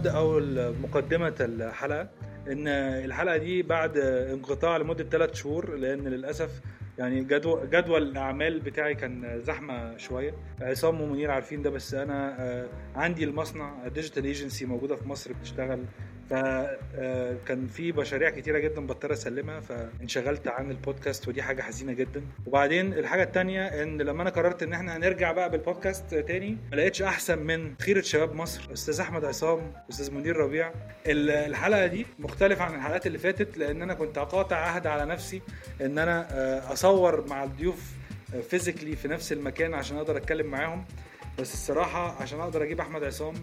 ابدا 0.00 0.16
اول 0.16 0.74
مقدمه 0.82 1.34
الحلقة 1.40 2.08
إن 2.48 2.68
الحلقة 3.04 3.36
دي 3.36 3.62
بعد 3.62 3.98
انقطاع 3.98 4.76
لمدة 4.76 5.04
ثلاث 5.04 5.34
شهور 5.34 5.74
لأن 5.76 6.08
للأسف 6.08 6.60
يعني 6.98 7.24
جدول 7.24 7.70
جدول 7.70 8.02
الأعمال 8.02 8.60
بتاعي 8.60 8.94
كان 8.94 9.40
زحمة 9.42 9.96
شوية. 9.96 10.34
عصام 10.60 11.00
ومنير 11.00 11.30
عارفين 11.30 11.62
ده 11.62 11.70
بس 11.70 11.94
أنا 11.94 12.36
آه، 12.40 12.66
عندي 12.94 13.24
المصنع 13.24 13.88
digital 13.88 14.24
agency 14.24 14.64
موجودة 14.66 14.96
في 14.96 15.08
مصر 15.08 15.32
بتشتغل. 15.32 15.84
فكان 16.30 17.66
في 17.66 17.92
مشاريع 17.92 18.30
كتيرة 18.30 18.58
جدا 18.58 18.80
بضطر 18.86 19.12
أسلمها 19.12 19.60
فانشغلت 19.60 20.48
عن 20.48 20.70
البودكاست 20.70 21.28
ودي 21.28 21.42
حاجة 21.42 21.62
حزينة 21.62 21.92
جدا. 21.92 22.22
وبعدين 22.46 22.92
الحاجة 22.92 23.22
الثانية 23.22 23.66
إن 23.82 24.02
لما 24.02 24.22
أنا 24.22 24.30
قررت 24.30 24.62
إن 24.62 24.72
إحنا 24.72 24.96
هنرجع 24.96 25.32
بقى 25.32 25.50
بالبودكاست 25.50 26.14
تاني 26.14 26.56
ما 26.70 26.76
لقيتش 26.76 27.02
أحسن 27.02 27.38
من 27.38 27.74
خيره 27.82 28.00
شباب 28.00 28.34
مصر 28.34 28.68
أستاذ 28.72 29.00
أحمد 29.00 29.24
عصام 29.24 29.72
أستاذ 29.90 30.14
منير 30.14 30.36
ربيع. 30.36 30.72
الحلقة 31.06 31.86
دي 31.86 32.06
مختلفة 32.18 32.64
عن 32.64 32.74
الحلقات 32.74 33.06
اللي 33.06 33.18
فاتت 33.18 33.58
لأن 33.58 33.82
أنا 33.82 33.94
كنت 33.94 34.18
قاطع 34.18 34.56
عهد 34.56 34.86
على 34.86 35.04
نفسي 35.06 35.42
إن 35.80 35.98
أنا 35.98 36.28
آه، 36.32 36.72
أصور 36.72 37.26
مع 37.28 37.44
الضيوف 37.44 37.92
physically 38.50 38.96
في 38.96 39.08
نفس 39.08 39.32
المكان 39.32 39.74
عشان 39.74 39.96
أقدر 39.96 40.16
أتكلم 40.16 40.46
معاهم. 40.46 40.84
بس 41.38 41.54
الصراحة 41.54 42.22
عشان 42.22 42.40
أقدر 42.40 42.62
أجيب 42.62 42.80
أحمد 42.80 43.04
عصام 43.04 43.34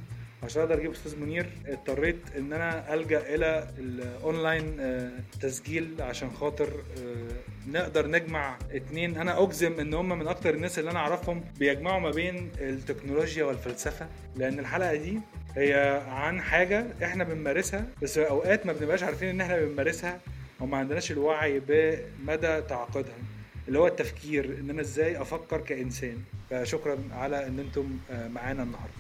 عشان 0.44 0.62
أقدر 0.62 0.78
أجيب 0.80 0.92
أستاذ 0.92 1.20
منير 1.20 1.50
اضطريت 1.68 2.18
إن 2.38 2.54
أنا 2.54 2.94
ألجأ 2.94 3.36
إلى 3.36 3.68
الأونلاين 3.78 4.78
آه، 4.80 5.12
تسجيل 5.42 5.96
عشان 6.00 6.32
خاطر 6.32 6.68
آه، 6.68 7.68
نقدر 7.72 8.08
نجمع 8.08 8.58
اتنين. 8.72 9.18
أنا 9.18 9.44
أجزم 9.44 9.80
إن 9.80 9.94
هم 9.94 10.20
من 10.20 10.28
أكتر 10.28 10.54
الناس 10.54 10.80
اللي 10.80 10.92
أنا 10.92 11.00
أعرفهم 11.00 11.44
بيجمعوا 11.60 12.00
ما 12.00 12.12
بين 12.12 12.52
التكنولوجيا 12.60 13.44
والفلسفة 13.46 14.08
لأن 14.36 14.60
الحلقة 14.60 14.96
دي 14.96 15.20
هي 15.56 16.02
عن 16.08 16.42
حاجة 16.42 16.86
إحنا 17.04 17.24
بنمارسها 17.24 17.86
بس 18.02 18.18
أوقات 18.18 18.66
ما 18.66 18.74
بنبقاش 18.74 19.04
عارفين 19.04 19.30
إن 19.30 19.42
إحنا 19.42 19.60
بنمارسها 19.60 20.20
وما 20.60 20.78
عندناش 20.78 21.12
الوعي 21.12 21.62
بمدى 21.68 22.62
تعقدها 22.62 23.16
اللي 23.68 23.80
هو 23.80 23.88
التفكير 23.88 24.46
إن 24.60 24.70
أنا 24.70 24.82
إزاي 24.82 25.22
أفكر 25.22 25.62
كإنسان. 25.62 26.18
فشكرا 26.50 26.98
على 27.12 27.48
إن 27.48 27.60
أنتم 27.60 27.98
آه، 28.12 28.28
معانا 28.28 28.64
النهارده. 28.64 28.94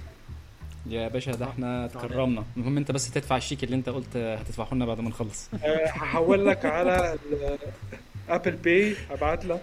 يا 0.89 1.07
باشا 1.07 1.31
ده 1.31 1.45
إحنا 1.45 1.87
تكرمنا 1.87 2.43
المهم 2.57 2.77
انت 2.77 2.91
بس 2.91 3.11
تدفع 3.11 3.37
الشيك 3.37 3.63
اللي 3.63 3.75
انت 3.75 3.89
قلت 3.89 4.17
هتدفعه 4.17 4.73
لنا 4.73 4.85
بعد 4.85 4.99
ما 4.99 5.09
نخلص. 5.09 5.49
آه، 5.63 5.85
هحول 5.87 6.45
لك 6.45 6.65
على 6.65 7.17
Apple 8.29 8.51
Pay 8.51 8.95
ابعت 9.11 9.45
لك. 9.45 9.61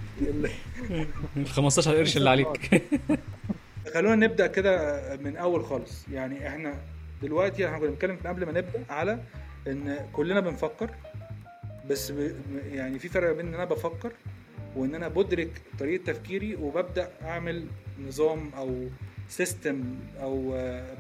ال 1.37 1.47
15 1.47 1.97
قرش 1.97 2.17
اللي 2.17 2.31
عليك. 2.31 2.83
خلونا 3.95 4.27
نبدأ 4.27 4.47
كده 4.47 5.01
من 5.17 5.37
أول 5.37 5.65
خالص. 5.65 6.09
يعني 6.13 6.49
إحنا 6.49 6.75
دلوقتي 7.23 7.67
إحنا 7.67 7.79
كنا 7.79 7.89
بنتكلم 7.89 8.19
قبل 8.27 8.47
ما 8.47 8.53
نبدأ 8.53 8.85
على 8.91 9.19
إن 9.67 10.07
كلنا 10.13 10.41
بنفكر 10.41 10.91
بس 11.91 12.13
يعني 12.73 12.99
في 12.99 13.09
فرق 13.09 13.33
بين 13.33 13.47
إن 13.47 13.55
أنا 13.55 13.65
بفكر 13.65 14.13
وإن 14.77 14.95
أنا 14.95 15.09
بدرك 15.09 15.63
طريقة 15.79 16.05
تفكيري 16.13 16.55
وببدأ 16.57 17.09
أعمل 17.23 17.67
نظام 18.07 18.51
أو 18.57 18.89
system 19.29 19.85
أو 20.23 20.53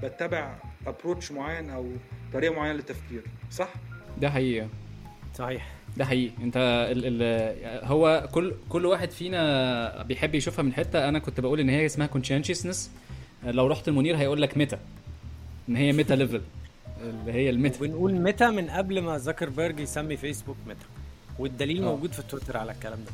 بتبع 0.02 0.54
approach 0.86 1.32
معين 1.32 1.70
أو 1.70 1.86
طريقة 2.32 2.54
معينة 2.54 2.74
للتفكير 2.74 3.22
صح؟ 3.50 3.68
ده 4.20 4.30
حقيقي. 4.30 4.68
صحيح. 5.34 5.72
ده 5.96 6.04
حقيقي. 6.04 6.32
أنت 6.42 6.56
ال 6.92 7.22
ال 7.22 7.84
هو 7.84 8.28
كل 8.32 8.54
كل 8.68 8.86
واحد 8.86 9.10
فينا 9.10 10.02
بيحب 10.02 10.34
يشوفها 10.34 10.62
من 10.62 10.72
حتة. 10.72 11.08
أنا 11.08 11.18
كنت 11.18 11.40
بقول 11.40 11.60
إن 11.60 11.68
هي 11.68 11.86
اسمها 11.86 12.06
consciousness 12.06 12.90
لو 13.44 13.66
رحت 13.66 13.88
لمنير 13.88 14.16
هيقول 14.16 14.42
لك 14.42 14.56
meta. 14.56 14.78
إن 15.68 15.76
هي 15.76 15.92
meta 15.92 16.14
level 16.14 16.40
اللي 17.02 17.32
هي 17.32 17.50
ال 17.50 17.55
meta. 17.55 17.80
بنقول 17.80 18.12
meta 18.12 18.50
من 18.50 18.70
قبل 18.70 19.00
ما 19.00 19.18
زكربرج 19.18 19.80
يسمي 19.80 20.16
فيسبوك 20.16 20.56
ميتا. 20.66 20.86
والدليل 21.38 21.82
أوه. 21.82 21.94
موجود 21.94 22.12
في 22.12 22.22
تويتر 22.22 22.56
على 22.56 22.72
الكلام 22.72 22.98
ده. 23.04 23.12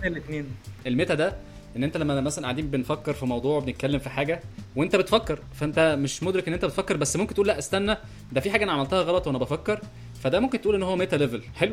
بين 0.00 0.12
الاثنين 0.12 0.46
ال 0.86 0.92
meta 0.92 1.14
ده 1.14 1.36
إن 1.76 1.84
أنت 1.84 1.96
لما 1.96 2.20
مثلا 2.20 2.44
قاعدين 2.44 2.70
بنفكر 2.70 3.12
في 3.12 3.26
موضوع 3.26 3.60
بنتكلم 3.60 3.98
في 3.98 4.10
حاجة 4.10 4.40
وأنت 4.76 4.96
بتفكر 4.96 5.38
فأنت 5.54 5.96
مش 6.00 6.22
مدرك 6.22 6.48
إن 6.48 6.54
أنت 6.54 6.64
بتفكر 6.64 6.96
بس 6.96 7.16
ممكن 7.16 7.34
تقول 7.34 7.46
لأ 7.48 7.58
استنى 7.58 7.96
ده 8.32 8.40
في 8.40 8.50
حاجة 8.50 8.64
أنا 8.64 8.72
عملتها 8.72 9.02
غلط 9.02 9.26
وأنا 9.26 9.38
بفكر. 9.38 9.80
فده 10.22 10.40
ممكن 10.40 10.60
تقول 10.60 10.74
إن 10.74 10.82
هو 10.82 10.96
meta 10.96 11.16
level 11.16 11.42
حلو؟ 11.54 11.72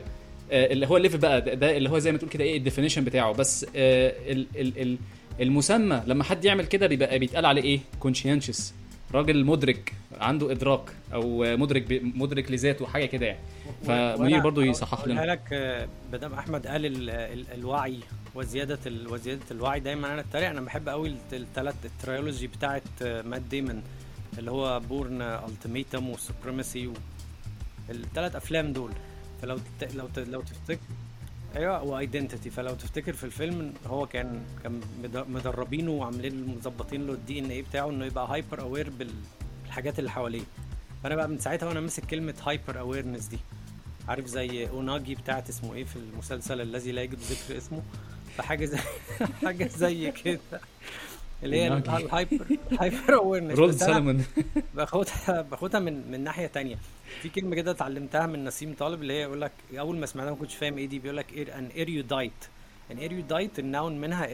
آه 0.51 0.73
اللي 0.73 0.87
هو 0.87 0.97
ال 0.97 1.00
level 1.00 1.17
بقى 1.17 1.41
ده, 1.41 1.53
ده 1.53 1.77
اللي 1.77 1.89
هو 1.89 1.99
زي 1.99 2.11
ما 2.11 2.17
تقول 2.17 2.29
كده 2.29 2.43
إيه 2.43 2.57
ال 2.57 2.61
definition 2.61 3.03
بتاعه. 3.03 3.33
بس 3.33 3.65
آه 3.75 4.13
ال 4.31 4.47
ال 4.55 4.81
ال 4.81 4.97
المسمى 5.41 6.03
لما 6.07 6.23
حد 6.23 6.45
يعمل 6.45 6.65
كده 6.65 6.87
بيبقى 6.87 7.19
بيتقال 7.19 7.45
عليه 7.45 7.61
إيه؟ 7.63 7.79
conscious 7.99 8.73
راجل 9.13 9.45
مدرك 9.45 9.93
عنده 10.19 10.51
إدراك 10.51 10.89
أو 11.13 11.57
مدرك 11.57 12.01
مدرك 12.01 12.51
لذاته 12.51 12.87
حاجة 12.87 13.05
كده 13.05 13.25
يعني 13.25 13.39
فمنير 13.85 14.39
برضو 14.39 14.61
يصحح 14.61 15.07
لنا 15.07 15.21
لك 15.25 15.87
بدام 16.11 16.33
أحمد 16.33 16.67
قال 16.67 16.85
ال 16.85 17.09
ال 17.09 17.45
الوعي 17.53 17.99
وزيادة 18.35 18.79
ال 18.85 19.07
وزيادة 19.07 19.41
الوعي 19.51 19.79
دايما 19.79 20.13
أنا 20.13 20.21
اتريق 20.21 20.49
أنا 20.49 20.61
بحب 20.61 20.89
قوي 20.89 21.15
الثلاث 21.33 21.75
ال 21.85 21.93
trilogy 21.93 22.47
بتاعه 22.47 22.81
مات 23.01 23.41
ديمون 23.41 23.83
اللي 24.39 24.51
هو 24.51 24.79
Bourne 24.79 25.21
Ultimatum 25.21 26.09
و 26.09 26.17
Supremacy 26.17 26.93
الثلاث 27.89 28.35
أفلام 28.35 28.73
دول 28.73 28.91
فلو. 29.41 29.59
لو. 29.95 30.07
لو 30.17 30.41
تفتكر 30.41 30.79
أيوه 31.57 31.83
و 31.83 31.90
Identity 31.90 32.49
فلو 32.49 32.73
تفتكر 32.75 33.13
في 33.13 33.23
الفيلم 33.23 33.73
هو 33.87 34.07
كان 34.07 34.41
كان 34.63 34.81
مدربينه 35.29 35.91
وعاملين 35.91 36.55
مظبطين 36.57 37.07
له 37.07 37.13
ال 37.13 37.39
DNA 37.39 37.61
بتاعه 37.61 37.89
إنه 37.89 38.05
يبقى 38.05 38.27
hyper 38.27 38.61
aware 38.61 38.89
بالحاجات 38.89 39.99
اللي 39.99 40.09
حواليه. 40.11 40.43
فأنا 41.03 41.15
بقى 41.15 41.27
من 41.27 41.39
ساعتها 41.39 41.67
وأنا 41.67 41.79
ماسك 41.79 42.05
كلمة 42.05 42.33
hyper 42.45 42.79
awareness 42.79 43.25
دي. 43.25 43.39
عارف 44.07 44.25
زي 44.25 44.69
unagi 44.69 45.15
بتاعت 45.15 45.49
اسمه 45.49 45.73
إيه 45.73 45.83
في 45.83 45.95
المسلسل 45.95 46.61
الذي 46.61 46.91
لا 46.91 47.01
يجد 47.01 47.19
ذكر 47.19 47.57
اسمه؟ 47.57 47.83
فحاجة 48.37 48.65
زي 48.65 48.77
حاجة 49.45 49.67
زي 49.67 50.11
كده. 50.11 50.39
اللي 51.43 51.61
هي 51.61 51.67
ال 51.67 51.80
hyper 51.80 52.45
hyper 52.79 53.13
awareness 53.15 53.59
رول 53.59 53.73
سلمون 53.73 54.25
باخدها 54.75 55.41
باخدها 55.41 55.79
من 55.79 56.11
من 56.11 56.23
ناحية 56.23 56.47
تانية. 56.47 56.75
في 57.21 57.29
كلمة 57.29 57.55
كده 57.55 57.71
اتعلمتها 57.71 58.25
من 58.25 58.43
نسيم 58.43 58.73
طالب 58.73 59.01
اللي 59.01 59.13
هي 59.13 59.21
يقول 59.21 59.41
لك 59.41 59.51
أول 59.79 59.97
ما 59.97 60.05
سمعتها 60.05 60.29
ما 60.31 60.37
كنتش 60.37 60.55
فاهم 60.55 60.77
إيه 60.77 60.85
دي. 60.85 60.99
بيقول 60.99 61.17
لك 61.17 61.37
an 61.49 61.67
erudite 61.67 62.31
an 62.91 62.97
erudite 62.97 63.59
ال 63.59 63.67
noun 63.67 63.97
منها 64.01 64.29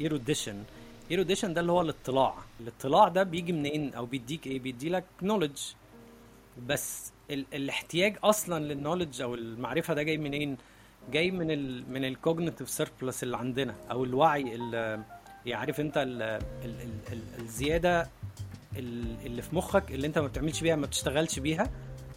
erudition 0.00 0.62
erudition 1.10 1.54
ده 1.54 1.60
اللي 1.60 1.72
هو 1.72 1.80
الاطلاع. 1.80 2.34
الاطلاع 2.60 3.08
ده 3.08 3.22
بيجي 3.22 3.52
منين؟ 3.52 3.94
أو 3.94 4.06
بيديك 4.06 4.46
إيه؟ 4.46 4.60
بيدي 4.60 4.88
لك 4.88 5.04
knowledge 5.22 5.58
بس 6.66 7.12
ال 7.30 7.44
الاحتياج 7.54 8.16
أصلا 8.24 8.64
لل 8.64 8.75
knowledge 8.75 9.22
أو 9.22 9.34
المعرفة 9.34 9.94
ده 9.94 10.02
جاي 10.02 10.16
منين؟ 10.16 10.56
جاي 11.12 11.30
من 11.30 11.50
ال 11.50 11.92
من 11.92 12.04
ال 12.04 12.11
cognitive 12.11 12.70
surplus 12.70 13.22
اللي 13.22 13.36
عندنا 13.36 13.74
أو 13.90 14.04
الوعي 14.04 14.42
يعني 14.42 15.02
عارف 15.46 15.80
انت 15.80 15.96
ال 15.98 16.22
ال 16.22 16.40
ال 16.64 16.90
ال 17.12 17.20
الزيادة 17.38 18.08
اللي 18.76 19.42
في 19.42 19.56
مخك 19.56 19.90
اللي 19.90 20.06
انت 20.06 20.18
ما 20.18 20.26
بتعملش 20.26 20.60
بيها 20.60 20.76
ما 20.76 20.86
بتشتغلش 20.86 21.38
بيها 21.38 21.70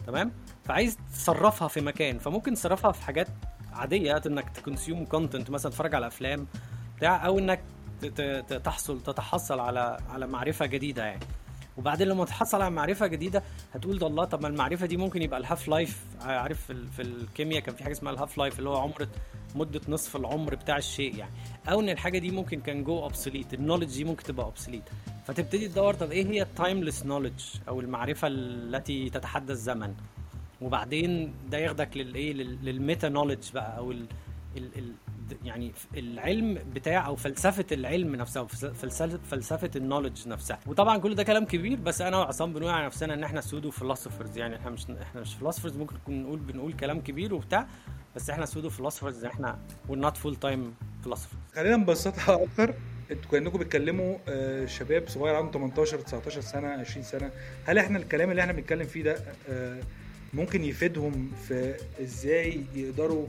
تمام؟ 0.06 0.32
فعايز 0.64 0.98
تصرفها 1.12 1.68
في 1.68 1.80
مكان 1.80 2.18
فممكن 2.18 2.54
تصرفها 2.54 2.92
في 2.92 3.02
حاجات 3.02 3.28
عادية 3.72 4.22
انك 4.26 4.50
ت 4.50 4.57
consume 4.57 5.04
content 5.04 5.50
مثلا 5.50 5.70
تتفرج 5.72 5.94
على 5.94 6.06
أفلام 6.06 6.46
بتاع 6.96 7.26
أو 7.26 7.38
انك 7.38 7.60
تحصل 8.64 9.02
تتحصل 9.02 9.60
على 9.60 9.98
على 10.10 10.26
معرفة 10.26 10.66
جديدة 10.66 11.04
يعني. 11.04 11.24
وبعدين 11.76 12.08
لما 12.08 12.24
تحصل 12.24 12.62
على 12.62 12.70
معرفة 12.70 13.06
جديدة 13.06 13.42
هتقول 13.74 13.98
ده 13.98 14.06
الله 14.06 14.24
طب 14.24 14.42
ما 14.42 14.48
المعرفة 14.48 14.86
دي 14.86 14.96
ممكن 14.96 15.22
يبقى 15.22 15.40
ال 15.40 15.46
half 15.46 15.68
life 15.68 16.04
عارف 16.20 16.72
في 16.96 17.02
الكيمياء 17.02 17.60
كان 17.62 17.74
في 17.74 17.84
حاجة 17.84 17.92
اسمها 17.92 18.12
ال 18.12 18.17
half 18.17 18.38
life 18.38 18.58
اللي 18.58 18.70
هو 18.70 18.76
عمر 18.76 19.08
مدة 19.54 19.80
نصف 19.88 20.16
العمر 20.16 20.54
بتاع 20.54 20.76
الشيء 20.76 21.16
يعني. 21.16 21.32
أو 21.68 21.80
إن 21.80 21.88
الحاجة 21.88 22.18
دي 22.18 22.30
ممكن 22.30 22.60
كان 22.60 22.84
go 22.84 23.02
obsolete 23.02 23.54
ال 23.54 23.58
knowledge 23.58 23.94
دي 23.96 24.04
ممكن 24.04 24.22
تبقى 24.24 24.46
obsolete 24.46 24.82
فتبتدي 25.26 25.68
تدور 25.68 25.94
طب 25.94 26.10
إيه 26.10 26.26
هي 26.26 26.42
ال 26.42 26.49
timeless 26.49 27.06
knowledge 27.06 27.40
أو 27.68 27.80
المعرفة 27.80 28.28
التي 28.28 29.10
تتحدى 29.10 29.52
الزمن. 29.52 29.94
وبعدين 30.60 31.34
ده 31.50 31.58
ياخدك 31.58 31.96
للايه 31.96 32.32
لل 32.32 32.57
meta 32.57 33.08
knowledge 33.08 33.52
بقى 33.54 33.78
أو 33.78 33.92
ال 33.92 34.06
ال 34.56 34.78
ال 34.78 34.92
يعني 35.44 35.72
العلم 35.96 36.58
بتاع 36.74 37.06
أو 37.06 37.16
فلسفة 37.16 37.64
العلم 37.72 38.16
نفسها 38.16 38.44
فلسفة 38.44 39.18
فلسفة 39.30 39.70
ال 39.76 39.81
knowledge 39.81 40.28
نفسها. 40.28 40.60
وطبعا 40.66 40.98
كل 40.98 41.14
ده 41.14 41.22
كلام 41.22 41.44
كبير 41.44 41.80
بس 41.80 42.00
أنا 42.00 42.16
وعصام 42.18 42.52
بنقول 42.52 42.70
على 42.72 42.86
نفسنا 42.86 43.14
إن 43.14 43.24
إحنا 43.24 43.40
pseudo 43.40 43.70
philosophers 43.70 44.38
يعني. 44.38 44.56
إحنا 44.56 44.70
مش 44.70 44.86
إحنا 45.02 45.20
مش 45.20 45.34
philosophers 45.34 45.76
ممكن 45.76 45.96
نقول 46.08 46.38
بنقول 46.38 46.72
كلام 46.72 47.00
كبير 47.00 47.34
وبتاع. 47.34 47.66
بس 48.16 48.30
إحنا 48.30 48.46
pseudo 48.46 48.70
philosophers 48.70 49.24
إحنا 49.24 49.58
we're 49.88 49.98
not 49.98 50.16
full 50.16 50.36
time 50.36 50.74
philosophers 51.02 51.38
خلينا 51.54 51.76
نبسطها 51.76 52.42
أكتر. 52.42 52.74
أنتوا 53.10 53.30
كأنكم 53.30 53.58
بتكلموا 53.58 54.16
شباب 54.66 55.08
صغير 55.08 55.34
عنده 55.34 55.52
18 55.52 56.00
19 56.00 56.40
سنة 56.40 56.68
20 56.68 57.04
سنة. 57.04 57.30
هل 57.64 57.78
إحنا 57.78 57.98
الكلام 57.98 58.30
اللي 58.30 58.42
إحنا 58.42 58.52
بنتكلم 58.52 58.86
فيه 58.86 59.02
ده 59.02 59.16
ممكن 60.34 60.64
يفيدهم 60.64 61.30
في 61.48 61.74
إزاي 62.02 62.60
يقدروا 62.74 63.26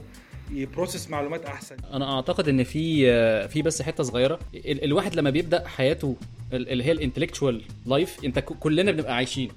ي 0.50 0.58
process 0.58 1.10
معلومات 1.10 1.44
أحسن؟ 1.44 1.76
أنا 1.92 2.16
أعتقد 2.16 2.48
إن 2.48 2.64
في 2.64 3.48
في 3.48 3.62
بس 3.62 3.82
حتة 3.82 4.04
صغيرة. 4.04 4.38
الواحد 4.54 5.14
لما 5.14 5.30
بيبدأ 5.30 5.68
حياته 5.68 6.16
اللي 6.52 6.84
هي 6.84 6.92
ال 6.92 6.97
intellectual 6.97 7.62
life 7.86 8.24
أنت 8.24 8.38
كلنا 8.38 8.92
بنبقى 8.92 9.14
عايشين. 9.14 9.50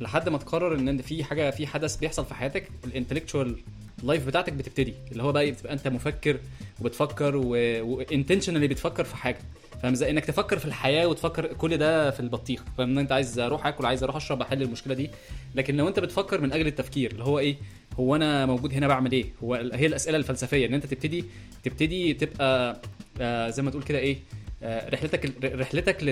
لحد 0.00 0.28
ما 0.28 0.38
تقرر 0.38 0.74
إن 0.74 1.02
في 1.02 1.24
حاجة 1.24 1.50
في 1.50 1.66
حدث 1.66 1.96
بيحصل 1.96 2.24
في 2.24 2.34
حياتك 2.34 2.68
ال 2.84 2.89
intellectual 2.89 3.56
life 4.02 4.26
بتاعتك 4.26 4.52
بتبتدي 4.52 4.94
اللي 5.12 5.22
هو 5.22 5.32
بقى 5.32 5.50
بتبقى 5.50 5.72
أنت 5.72 5.88
مفكر 5.88 6.38
وبتفكر 6.80 7.36
و 7.36 7.45
intentionally 7.45 8.68
بتفكر 8.68 9.04
في 9.04 9.16
حاجة. 9.16 9.38
فاهم 9.82 9.92
إزاي؟ 9.92 10.10
إنك 10.10 10.24
تفكر 10.24 10.58
في 10.58 10.64
الحياة 10.64 11.06
وتفكر 11.06 11.46
كل 11.46 11.76
ده 11.76 12.10
في 12.10 12.20
البطيخ. 12.20 12.64
فاهم؟ 12.78 12.90
إن 12.90 12.98
أنت 12.98 13.12
عايز 13.12 13.38
أروح 13.38 13.66
آكل 13.66 13.86
عايز 13.86 14.02
أروح 14.02 14.16
أشرب 14.16 14.40
أحل 14.40 14.62
المشكلة 14.62 14.94
دي. 14.94 15.10
لكن 15.54 15.76
لو 15.76 15.88
أنت 15.88 16.00
بتفكر 16.00 16.40
من 16.40 16.52
أجل 16.52 16.66
التفكير 16.66 17.10
اللي 17.12 17.24
هو 17.24 17.38
إيه؟ 17.38 17.56
هو 18.00 18.16
أنا 18.16 18.46
موجود 18.46 18.72
هنا 18.74 18.88
بعمل 18.88 19.12
إيه؟ 19.12 19.24
هو 19.42 19.54
هي 19.54 19.86
الأسئلة 19.86 20.16
الفلسفية. 20.16 20.66
إن 20.66 20.74
أنت 20.74 20.86
تبتدي 20.86 21.24
تبتدي 21.64 22.14
تبقى 22.14 22.80
آه 23.20 23.50
زي 23.50 23.62
ما 23.62 23.70
تقول 23.70 23.82
كده 23.82 23.98
إيه؟ 23.98 24.16
آه، 24.62 24.88
رحلتك 24.90 25.44
رحلتك 25.44 26.02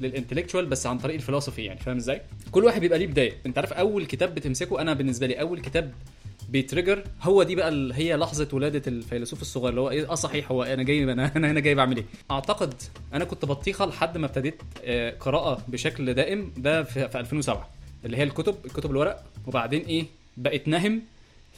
لل 0.00 0.09
intellectual 0.09 0.66
بس 0.66 0.86
عن 0.86 0.98
طريق 0.98 1.16
الفلسفي 1.16 1.64
يعني. 1.64 1.80
فاهم 1.80 1.96
إزاي؟ 1.96 2.22
كل 2.50 2.64
واحد 2.64 2.80
بيبقى 2.80 2.98
ليه 2.98 3.06
بداية، 3.06 3.32
أنت 3.46 3.58
عارف 3.58 3.72
أول 3.72 4.06
كتاب 4.06 4.34
بتمسكه 4.34 4.80
أنا 4.80 4.94
بالنسبة 4.94 5.26
لي 5.26 5.40
أول 5.40 5.60
كتاب 5.60 5.92
بي 6.48 6.59
trigger. 6.59 7.04
هو 7.22 7.42
دي 7.42 7.54
بقى 7.54 7.90
هي 7.94 8.16
لحظة 8.16 8.48
ولادة 8.52 8.82
الفيلسوف 8.86 9.42
الصغير 9.42 9.68
اللي 9.70 9.80
هو 9.80 9.90
إيه 9.90 10.10
آه 10.10 10.14
صحيح 10.14 10.50
هو 10.52 10.62
أنا 10.62 10.82
جاي 10.82 11.02
أنا 11.12 11.32
أنا 11.36 11.50
هنا 11.50 11.60
جاي 11.60 11.74
بعمل 11.74 11.96
إيه؟ 11.96 12.04
أعتقد 12.30 12.74
أنا 13.14 13.24
كنت 13.24 13.44
بطيخة 13.44 13.86
لحد 13.86 14.18
ما 14.18 14.26
ابتديت 14.26 14.62
آه، 14.84 15.10
قراءة 15.10 15.62
بشكل 15.68 16.14
دائم 16.14 16.52
ده 16.56 16.82
في 16.82 17.18
2007 17.20 17.68
اللي 18.04 18.16
هي 18.16 18.22
الكتب 18.22 18.54
الكتب 18.64 18.90
الورق. 18.90 19.24
وبعدين 19.46 19.82
إيه 19.82 20.04
بقت 20.36 20.68
نهم 20.68 21.02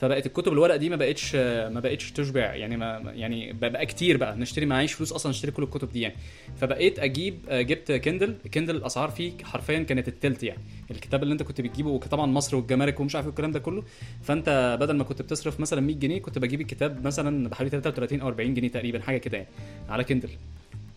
فبقت 0.01 0.27
الكتب 0.27 0.53
الورق 0.53 0.77
دي 0.77 0.91
ما 0.91 0.97
بقتش 0.97 1.35
ما 1.35 1.81
بقتش 1.81 2.13
تشبع. 2.13 2.55
يعني 2.55 2.77
ما 2.77 3.13
يعني 3.15 3.53
بقى 3.53 3.87
كتير 3.87 4.17
بقى. 4.17 4.37
نشتري 4.37 4.67
معيش 4.67 4.93
فلوس 4.93 5.13
أصلا 5.13 5.31
نشتري 5.31 5.51
كل 5.53 5.63
الكتب 5.63 5.93
دي 5.93 6.01
يعني. 6.01 6.15
فبقيت 6.57 6.99
أجيب 6.99 7.39
آه، 7.49 7.63
جبت 7.63 7.93
Kindle. 7.93 8.35
Kindle 8.55 8.77
الأسعار 8.77 9.11
فيه 9.11 9.33
حرفيا 9.45 9.83
كانت 9.83 10.09
التلت 10.09 10.43
يعني. 10.43 10.61
الكتاب 10.91 11.23
اللي 11.23 11.33
أنت 11.33 11.43
كنت 11.43 11.61
بتجيبه 11.61 11.91
وطبعا 11.91 12.27
مصر 12.27 12.57
والجمارك 12.57 13.01
ومش 13.01 13.15
عارف 13.15 13.27
إيه 13.27 13.29
والكلام 13.29 13.53
ده 13.53 13.59
كله. 13.59 13.83
فأنت 14.23 14.77
بدل 14.81 14.97
ما 14.97 15.05
كنت 15.05 15.23
بتصرف 15.23 15.61
مثلا 15.61 15.81
100 15.81 15.97
جنيه 15.97 16.19
كنت 16.19 16.39
بجيب 16.39 16.61
الكتاب 16.61 17.07
مثلا 17.07 17.49
بحوالي 17.49 17.71
33 17.71 18.21
أو 18.21 18.29
40 18.29 18.55
جنيه 18.55 18.69
تقريبا 18.69 19.01
حاجة 19.01 19.19
كده 19.19 19.37
يعني 19.39 19.49
على 19.89 20.05
Kindle. 20.05 20.29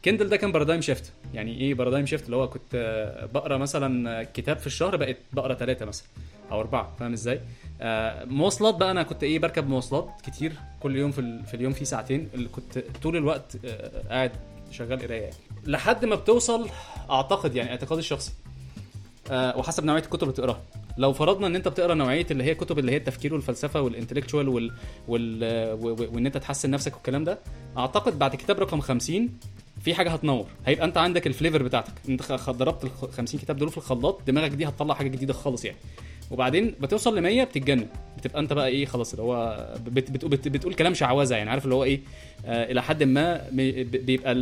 Kindle 0.06 0.30
ده 0.30 0.38
كان 0.38 0.52
paradigm 0.52 0.82
shift 0.82 1.12
يعني 1.34 1.58
إيه 1.58 1.74
paradigm 1.74 2.06
shift 2.06 2.26
اللي 2.26 2.36
هو 2.36 2.50
كنت 2.50 2.76
آه، 2.76 3.26
بقرأ 3.26 3.58
مثلا 3.58 4.24
كتاب 4.24 4.58
في 4.58 4.68
الشهر 4.68 4.96
بقيت 4.96 5.18
بقرأ 5.34 5.54
ثلاثة 5.54 5.86
مثلا 5.86 6.08
أو 6.52 6.60
أربعة 6.60 6.96
فاهم 7.00 7.14
إزاي؟ 7.14 7.40
آه، 7.82 8.26
مواصلات 8.26 8.76
بقى 8.76 8.92
أنا 8.92 9.04
كنت 9.04 9.24
إيه 9.24 9.40
بركب 9.40 9.70
مواصلات 9.70 10.10
كتير 10.24 10.54
كل 10.80 10.96
يوم 10.96 11.12
في, 11.12 11.44
في 11.48 11.54
اليوم 11.54 11.74
في 11.74 11.86
ساعتين 11.86 12.30
اللي 12.34 12.50
كنت 12.50 12.84
طول 13.04 13.18
الوقت 13.18 13.58
آه، 13.66 14.04
قاعد 14.10 14.32
شغال 14.72 15.02
قراية 15.02 15.22
يعني. 15.22 15.36
لحد 15.66 16.06
ما 16.06 16.16
بتوصل 16.16 16.70
أعتقد 17.10 17.56
يعني 17.56 17.72
اعتقادي 17.72 18.00
الشخصي 18.00 18.32
آه، 19.32 19.58
وحسب 19.58 19.86
نوعية 19.86 20.02
الكتب 20.02 20.24
اللي 20.24 20.32
بتقراها. 20.34 20.62
لو 20.98 21.14
فرضنا 21.14 21.48
إن 21.48 21.56
أنت 21.56 21.68
بتقرأ 21.68 21.94
نوعية 21.94 22.26
اللي 22.32 22.44
هي 22.44 22.56
كتب 22.56 22.80
اللي 22.80 22.92
هي 22.92 22.98
التفكير 22.98 23.34
والفلسفة 23.34 23.82
وال 23.82 23.92
intellectual 23.92 24.50
وال... 24.50 24.72
وال... 25.08 25.44
وإن 26.14 26.26
أنت 26.26 26.38
تحسن 26.38 26.72
نفسك 26.72 26.94
والكلام 26.94 27.24
ده 27.24 27.40
أعتقد 27.78 28.20
بعد 28.20 28.36
كتاب 28.36 28.60
رقم 28.60 28.82
50 28.82 29.30
في 29.84 29.94
حاجة 29.94 30.10
هتنور. 30.12 30.46
هيبقى 30.66 30.86
انت 30.86 30.98
عندك 30.98 31.28
ال 31.28 31.33
flavor 31.33 31.64
بتاعتك. 31.64 31.94
انت 32.10 32.32
ضربت 32.50 32.84
ال 32.84 32.90
50 33.12 33.40
كتاب 33.40 33.58
دول 33.58 33.70
في 33.70 33.78
الخلاط 33.78 34.22
دماغك 34.28 34.52
دي 34.52 34.66
هتطلع 34.68 34.94
حاجة 34.94 35.08
جديدة 35.08 35.34
خالص 35.34 35.66
يعني. 35.66 35.78
وبعدين 36.32 36.76
بتوصل 36.80 37.18
ل 37.18 37.22
100 37.22 37.44
بتتجنن. 37.44 37.88
بتبقى 38.18 38.40
انت 38.40 38.54
بقى 38.54 38.68
إيه 38.68 38.86
خلاص 38.86 39.12
اللي 39.12 39.24
هو 39.24 39.68
بت 39.86 40.12
بت 40.12 40.26
بت 40.26 40.48
بتقول 40.48 40.74
كلام 40.74 40.94
شعوذة 40.94 41.36
يعني. 41.36 41.50
عارف 41.50 41.64
اللي 41.64 41.76
هو 41.76 41.84
إيه 41.84 42.00
آه 42.46 42.72
إلى 42.72 42.82
حد 42.84 43.04
ما 43.04 43.48
بيبقى 43.52 44.34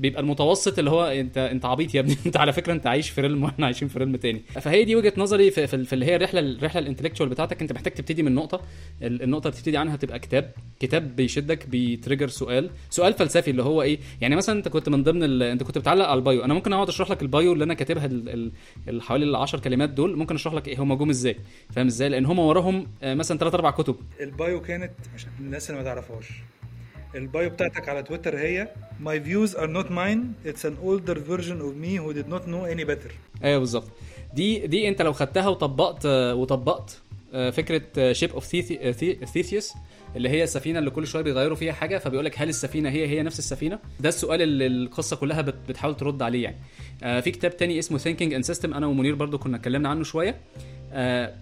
بيبقى 0.00 0.20
المتوسط 0.22 0.78
اللي 0.78 0.90
هو 0.90 1.04
انت 1.04 1.38
انت 1.38 1.64
عبيط 1.64 1.94
يا 1.94 2.00
ابني. 2.00 2.16
انت 2.26 2.36
على 2.36 2.52
فكرة 2.52 2.72
انت 2.72 2.86
عايش 2.86 3.10
في 3.10 3.20
realm 3.20 3.44
وإحنا 3.44 3.66
عايشين 3.66 3.88
في 3.88 3.98
realm 3.98 4.16
تاني. 4.16 4.42
فهي 4.60 4.84
دي 4.84 4.96
وجهة 4.96 5.12
نظري 5.16 5.50
في, 5.50 5.66
في, 5.66 5.84
في 5.84 5.92
اللي 5.92 6.06
هي 6.06 6.16
الرحلة 6.16 6.40
الرحلة 6.40 6.80
ال 6.82 6.86
intellectual 6.86 7.28
بتاعتك. 7.28 7.62
انت 7.62 7.72
محتاج 7.72 7.92
تبتدي 7.92 8.22
من 8.22 8.34
نقطة. 8.34 8.60
ال- 9.02 9.22
النقطة 9.22 9.48
اللي 9.48 9.56
بتبتدي 9.56 9.76
عنها 9.76 9.96
تبقى 9.96 10.18
كتاب. 10.18 10.52
كتاب 10.80 11.16
بيشدك 11.16 11.66
بي 11.66 11.80
trigger 11.80 12.28
سؤال. 12.28 12.70
سؤال 12.90 13.12
فلسفي 13.12 13.50
اللي 13.50 13.62
هو 13.62 13.82
إيه 13.82 13.98
يعني 14.20 14.36
مثلا 14.36 14.58
انت 14.58 14.68
كنت 14.68 14.88
من 14.88 15.02
ضمن. 15.02 15.42
انت 15.42 15.62
كنت 15.62 15.78
بتعلق 15.78 16.06
على 16.06 16.18
ال 16.18 16.23
bio. 16.23 16.44
أنا 16.44 16.54
ممكن 16.54 16.72
اقعد 16.72 16.88
اشرح 16.88 17.10
لك 17.10 17.22
ال 17.22 17.30
bio 17.30 17.52
اللي 17.52 17.64
أنا 17.64 17.74
كاتبها 17.74 18.06
ال... 18.06 18.28
ال... 18.28 18.52
ال- 18.88 19.02
حوالي 19.02 19.24
ال 19.24 19.36
10 19.36 19.58
كلمات 19.60 19.90
دول. 19.90 20.16
ممكن 20.16 20.34
اشرح 20.34 20.54
لك 20.54 20.68
إيه 20.68 20.82
هم 20.82 20.94
جم 20.94 21.10
إزاي. 21.10 21.36
فاهم 21.70 21.86
إزاي؟ 21.86 22.08
لأن 22.08 22.26
هم 22.26 22.38
وراهم 22.38 22.86
آه، 23.02 23.14
مثلا 23.14 23.38
ثلاث 23.38 23.54
أربع 23.54 23.70
كتب. 23.70 23.96
ال 24.20 24.30
bio 24.30 24.60
كانت 24.60 24.92
عشان 25.14 25.30
الناس 25.40 25.70
اللي 25.70 25.78
ما 25.82 25.84
تعرفهاش. 25.88 26.26
ال 27.14 27.23
bio 27.23 27.50
بتاعتك 27.50 27.88
على 27.88 28.02
تويتر 28.02 28.38
هي 28.38 28.68
My 29.04 29.18
views 29.28 29.54
are 29.56 29.68
not 29.76 29.86
mine. 29.90 30.48
It's 30.50 30.64
an 30.64 30.76
older 30.84 31.18
version 31.30 31.58
of 31.60 31.72
me 31.84 31.92
who 32.02 32.12
did 32.12 32.28
not 32.34 32.42
know 32.46 32.64
any 32.74 32.84
better. 32.84 33.10
أيوه 33.44 33.58
بالظبط. 33.58 33.90
دي 34.34 34.66
دي 34.66 34.88
أنت 34.88 35.02
لو 35.02 35.12
خدتها 35.12 35.48
وطبقت 35.48 36.06
وطبقت 36.06 37.00
آه، 37.34 37.50
فكرة 37.50 38.12
Ship 38.12 38.30
of 38.30 38.44
Theseus 39.24 39.72
اللي 40.16 40.28
هي 40.28 40.42
السفينة 40.42 40.78
اللي 40.78 40.90
كل 40.90 41.06
شوية 41.06 41.22
بيغيروا 41.22 41.56
فيها 41.56 41.72
حاجة 41.72 41.98
فبيقول 41.98 42.24
لك 42.24 42.38
هل 42.42 42.48
السفينة 42.48 42.90
هي 42.90 43.06
هي 43.08 43.22
نفس 43.22 43.38
السفينة؟ 43.38 43.78
ده 44.00 44.08
السؤال 44.08 44.42
اللي 44.42 44.66
القصة 44.66 45.16
كلها 45.16 45.40
بت- 45.40 45.54
بتحاول 45.68 45.96
ترد 45.96 46.22
عليه 46.22 46.44
يعني. 46.44 46.56
آه، 47.02 47.20
في 47.20 47.30
كتاب 47.30 47.56
تاني 47.56 47.78
اسمه 47.78 47.98
Thinking 47.98 48.34
in 48.34 48.44
Systems 48.44 48.74
أنا 48.74 48.86
ومنير 48.86 49.14
برضو 49.14 49.38
كنا 49.38 49.56
اتكلمنا 49.56 49.88
عنه 49.88 50.04
شوية. 50.04 50.36
آه، 50.92 51.34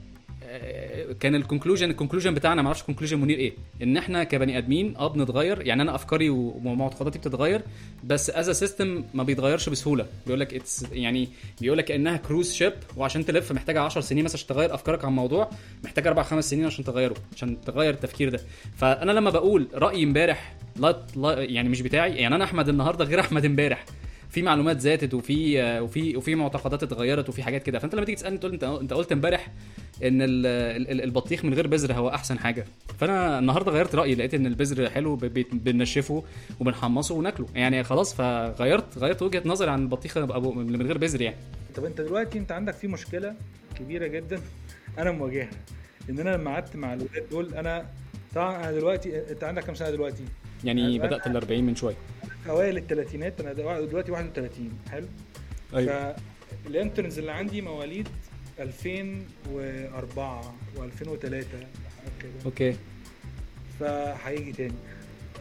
كان 1.21 1.35
ال 1.35 1.40
conclusion 1.40 1.91
ال 1.91 1.95
conclusion 1.95 2.35
بتاعنا 2.35 2.63
ما 2.63 2.69
أعرفش 2.69 2.83
conclusion 2.83 3.21
منير 3.21 3.39
إيه. 3.39 3.53
ان 3.83 3.97
إحنا 3.97 4.25
كبني 4.25 4.59
ادمين 4.59 4.97
آه 4.97 5.09
بنتغير 5.09 5.67
يعني 5.67 5.83
أنا 5.83 5.95
افكاري 5.95 6.31
ومعتقداتي 6.31 7.19
بتتغير 7.19 7.63
بس 8.05 8.31
as 8.31 8.51
system 8.51 9.05
ما 9.15 9.23
بيتغيرش 9.23 9.69
بسهولة. 9.69 10.07
بيقول 10.27 10.41
لك 10.41 10.55
it's 10.55 10.85
يعني 10.93 11.29
بيقول 11.61 11.79
لك 11.79 11.91
انها 11.91 12.17
cruise 12.17 12.53
ship 12.53 12.73
وعشان 12.97 13.25
تلف 13.25 13.53
محتاجة 13.53 13.81
10 13.81 14.01
سنين 14.01 14.25
مثلا 14.25 14.37
عشان 14.37 14.49
تغير 14.49 14.75
افكارك 14.75 15.05
عن 15.05 15.13
موضوع 15.13 15.51
محتاج 15.85 16.07
أربع 16.07 16.23
خمس 16.23 16.51
سنين 16.51 16.67
عشان 16.67 16.85
تغيره 16.85 17.15
عشان 17.37 17.57
تغير 17.61 17.95
التفكير 17.95 18.29
ده. 18.31 18.41
فأنا 18.77 19.13
لما 19.13 19.31
بقول 19.31 19.69
رأيي 19.75 20.05
امبارح 20.05 20.55
لا 20.77 20.97
يعني 21.43 21.69
مش 21.69 21.83
بتاعي 21.83 22.17
يعني 22.17 22.35
أنا 22.35 22.45
أحمد 22.45 22.69
النهارده 22.69 23.05
غير 23.05 23.21
أحمد 23.21 23.45
امبارح. 23.45 23.85
في 24.31 24.43
معلومات 24.43 24.81
زادت 24.81 25.15
وفي 25.15 25.63
وفي 25.81 26.17
وفي 26.17 26.35
معتقدات 26.35 26.83
اتغيرت 26.83 27.29
وفي 27.29 27.43
حاجات 27.43 27.63
كده. 27.63 27.79
فأنت 27.79 27.95
لما 27.95 28.05
تيجي 28.05 28.17
تسألني 28.17 28.39
تقول 28.39 28.53
أنت 28.53 28.65
أنت 28.65 28.93
قلت 28.93 29.13
امبارح 29.13 29.53
إن 30.03 30.23
ال- 30.23 30.47
ال- 30.91 31.01
البطيخ 31.03 31.45
من 31.45 31.55
غير 31.55 31.67
بذر 31.67 31.93
هو 31.93 32.09
أحسن 32.09 32.39
حاجة. 32.39 32.65
فأنا 32.99 33.39
النهارده 33.39 33.73
غيرت 33.73 33.95
رأيي 33.95 34.15
لقيت 34.15 34.35
إن 34.35 34.47
البذر 34.47 34.91
حلو 34.91 35.17
ب- 35.17 35.25
بي- 35.25 35.47
بننشفه 35.53 36.23
وبنحمصه 36.61 37.15
وناكله. 37.15 37.47
يعني 37.55 37.85
خلاص 37.85 38.15
فغيرت 38.15 38.99
غيرت 38.99 39.23
وجهة 39.23 39.43
نظري 39.45 39.71
عن 39.71 39.83
البطيخ 39.83 40.19
من 40.19 40.83
غير 40.87 40.99
بذر 40.99 41.21
يعني. 41.23 41.37
طب 41.77 41.85
أنت 41.85 42.01
دلوقتي 42.01 42.39
أنت 42.39 42.53
عندك 42.53 42.75
في 42.75 42.89
مشكلة 42.89 43.35
كبيرة 43.79 44.07
جدا 44.07 44.41
أنا 44.99 45.11
مواجهها. 45.11 45.51
إن 46.11 46.19
أنا 46.19 46.31
لما 46.37 46.51
قعدت 46.51 46.77
مع 46.77 46.93
الولاد 46.95 47.25
دول 47.31 47.55
أنا 47.55 47.87
طبعا 48.35 48.57
أنا 48.57 48.73
دلوقتي 48.73 49.31
أنت 49.31 49.45
عندك 49.45 49.65
كام 49.65 49.75
سنة 49.75 49.91
دلوقتي؟ 49.91 50.23
يعني 50.65 50.99
بدأت 50.99 51.27
ال 51.27 51.37
40 51.37 51.65
من 51.65 51.77
شوية. 51.77 51.95
في 52.45 52.51
اوائل 52.51 52.77
الثلاثينات 52.77 53.41
أنا 53.41 53.53
دلوقتي 53.81 54.11
31 54.13 54.79
حلو؟ 54.91 55.07
أيوه. 55.75 56.17
فال 56.65 56.77
interns 56.77 57.19
اللي 57.19 57.33
عندي 57.33 57.61
مواليد 57.63 58.09
2004 58.61 60.55
و2003 60.77 61.27
كده. 61.27 61.45
أوكي. 62.45 62.77
فهيجي 63.81 64.53
تاني. 64.53 64.75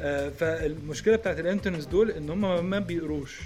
آه، 0.01 0.29
فالمشكلة 0.29 1.15
بتاعت 1.15 1.39
ال 1.39 1.45
interns 1.45 1.85
دول 1.85 2.11
إن 2.11 2.29
هم 2.29 2.65
ما 2.69 2.79
بيقروش. 2.79 3.39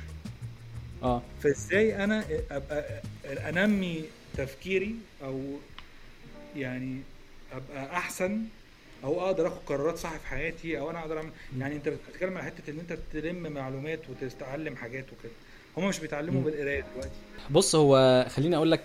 آه. 1.03 1.21
فإزاي 1.43 2.03
أنا 2.03 2.23
أبقى 2.51 3.01
أنمي 3.25 4.03
تفكيري 4.37 4.95
أو 5.23 5.41
يعني 6.55 6.97
أبقى 7.53 7.97
أحسن 7.97 8.41
أو 9.03 9.21
أقدر 9.25 9.47
آخد 9.47 9.57
قرارات 9.65 9.97
صح 9.97 10.17
في 10.17 10.27
حياتي 10.27 10.79
أو 10.79 10.89
أنا 10.89 10.99
أقدر 10.99 11.17
أعمل 11.17 11.29
يعني 11.59 11.75
أنت 11.75 11.89
بتتكلم 11.89 12.37
على 12.37 12.45
حتة 12.45 12.71
إن 12.71 12.79
أنت 12.79 12.97
تلم 13.13 13.51
معلومات 13.53 13.99
وتتعلم 14.09 14.75
حاجات 14.75 15.05
وكده. 15.05 15.31
هم 15.77 15.87
مش 15.89 15.99
بيتعلموا. 15.99 16.41
بالقراية 16.41 16.85
دلوقتي. 16.93 17.11
بص 17.51 17.75
هو 17.75 18.25
خليني 18.29 18.55
أقول 18.55 18.71
لك 18.71 18.83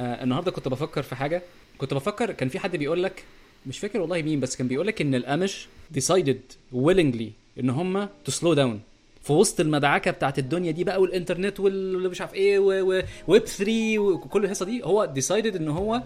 آه 0.00 0.22
النهارده 0.24 0.50
كنت 0.50 0.68
بفكر 0.68 1.02
في 1.02 1.14
حاجة. 1.14 1.42
كنت 1.78 1.94
بفكر 1.94 2.32
كان 2.32 2.48
في 2.48 2.58
حد 2.58 2.76
بيقول 2.76 3.02
لك 3.02 3.24
مش 3.66 3.78
فاكر 3.78 4.00
والله 4.00 4.22
مين 4.22 4.40
بس 4.40 4.56
كان 4.56 4.68
بيقول 4.68 4.86
لك 4.86 5.00
إن 5.00 5.14
الأمش 5.14 5.68
decided 5.98 6.56
willingly 6.74 7.24
إن 7.60 7.70
هم 7.70 8.06
to 8.06 8.30
slow 8.32 8.56
down. 8.56 8.76
في 9.22 9.32
وسط 9.32 9.60
المدعكة 9.60 10.10
بتاعت 10.10 10.38
الدنيا 10.38 10.70
دي 10.70 10.84
بقى 10.84 11.00
والإنترنت 11.00 11.60
واللي 11.60 12.08
مش 12.08 12.20
عارف 12.20 12.34
إيه 12.34 12.58
ويب 12.58 13.44
3 13.46 13.98
وكل 13.98 14.44
الهيصه 14.44 14.64
دي 14.66 14.84
هو 14.84 15.14
decided 15.16 15.56
إن 15.56 15.68
هو 15.68 16.02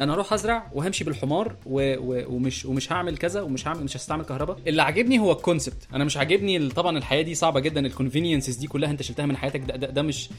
أنا 0.00 0.14
هروح 0.14 0.32
ازرع 0.32 0.70
وهمشي 0.72 1.04
بالحمار 1.04 1.56
و... 1.66 1.94
و... 1.98 2.34
ومش 2.34 2.64
ومش 2.66 2.92
هعمل 2.92 3.16
كذا 3.16 3.42
ومش 3.42 3.68
هعمل 3.68 3.84
مش 3.84 3.96
هستعمل 3.96 4.24
كهرباء. 4.24 4.58
اللي 4.66 4.82
عاجبني 4.82 5.18
هو 5.18 5.32
ال 5.32 5.39
concept 5.39 5.88
أنا 5.94 6.04
مش 6.04 6.16
عاجبني 6.16 6.68
طبعا 6.68 6.98
الحياة 6.98 7.22
دي 7.22 7.34
صعبة 7.34 7.60
جدا. 7.60 7.86
ال 7.86 7.91
conveniences 7.91 8.56
دي 8.56 8.66
كلها 8.66 8.90
انت 8.90 9.02
شلتها 9.02 9.26
من 9.26 9.36
حياتك. 9.36 9.60
ده, 9.60 9.76
ده, 9.76 9.86
ده 9.90 10.02
مش 10.02 10.30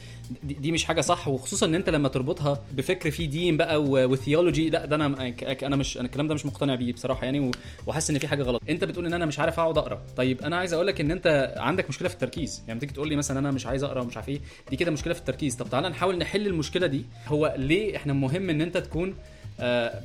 دي, 0.44 0.54
دي 0.54 0.72
مش 0.72 0.84
حاجة 0.86 1.02
صح. 1.02 1.28
وخصوصا 1.28 1.66
ان 1.66 1.76
انت 1.76 1.90
لما 1.90 2.08
تربطها 2.08 2.64
بفكر 2.74 3.12
فيه 3.12 3.30
دين 3.30 3.58
بقى 3.58 3.84
و 3.84 3.93
theology 3.93 4.70
لا 4.70 4.86
ده 4.86 4.96
أنا 4.96 5.34
أنا 5.64 5.76
مش 5.76 5.98
أنا 5.98 6.06
الكلام 6.06 6.28
ده 6.28 6.34
مش 6.34 6.46
مقتنع 6.46 6.76
بيه 6.76 6.94
بصراحة 6.94 7.26
يعني. 7.26 7.52
وحاسس 7.88 8.10
ان 8.10 8.20
في 8.20 8.28
حاجة 8.28 8.44
غلط. 8.44 8.62
انت 8.70 8.84
بتقول 8.84 9.06
ان 9.06 9.14
أنا 9.14 9.26
مش 9.26 9.40
عارف 9.40 9.60
اقعد 9.60 9.78
اقرأ. 9.78 10.02
طيب 10.18 10.42
أنا 10.42 10.56
عايز 10.58 10.74
أقول 10.74 10.88
لك 10.88 11.02
ان 11.02 11.12
انت 11.12 11.54
عندك 11.58 11.90
مشكلة 11.90 12.08
في 12.08 12.14
التركيز. 12.14 12.64
يعني 12.68 12.80
تيجي 12.80 12.94
تقول 12.94 13.10
لي 13.10 13.16
مثلا 13.16 13.40
أنا 13.40 13.52
مش 13.52 13.66
عايز 13.66 13.84
اقرأ 13.84 14.02
ومش 14.02 14.16
عارف 14.18 14.30
إيه 14.30 14.40
دي 14.70 14.76
كده 14.76 14.92
مشكلة 14.92 15.14
في 15.14 15.20
التركيز. 15.20 15.56
طب 15.56 15.70
تعالى 15.70 15.90
نحاول 15.90 16.18
نحل 16.18 16.48
المشكلة 16.48 16.88
دي. 16.88 17.06
هو 17.28 17.54
ليه 17.58 17.96
إحنا 17.96 18.14
مهم 18.14 18.50
ان 18.50 18.62
انت 18.62 18.78
تكون 18.78 19.16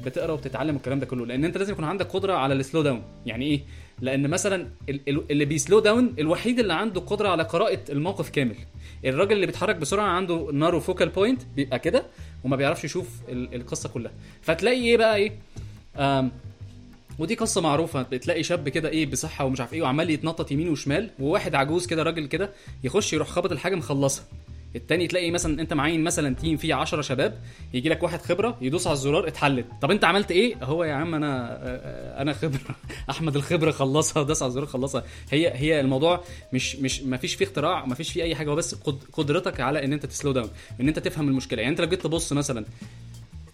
بتقرا 0.04 0.32
وبتتعلم 0.32 0.74
والكلام 0.74 0.98
ده 1.00 1.06
كله. 1.06 1.26
لأن 1.26 1.44
أنت 1.44 1.56
لازم 1.58 1.72
يكون 1.72 1.84
عندك 1.84 2.06
قدرة 2.06 2.32
على 2.34 2.54
ال 2.54 2.60
slow 2.60 2.82
down 2.82 3.02
يعني 3.26 3.44
إيه؟ 3.46 3.60
لأن 4.00 4.28
مثلا 4.30 4.68
ال- 4.88 5.00
ال- 5.08 5.30
اللي 5.30 5.44
بي 5.44 5.56
slow 5.56 5.80
down 5.80 6.14
الوحيد 6.18 6.58
اللي 6.58 6.72
عنده 6.74 7.00
قدرة 7.00 7.28
على 7.28 7.42
قراءة 7.42 7.78
الموقف 7.90 8.30
كامل. 8.30 8.56
الراجل 9.04 9.32
اللي 9.32 9.46
بيتحرك 9.46 9.76
بسرعة 9.76 10.04
عنده 10.06 10.48
narrow 10.52 10.80
focal 10.80 11.08
point 11.08 11.42
بيبقى 11.56 11.78
كده 11.78 12.04
وما 12.44 12.56
بيعرفش 12.56 12.84
يشوف 12.84 13.08
ال- 13.28 13.54
القصة 13.54 13.88
كلها. 13.88 14.12
فتلاقي 14.42 14.80
إيه 14.82 14.96
بقى 14.96 15.16
إيه؟ 15.16 15.32
ودي 17.18 17.34
قصة 17.34 17.60
معروفة. 17.60 18.02
بتلاقي 18.02 18.42
شاب 18.42 18.68
كده 18.68 18.88
إيه؟ 18.88 19.06
بصحة 19.06 19.44
ومش 19.44 19.60
عارف 19.60 19.74
إيه 19.74 19.82
وعمال 19.82 20.10
يتنطط 20.10 20.52
يمين 20.52 20.68
وشمال 20.68 21.10
وواحد 21.20 21.54
عجوز 21.54 21.86
كده 21.86 22.02
راجل 22.02 22.26
كده 22.26 22.50
يخش 22.84 23.12
يروح 23.12 23.28
خبط 23.28 23.52
الحاجة 23.52 23.74
مخلصها. 23.74 24.24
التاني 24.76 25.06
تلاقي 25.06 25.30
مثلا 25.30 25.60
أنت 25.60 25.72
معين 25.72 26.04
مثلا 26.04 26.34
team 26.34 26.56
فيه 26.56 26.74
10 26.74 27.02
شباب 27.02 27.38
يجي 27.74 27.88
لك 27.88 28.02
واحد 28.02 28.22
خبرة 28.22 28.58
يدوس 28.60 28.86
على 28.86 28.94
الزرار 28.94 29.28
اتحلت. 29.28 29.66
طب 29.82 29.90
أنت 29.90 30.04
عملت 30.04 30.30
إيه؟ 30.30 30.54
هو 30.64 30.84
يا 30.84 30.92
عم 30.94 31.14
أنا 31.14 31.58
آه، 31.62 32.22
أنا 32.22 32.32
خبرة. 32.32 32.60
أحمد 33.10 33.36
الخبرة 33.36 33.70
خلصها 33.70 34.22
داس 34.22 34.42
على 34.42 34.48
الزرار 34.48 34.66
خلصها. 34.66 35.04
هي 35.30 35.52
هي 35.54 35.80
الموضوع 35.80 36.24
مش 36.52 36.76
مش 36.76 37.02
ما 37.02 37.16
فيش 37.16 37.34
فيه 37.34 37.44
اختراع 37.44 37.86
ما 37.86 37.94
فيش 37.94 38.12
فيه 38.12 38.22
أي 38.22 38.34
حاجة. 38.34 38.50
هو 38.50 38.54
بس 38.54 38.74
قد- 38.74 39.02
قدرتك 39.12 39.60
على 39.60 39.84
إن 39.84 39.92
أنت 39.92 40.06
ت 40.06 40.12
slow 40.12 40.32
down 40.32 40.50
إن 40.80 40.88
أنت 40.88 40.98
تفهم 40.98 41.28
المشكلة. 41.28 41.58
يعني 41.62 41.72
أنت 41.72 41.80
لو 41.80 41.86
جيت 41.88 42.02
تبص 42.02 42.32
مثلا 42.32 42.64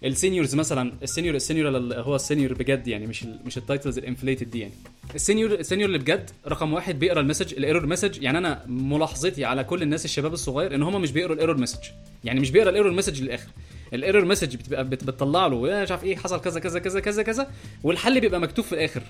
ال 0.05 0.11
seniors 0.11 0.55
مثلا 0.54 0.92
ال 1.02 1.07
senior 1.07 1.35
ال 1.35 1.39
senior 1.39 1.69
اللي 1.76 1.94
هو 1.97 2.16
ال 2.17 2.22
senior 2.22 2.52
بجد 2.54 2.88
يعني 2.88 3.06
مش 3.06 3.25
مش 3.47 3.59
ال 3.59 3.64
titles 3.64 3.99
ال 3.99 4.04
inflated 4.04 4.50
دي 4.50 4.61
يعني. 4.61 4.73
ال 5.14 5.20
senior 5.20 5.52
ال 5.52 5.57
senior 5.57 5.87
اللي 5.88 5.99
بجد 5.99 6.30
رقم 6.49 6.73
واحد 6.73 6.99
بيقرأ 6.99 7.21
ال 7.21 7.25
message 7.25 7.55
ال 7.55 7.60
error 7.60 7.87
message 7.87 8.23
يعني 8.23 8.38
أنا 8.38 8.62
ملاحظتي 8.66 9.44
على 9.44 9.64
كل 9.64 9.82
الناس 9.82 10.04
الشباب 10.04 10.32
الصغير 10.32 10.75
إن 10.75 10.82
هم 10.82 11.00
مش 11.02 11.12
بيقروا 11.12 11.35
ال 11.35 11.38
error 11.38 11.57
message 11.57 11.79
يعني 12.25 12.40
مش 12.40 12.50
بيقرأ 12.50 12.71
ال 12.71 12.74
error 12.74 12.93
message 12.93 13.23
للآخر. 13.23 13.49
ال 13.95 14.00
error 14.00 14.25
message 14.25 14.57
بتبقى 14.56 14.85
بت- 14.88 15.04
بتطلع 15.04 15.47
له 15.47 15.82
مش 15.82 15.90
عارف 15.90 16.04
إيه 16.04 16.16
حصل 16.16 16.40
كذا 16.40 16.61
كذا 16.61 16.78
كذا 16.78 17.00
كذا 17.00 17.23
كذا. 17.23 17.50
والحل 17.82 18.21
بيبقى 18.21 18.40
مكتوب 18.40 18.64
في 18.64 18.73
الآخر. 18.73 19.02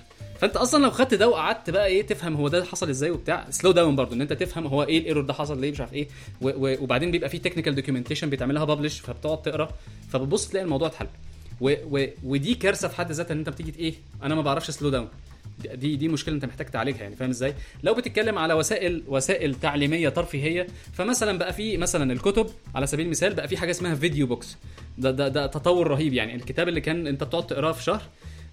فانت 0.43 0.57
أصلا 0.57 0.83
لو 0.83 0.91
خدت 0.91 1.13
ده 1.13 1.27
وقعدت 1.27 1.69
بقى 1.69 1.87
إيه 1.87 2.01
تفهم 2.07 2.35
هو 2.35 2.47
ده 2.47 2.65
حصل 2.65 2.89
إزاي 2.89 3.11
وبتاع 3.11 3.45
slow 3.49 3.71
down 3.71 3.95
برضه 3.95 4.15
ان 4.15 4.21
انت 4.21 4.33
تفهم 4.33 4.67
هو 4.67 4.83
إيه 4.83 4.97
ال 4.97 5.01
error 5.01 5.23
ده 5.23 5.33
حصل 5.33 5.61
ليه 5.61 5.71
مش 5.71 5.79
عارف 5.79 5.93
إيه 5.93 6.07
و 6.41 6.49
و 6.49 6.77
وبعدين 6.83 7.11
بيبقى 7.11 7.29
في 7.29 7.37
technical 7.39 7.75
documentation 7.75 8.29
بيتعملها 8.29 8.65
publish 8.65 8.99
فبتقعد 8.99 9.41
تقرا 9.41 9.69
فبتبص 10.09 10.47
تلاقي 10.47 10.63
الموضوع 10.63 10.87
اتحل. 10.87 11.07
و 11.61 11.73
و 11.91 12.05
ودي 12.23 12.55
كارثة 12.55 12.87
في 12.87 12.95
حد 12.95 13.11
ذاتها 13.11 13.33
ان 13.33 13.37
انت 13.37 13.49
بتيجي 13.49 13.73
إيه 13.79 13.93
أنا 14.23 14.35
ما 14.35 14.41
بعرفش 14.41 14.71
slow 14.71 14.89
down 14.89 15.07
دي 15.73 15.95
دي 15.95 16.07
مشكلة 16.07 16.35
انت 16.35 16.45
محتاج 16.45 16.67
تعالجها 16.67 17.01
يعني 17.03 17.15
فاهم 17.15 17.29
إزاي؟ 17.29 17.53
لو 17.83 17.93
بتتكلم 17.93 18.37
على 18.37 18.53
وسائل 18.53 19.03
وسائل 19.07 19.55
تعليمية 19.55 20.09
ترفيهية 20.09 20.67
فمثلا 20.93 21.37
بقى 21.37 21.53
في 21.53 21.77
مثلا 21.77 22.13
الكتب 22.13 22.47
على 22.75 22.87
سبيل 22.87 23.05
المثال 23.05 23.33
بقى 23.33 23.47
في 23.47 23.57
حاجة 23.57 23.71
اسمها 23.71 23.95
video 23.95 24.27
books 24.27 24.57
ده 24.97 25.11
ده 25.11 25.27
ده 25.27 25.47
تطور 25.47 25.87
رهيب 25.87 26.13
يعني 26.13 26.35
الكتاب 26.35 26.67
اللي 26.67 26.81
كان 26.81 27.07
انت 27.07 27.23
بتقعد 27.23 27.47
تقراه 27.47 27.71
في 27.71 27.83
شهر 27.83 28.01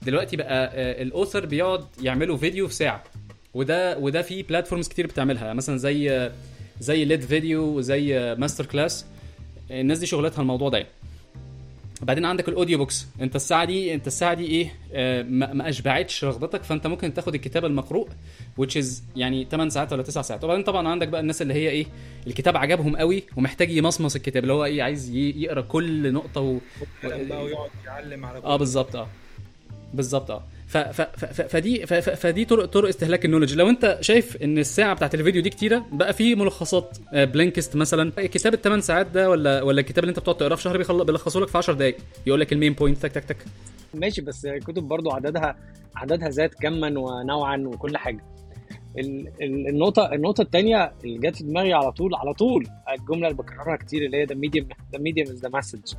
دلوقتي 0.03 0.37
بقى 0.37 0.71
آه، 0.75 1.03
ال 1.03 1.09
author 1.09 1.47
بيقعد 1.47 1.85
يعمله 2.03 2.37
فيديو 2.37 2.69
في 2.69 2.75
ساعة. 2.75 3.05
وده 3.55 3.99
وده 3.99 4.23
في 4.23 4.43
platforms 4.43 4.89
كتير 4.89 5.07
بتعملها. 5.07 5.53
مثلا 5.53 5.79
زي 5.79 6.11
آه، 6.11 6.33
زي 6.81 7.05
LIT 7.05 7.21
Videos 7.21 7.63
وزي 7.63 8.19
آه، 8.19 8.35
MasterClass 8.35 9.07
الناس 9.71 9.99
دي 9.99 10.07
شغلتها 10.07 10.43
الموضوع 10.43 10.69
ده 10.69 10.79
يعني. 10.79 10.91
بعدين 12.03 12.25
عندك 12.25 12.49
ال 12.49 12.54
audio 12.54 12.79
books 12.79 13.07
انت 13.21 13.37
الساعة 13.37 13.65
دي 13.65 13.95
انت 13.95 14.07
الساعة 14.07 14.35
دي 14.35 14.47
إيه 14.47 14.73
آه 14.93 15.23
ما 15.23 15.69
اشبعتش 15.69 16.25
رغبتك 16.25 16.63
فانت 16.63 16.87
ممكن 16.87 17.15
تاخد 17.15 17.35
الكتاب 17.35 17.65
المقروء 17.65 18.09
which 18.61 18.83
is 18.83 18.87
يعني 19.17 19.47
8 19.51 19.71
ساعات 19.71 19.93
ولا 19.93 20.03
9 20.03 20.23
ساعات. 20.23 20.45
وبعدين 20.45 20.65
طبعا 20.65 20.89
عندك 20.89 21.09
بقى 21.09 21.21
الناس 21.21 21.43
اللي 21.43 21.55
هي 21.55 21.71
إيه 21.71 21.87
الكتاب 22.27 22.57
عجبهم 22.57 22.97
قوي 22.97 23.23
ومحتاج 23.37 23.71
يمصمص 23.71 24.15
الكتاب 24.17 24.43
اللي 24.43 24.53
هو 24.53 24.65
إيه 24.65 24.83
عايز 24.83 25.11
يقرأ 25.15 25.61
كل 25.61 26.13
نقطة 26.13 26.41
و... 26.41 26.59
بقى 27.05 27.45
ويقعد 27.45 27.71
يعلم 27.87 28.25
على 28.25 28.39
آه 28.39 28.57
بالظبط 28.57 28.97
آه. 28.97 29.09
بالظبط 29.95 30.31
آه. 30.31 30.43
فدي 31.49 31.87
فدي 31.87 32.45
طرق 32.45 32.65
طرق 32.65 32.89
استهلاك 32.89 33.25
ال 33.25 33.27
knowledge. 33.27 33.55
لو 33.55 33.69
انت 33.69 33.99
شايف 34.01 34.37
ان 34.43 34.59
الساعة 34.59 34.95
بتاعت 34.95 35.15
الفيديو 35.15 35.43
دي 35.43 35.51
كتيرة 35.51 35.87
بقى 35.93 36.13
في 36.13 36.35
ملخصات 36.35 36.99
آه، 37.13 37.25
Blinkist 37.25 37.77
مثلا. 37.77 38.13
كتاب 38.17 38.55
الثمان 38.55 38.81
ساعات 38.81 39.07
ده 39.07 39.31
ولا 39.31 39.63
ولا 39.63 39.81
الكتاب 39.81 40.05
اللي 40.05 40.11
انت 40.11 40.19
بتقعد 40.19 40.37
تقراه 40.37 40.55
في 40.57 40.63
شهر 40.63 41.03
بيلخصه 41.05 41.41
لك 41.41 41.49
في 41.49 41.59
10 41.59 41.75
دقائق 41.75 41.97
يقول 42.27 42.41
لك 42.41 42.53
ال 42.53 42.57
main 42.57 42.73
point 42.73 42.99
تك 42.99 43.13
تك 43.13 43.25
تك. 43.25 43.37
ماشي 43.95 44.21
بس 44.23 44.47
الكتب 44.47 44.83
برضو 44.83 45.11
عددها 45.11 45.57
عددها 45.97 46.31
زاد 46.31 46.51
كما 46.63 46.87
ونوعا 46.99 47.57
وكل 47.57 47.97
حاجة. 47.97 48.25
ال- 48.99 49.29
ال- 49.43 49.69
النقطة 49.69 50.13
النقطة 50.15 50.43
التانية 50.43 50.93
اللي 51.05 51.19
جت 51.19 51.37
في 51.37 51.45
دماغي 51.45 51.73
على 51.73 51.93
طول 51.93 52.15
على 52.15 52.35
طول 52.35 52.67
الجملة 52.99 53.27
اللي 53.29 53.39
بكررها 53.43 53.77
كتير 53.77 54.05
اللي 54.07 54.17
هي 54.17 54.27
the 54.27 54.31
medium 54.31 54.65
the 54.97 54.99
medium 55.01 55.29
is 55.37 55.41
the 55.47 55.51
message. 55.61 55.97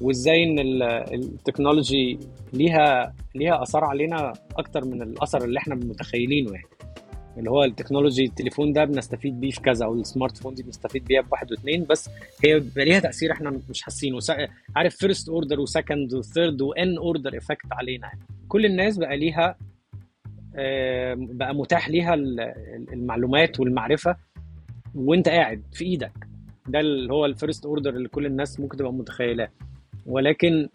وإزاي 0.00 0.44
إن 0.44 0.58
ال- 0.58 0.82
ال 1.14 1.23
technology 1.23 2.18
ليها 2.52 3.14
ليها 3.34 3.62
آثار 3.62 3.84
علينا 3.84 4.32
أكتر 4.56 4.84
من 4.84 5.02
الأثر 5.02 5.44
اللي 5.44 5.58
إحنا 5.58 5.74
متخيلينه 5.74 6.52
يعني. 6.52 6.66
اللي 7.38 7.50
هو 7.50 7.64
ال 7.64 7.69
technology 7.69 8.24
التليفون 8.24 8.72
ده 8.72 8.84
بنستفيد 8.84 9.40
بيه 9.40 9.50
في 9.50 9.60
كذا 9.60 9.84
أو 9.84 9.94
ال 9.94 10.01
smart 10.01 10.36
phone 10.36 10.54
دي 10.54 10.62
بنستفيد 10.62 11.04
بيها 11.04 11.20
بواحد 11.20 11.50
واثنين 11.52 11.84
بس 11.84 12.10
هي 12.44 12.62
ليها 12.76 13.00
تأثير 13.00 13.32
إحنا 13.32 13.60
مش 13.70 13.82
حاسينه. 13.82 14.18
عارف 14.76 14.96
first 14.96 15.28
order 15.28 15.60
و 15.60 15.68
second 15.68 16.14
و 16.14 16.22
third 16.22 16.62
و 16.62 16.79
n 16.79 16.96
order 16.98 17.36
effect 17.38 17.66
علينا 17.72 18.06
يعني. 18.06 18.20
كل 18.48 18.66
الناس 18.66 18.98
بقى 18.98 19.16
ليها 19.16 19.56
بقى 21.14 21.54
متاح 21.54 21.88
ليها 21.88 22.14
ال- 22.14 22.40
ال- 22.40 22.92
المعلومات 22.92 23.60
والمعرفة 23.60 24.16
وإنت 24.94 25.28
قاعد 25.28 25.62
في 25.72 25.84
إيدك. 25.84 26.12
ده 26.68 26.80
اللي 26.80 27.12
هو 27.12 27.26
ال 27.26 27.33
first 27.33 27.66
order 27.66 27.90
اللي 27.90 28.08
كل 28.08 28.26
الناس 28.26 28.60
ممكن 28.60 28.76
تبقى 28.76 28.92
متخيلاه. 28.92 29.48
ولكن 30.06 30.68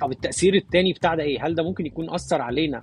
طب 0.00 0.10
التأثير 0.12 0.54
التاني 0.54 0.92
بتاع 0.92 1.14
ده 1.14 1.22
إيه؟ 1.22 1.46
هل 1.46 1.54
ده 1.54 1.62
ممكن 1.62 1.86
يكون 1.86 2.10
أثر 2.10 2.42
علينا 2.42 2.82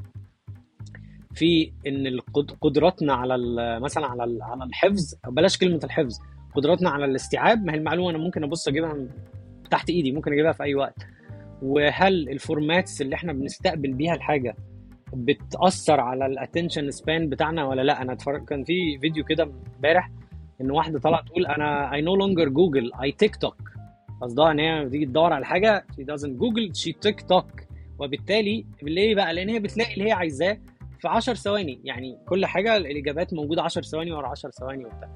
في 1.34 1.72
إن 1.88 2.20
قدراتنا 2.62 3.14
على 3.14 3.38
مثلا 3.80 4.06
على 4.08 4.40
على 4.44 4.64
الحفظ؟ 4.64 5.14
أو 5.26 5.32
بلاش 5.32 5.58
كلمة 5.58 5.80
الحفظ 5.84 6.20
قدراتنا 6.56 6.90
على 6.90 7.06
الاستيعاب. 7.06 7.66
ما 7.66 7.74
هي 7.74 7.78
المعلومة 7.78 8.10
أنا 8.10 8.18
ممكن 8.18 8.44
أبص 8.44 8.68
أجيبها 8.68 8.94
من 8.94 9.10
تحت 9.72 9.90
إيدي 9.90 10.12
ممكن 10.12 10.34
أجيبها 10.34 10.52
في 10.52 10.64
أي 10.64 10.76
وقت. 10.76 11.08
وهل 11.62 12.30
ال 12.30 12.39
formats 12.39 13.02
اللي 13.02 13.16
إحنا 13.16 13.34
بنستقبل 13.34 13.94
بيها 13.94 14.14
الحاجة 14.16 14.56
بتأثر 15.14 16.00
على 16.00 16.26
ال 16.26 16.33
attention 16.33 16.92
span 16.92 17.30
بتاعنا 17.30 17.66
ولا 17.66 17.82
لأ؟ 17.82 18.02
أنا 18.02 18.14
اتفرج 18.14 18.46
كان 18.46 18.64
في 18.64 19.00
فيديو 19.00 19.24
كده 19.24 19.50
امبارح 19.76 20.10
إن 20.62 20.72
واحدة 20.72 21.00
طلعت 21.00 21.26
تقول 21.28 21.46
أنا 21.46 21.92
I 21.92 22.02
no 22.04 22.20
longer 22.22 22.50
Google 22.50 23.00
I 23.08 23.16
TikTok 23.18 23.56
قصدها 24.26 24.52
إن 24.52 24.60
هي 24.60 24.86
بتيجي 24.86 25.06
تدور 25.06 25.34
على 25.34 25.46
حاجة 25.46 25.86
doesn't 26.02 26.40
Google 26.42 26.80
she 26.82 27.00
TikTok 27.02 27.46
وبالتالي 28.00 28.66
ليه 28.84 29.16
بقى 29.16 29.34
لأن 29.34 29.50
هي 29.50 29.60
بتلاقي 29.60 29.94
اللي 29.94 30.06
هي 30.08 30.12
عايزاه 30.12 30.58
في 31.00 31.08
10 31.08 31.34
ثواني. 31.34 31.80
يعني 31.84 32.18
كل 32.28 32.46
حاجة 32.46 32.78
الإجابات 32.78 33.34
موجودة 33.34 33.62
10 33.62 33.82
ثواني 33.82 34.12
ورا 34.12 34.28
10 34.28 34.50
ثواني 34.50 34.86
وبتاع. 34.86 35.10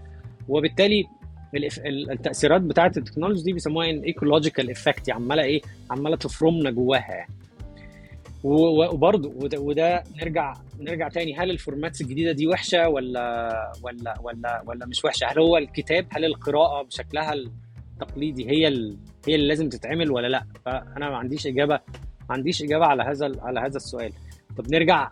وبالتالي 0.48 1.06
التأثيرات 2.12 2.62
بتاعة 2.62 2.92
التكنولوجي 2.98 3.44
دي 3.44 3.54
بيسموها 3.54 3.90
an 3.90 4.00
ecological 4.00 4.70
effect 4.72 5.10
عمالة 5.10 5.44
إيه؟ 5.44 5.62
عمالة 5.92 6.16
تفرمنا 6.16 6.72
جواها 6.72 7.12
يعني. 7.12 7.34
و- 8.44 8.54
و- 8.84 8.94
وبرضه 8.94 9.34
وده, 9.36 9.60
وده 9.60 10.04
نرجع 10.22 10.54
نرجع 10.80 11.08
تاني. 11.10 11.36
هل 11.38 11.50
ال 11.52 11.58
formats 11.58 12.02
الجديدة 12.02 12.32
دي 12.32 12.48
وحشة 12.48 12.90
ولا 12.90 13.72
ولا 13.84 14.16
ولا 14.24 14.64
ولا 14.68 14.86
مش 14.86 15.06
وحشة؟ 15.06 15.26
هل 15.28 15.40
هو 15.40 15.58
الكتاب 15.58 16.06
هل 16.12 16.26
القراءة 16.26 16.84
بشكلها 16.84 17.34
التقليدي 18.02 18.50
هي 18.50 18.68
ال... 18.68 18.98
هي 19.28 19.36
اللي 19.36 19.48
لازم 19.48 19.70
تتعمل 19.70 20.12
ولا 20.12 20.28
لأ؟ 20.28 20.44
فأنا 20.66 21.10
ما 21.10 21.18
عنديش 21.18 21.48
إجابة 21.48 21.80
ما 22.30 22.36
عنديش 22.36 22.64
إجابة 22.64 22.86
على 22.86 23.04
هذا 23.04 23.32
على 23.42 23.60
هذا 23.60 23.78
السؤال. 23.78 24.12
طب 24.58 24.72
نرجع 24.74 25.12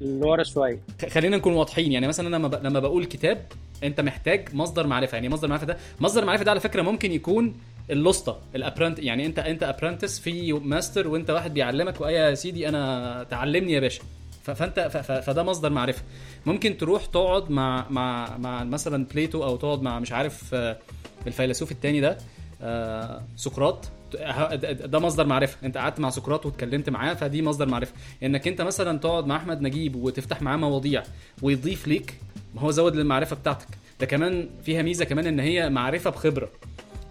لورا 0.00 0.42
شوية. 0.42 0.80
خلينا 1.10 1.36
نكون 1.36 1.52
واضحين. 1.52 1.92
يعني 1.92 2.08
مثلا 2.08 2.28
لما 2.28 2.48
ب... 2.48 2.66
لما 2.66 2.80
بقول 2.80 3.04
كتاب 3.04 3.46
أنت 3.84 4.00
محتاج 4.00 4.54
مصدر 4.54 4.86
معرفة. 4.86 5.14
يعني 5.14 5.28
مصدر 5.28 5.48
معرفة 5.48 5.66
ده 5.66 5.76
مصدر 6.00 6.24
معرفة 6.24 6.44
ده 6.44 6.50
على 6.50 6.60
فكرة 6.60 6.82
ممكن 6.82 7.12
يكون 7.12 7.54
اللوسطه 7.90 8.40
الابرنت 8.54 8.98
يعني 8.98 9.26
أنت 9.26 9.38
أنت 9.38 9.62
ابرنتس 9.62 10.18
في 10.20 10.52
ماستر 10.52 11.08
وأنت 11.08 11.30
واحد 11.30 11.54
بيعلمك 11.54 12.00
وايه 12.00 12.16
يا 12.16 12.34
سيدي 12.34 12.68
أنا 12.68 13.22
تعلمني 13.30 13.72
يا 13.72 13.80
باشا. 13.80 14.02
فانت 14.50 14.80
فده 15.26 15.42
مصدر 15.42 15.70
معرفة. 15.70 16.02
ممكن 16.46 16.76
تروح 16.76 17.06
تقعد 17.06 17.50
مع 17.50 17.86
مع 17.90 18.36
مع 18.38 18.64
مثلا 18.64 19.04
بليتو 19.04 19.44
أو 19.44 19.56
تقعد 19.56 19.82
مع 19.82 19.98
مش 20.00 20.12
عارف 20.12 20.54
آه، 20.54 20.78
الفيلسوف 21.26 21.72
التاني 21.72 22.00
ده 22.00 22.18
آه، 22.62 23.22
سقراط. 23.36 23.88
ده 24.84 24.98
مصدر 24.98 25.26
معرفة. 25.26 25.56
انت 25.66 25.76
قعدت 25.78 26.00
مع 26.00 26.10
سقراط 26.10 26.46
واتكلمت 26.46 26.90
معاه 26.90 27.14
فدي 27.14 27.42
مصدر 27.42 27.68
معرفة. 27.68 27.92
انك 28.22 28.48
انت 28.48 28.60
مثلا 28.62 28.98
تقعد 28.98 29.26
مع 29.26 29.36
أحمد 29.36 29.60
نجيب 29.62 29.96
وتفتح 29.96 30.42
معاه 30.42 30.56
مواضيع 30.56 31.02
ويضيف 31.42 31.88
ليك 31.88 32.14
ما 32.54 32.60
هو 32.60 32.70
زود 32.70 32.96
للمعرفة 32.96 33.36
بتاعتك. 33.36 33.66
ده 34.00 34.06
كمان 34.06 34.48
فيها 34.64 34.82
ميزة 34.82 35.04
كمان 35.04 35.26
إن 35.26 35.40
هي 35.40 35.70
معرفة 35.70 36.10
بخبرة. 36.10 36.48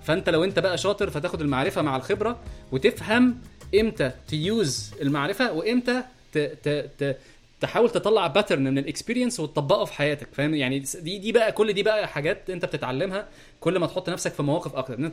فانت 0.04 0.30
لو 0.30 0.44
انت 0.44 0.60
بقى 0.60 0.78
شاطر 0.78 1.10
فتاخد 1.10 1.42
المعرفة 1.42 1.82
مع 1.82 1.96
الخبرة 1.96 2.40
وتفهم 2.72 3.38
إمتى 3.80 4.12
ت 4.28 4.44
use 4.44 4.92
المعرفة 5.02 5.52
وإمتى 5.52 6.04
ت... 6.38 6.38
ت... 6.38 6.90
ت... 7.04 7.18
تحاول 7.62 7.90
تطلع 7.90 8.28
pattern 8.28 8.64
من 8.64 8.78
ال 8.78 8.84
experience 8.84 9.40
وتطبقه 9.40 9.86
في 9.86 9.94
حياتك 9.94 10.28
فاهم؟ 10.34 10.56
يعني 10.56 10.80
دي 10.80 11.18
دي 11.18 11.32
بقى 11.32 11.52
كل 11.52 11.74
دي 11.74 11.84
بقى 11.84 12.08
حاجات 12.08 12.50
انت 12.50 12.66
بتتعلمها 12.66 13.28
كل 13.60 13.80
ما 13.80 13.88
تحط 13.88 14.10
نفسك 14.10 14.34
في 14.34 14.44
مواقف 14.44 14.76
أكتر. 14.76 15.12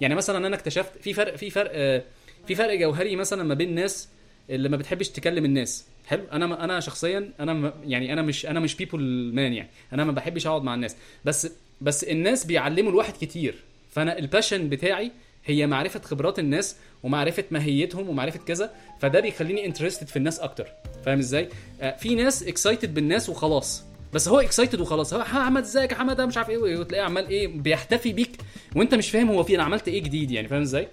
يعني 0.00 0.14
مثلا 0.14 0.46
أنا 0.46 0.56
اكتشفت 0.56 0.98
في 1.00 1.12
فرق 1.12 1.36
في 1.36 1.50
فرق 1.50 1.70
آه، 1.74 2.02
في 2.46 2.54
فرق 2.54 2.74
جوهري 2.74 3.16
مثلا 3.16 3.42
ما 3.42 3.54
بين 3.54 3.74
ناس 3.74 4.08
اللي 4.50 4.68
ما 4.68 4.76
بتحبش 4.76 5.08
تكلم 5.08 5.44
الناس. 5.44 5.86
حلو؟ 6.06 6.24
أنا 6.32 6.64
أنا 6.64 6.80
شخصيا 6.80 7.30
أنا 7.40 7.74
يعني 7.84 8.12
أنا 8.12 8.22
مش 8.22 8.46
أنا 8.46 8.60
مش 8.60 8.74
people 8.74 9.34
man 9.34 9.52
يعني. 9.52 9.70
أنا 9.92 10.04
ما 10.04 10.12
بحبش 10.12 10.46
أقعد 10.46 10.62
مع 10.62 10.74
الناس. 10.74 10.96
بس 11.24 11.52
بس 11.80 12.04
الناس 12.04 12.46
بيعلموا 12.46 12.90
الواحد 12.90 13.14
كتير. 13.20 13.54
فأنا 13.90 14.18
ال 14.18 14.24
passion 14.24 14.68
بتاعي 14.68 15.12
هي 15.44 15.66
معرفة 15.66 16.00
خبرات 16.00 16.38
الناس 16.38 16.76
ومعرفة 17.02 17.44
ماهيتهم 17.50 18.08
ومعرفة 18.08 18.38
كذا 18.38 18.70
فده 19.00 19.20
بيخليني 19.20 19.66
interested 19.66 20.06
في 20.08 20.16
الناس 20.16 20.40
أكتر. 20.40 20.68
فاهم 21.04 21.18
إزاي؟ 21.18 21.48
آه، 21.80 21.96
في 21.96 22.14
ناس 22.14 22.42
excited 22.42 22.94
بالناس 22.94 23.28
وخلاص. 23.28 23.84
بس 24.12 24.28
هو 24.28 24.40
excited 24.40 24.80
وخلاص. 24.80 25.14
هو 25.14 25.20
"ها 25.20 25.42
احمد 25.42 25.62
إزيك؟ 25.62 25.92
يا 25.92 25.96
حماده 25.96 26.26
مش 26.26 26.36
عارف 26.36 26.50
إيه. 26.50 26.58
وتلاقيه 26.58 27.04
عمال 27.04 27.28
إيه 27.28 27.48
بيحتفي 27.48 28.12
بيك 28.12 28.36
وأنت 28.76 28.94
مش 28.94 29.10
فاهم 29.10 29.28
هو 29.30 29.42
في 29.42 29.54
أنا 29.54 29.62
عملت 29.62 29.88
إيه 29.88 30.02
جديد 30.02 30.30
يعني. 30.30 30.48
فاهم 30.48 30.62
إزاي؟ 30.62 30.88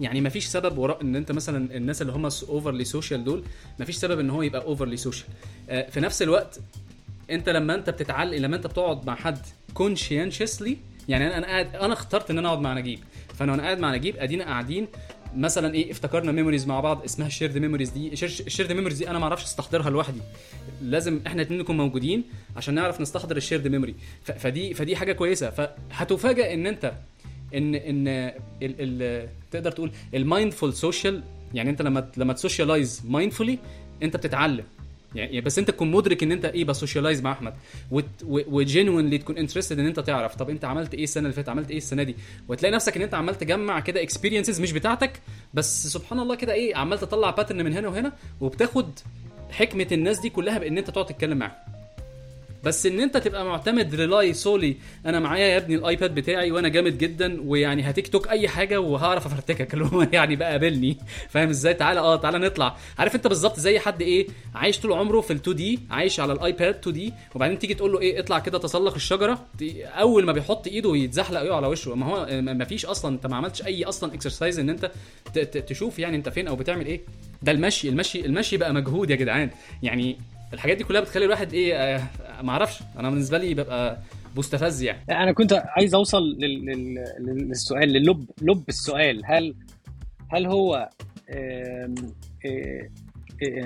يعني 0.00 0.20
مفيش 0.20 0.46
سبب 0.46 0.78
وراء 0.78 1.02
إن 1.02 1.16
أنت 1.16 1.32
مثلا 1.32 1.76
الناس 1.76 2.02
اللي 2.02 2.12
هم 2.12 2.24
overly 2.48 2.84
social 2.84 3.24
دول 3.24 3.44
مفيش 3.80 3.96
سبب 3.96 4.20
إن 4.20 4.30
هو 4.30 4.42
يبقى 4.42 4.62
overly 4.64 4.96
social 4.96 5.26
في 5.90 6.00
نفس 6.00 6.22
الوقت 6.22 6.60
أنت 7.30 7.48
لما 7.48 7.74
أنت 7.74 7.90
بتتعلق 7.90 8.36
لما 8.36 8.56
أنت 8.56 8.66
بتقعد 8.66 9.06
مع 9.06 9.14
حد 9.14 9.38
consciously 9.74 10.76
يعني 11.08 11.26
أنا 11.26 11.38
أنا 11.38 11.46
قاعد 11.46 11.76
أنا 11.76 11.92
اخترت 11.92 12.30
إن 12.30 12.38
أنا 12.38 12.48
أقعد 12.48 12.60
مع 12.60 12.74
نجيب. 12.74 12.98
فانا 13.34 13.52
وأنا 13.52 13.62
قاعد 13.62 13.78
مع 13.78 13.94
نجيب 13.94 14.16
ادينا 14.16 14.44
قاعدين. 14.44 14.88
مثلا 15.36 15.74
إيه 15.74 15.90
افتكرنا 15.90 16.32
memories 16.32 16.66
مع 16.66 16.80
بعض 16.80 17.04
اسمها 17.04 17.26
ال 17.26 17.31
shared 17.31 17.58
memories 17.58 17.90
دي. 17.90 18.12
ال 18.12 18.21
shared 18.21 18.72
memories 18.72 18.98
دي 18.98 19.10
أنا 19.10 19.18
ما 19.18 19.24
أعرفش 19.24 19.44
أستحضرها 19.44 19.90
لوحدي. 19.90 20.20
لازم 20.82 21.20
إحنا 21.26 21.42
اتنين 21.42 21.60
نكون 21.60 21.76
موجودين 21.76 22.24
عشان 22.56 22.74
نعرف 22.74 23.00
نستحضر 23.00 23.36
ال 23.36 23.41
shared 23.41 23.68
memory 23.68 23.94
فدي 24.22 24.74
فدي 24.74 24.96
حاجة 24.96 25.12
كويسة. 25.12 25.50
فهتفاجئ 25.50 26.54
إن 26.54 26.66
أنت 26.66 26.92
إن 27.54 27.74
إن 27.74 28.08
ال 28.08 28.32
ال 28.62 29.28
تقدر 29.50 29.70
تقول 29.70 29.92
ال 30.14 30.22
mindful 30.22 30.74
social 30.74 31.22
يعني 31.54 31.70
أنت 31.70 31.82
لما 31.82 32.10
لما 32.16 32.32
ت 32.32 32.39
socialize 32.39 33.02
mindfully 33.08 33.58
أنت 34.02 34.16
بتتعلم. 34.16 34.64
يعني 35.14 35.40
بس 35.40 35.58
انت 35.58 35.70
تكون 35.70 35.90
مدرك 35.90 36.22
ان 36.22 36.32
انت 36.32 36.44
إيه 36.44 36.64
ب 36.64 36.70
socialize 36.70 37.20
مع 37.22 37.32
أحمد. 37.32 37.54
و 38.26 38.35
genuinely 38.35 39.18
تكون 39.18 39.38
interested 39.38 39.78
ان 39.78 39.86
انت 39.86 40.00
تعرف 40.00 40.34
طب 40.34 40.50
انت 40.50 40.64
عملت 40.64 40.94
إيه 40.94 41.04
السنة 41.04 41.22
اللي 41.24 41.32
فاتت 41.34 41.48
عملت 41.48 41.70
إيه 41.70 41.76
السنة 41.76 42.02
دي؟ 42.02 42.16
وتلاقي 42.48 42.72
نفسك 42.74 42.96
ان 42.96 43.02
انت 43.02 43.14
عمال 43.14 43.38
تجمع 43.38 43.80
كده 43.80 44.02
experiences 44.02 44.60
مش 44.60 44.72
بتاعتك 44.72 45.20
بس 45.54 45.86
سبحان 45.86 46.18
الله 46.20 46.34
كده 46.34 46.52
إيه 46.52 46.76
عمال 46.76 46.98
تطلع 46.98 47.30
pattern 47.30 47.64
من 47.64 47.72
هنا 47.72 47.88
وهنا 47.88 48.12
وبتاخد 48.40 48.90
حكمة 49.50 49.86
الناس 49.92 50.20
دي 50.20 50.30
كلها 50.30 50.58
بان 50.58 50.78
انت 50.78 50.90
تقعد 50.90 51.06
تتكلم 51.06 51.38
معاهم. 51.38 51.71
بس 52.64 52.86
إن 52.86 53.00
أنت 53.00 53.16
تبقى 53.16 53.44
معتمد 53.44 53.94
rely 53.94 54.32
solely 54.32 54.76
أنا 55.06 55.20
معايا 55.20 55.46
يا 55.46 55.56
ابني 55.56 55.74
ال 55.74 55.82
iPad 55.82 56.14
بتاعي 56.14 56.50
وأنا 56.52 56.68
جامد 56.68 56.98
جدا 56.98 57.40
ويعني 57.44 57.90
هتيك 57.90 58.08
توك 58.08 58.28
أي 58.28 58.48
حاجة 58.48 58.80
وهعرف 58.80 59.26
أفرتكك 59.26 59.74
اللي 59.74 59.84
هو 59.84 60.02
يعني 60.12 60.36
بقى 60.36 60.50
قابلني. 60.50 60.98
فاهم 61.28 61.48
إزاي؟ 61.48 61.74
تعالى 61.74 62.00
آه 62.00 62.16
تعالى 62.16 62.38
نطلع. 62.38 62.76
عارف 62.98 63.14
أنت 63.14 63.26
بالظبط 63.26 63.60
زي 63.60 63.78
حد 63.78 64.02
إيه؟ 64.02 64.26
عايش 64.54 64.80
طول 64.80 64.92
عمره 64.92 65.20
في 65.20 65.38
ال 65.38 65.50
2D 65.50 65.80
عايش 65.90 66.20
على 66.20 66.32
ال 66.32 66.74
iPad 66.74 66.94
2D 66.96 67.12
وبعدين 67.34 67.58
تيجي 67.58 67.74
تقول 67.74 67.92
له 67.92 68.00
إيه؟ 68.00 68.20
اطلع 68.20 68.38
كده 68.38 68.58
تسلق 68.58 68.94
الشجرة. 68.94 69.46
أول 69.84 70.24
ما 70.24 70.32
بيحط 70.32 70.66
إيده 70.66 70.96
يتزحلق 70.96 71.40
إيه 71.40 71.52
على 71.54 71.66
وشه. 71.66 71.94
ما 71.94 72.06
هو 72.06 72.26
ما 72.42 72.64
فيش 72.64 72.86
أصلا 72.86 73.14
أنت 73.14 73.26
ما 73.26 73.36
عملتش 73.36 73.66
أي 73.66 73.84
أصلا 73.84 74.14
exercise 74.14 74.58
إن 74.58 74.70
أنت 74.70 74.90
تشوف 75.68 75.98
يعني 75.98 76.16
أنت 76.16 76.28
فين 76.28 76.48
أو 76.48 76.56
بتعمل 76.56 76.86
إيه. 76.86 77.00
ده 77.42 77.52
المشي 77.52 77.88
المشي 77.88 78.26
المشي 78.26 78.56
بقى 78.56 78.74
مجهود 78.74 79.10
يا 79.10 79.16
جدعان. 79.16 79.50
يعني 79.82 80.18
الحاجات 80.52 80.76
دي 80.76 80.84
كلها 80.84 81.00
بتخلي 81.00 81.24
الواحد 81.24 81.52
إيه 81.54 81.74
آه 81.76 82.02
ما 82.42 82.50
أعرفش. 82.50 82.82
أنا 82.98 83.10
بالنسبة 83.10 83.38
لي 83.38 83.54
ببقى 83.54 83.98
مستفز 84.36 84.82
يعني. 84.82 85.04
أنا 85.10 85.32
كنت 85.32 85.52
عايز 85.66 85.94
أوصل 85.94 86.22
لل... 86.38 86.64
لل... 86.66 87.04
للسؤال 87.48 87.88
للب 87.88 88.30
لب 88.42 88.64
السؤال. 88.68 89.22
هل 89.24 89.54
هل 90.32 90.46
هو. 90.46 90.88
آه... 91.30 91.94
آه... 92.46 92.88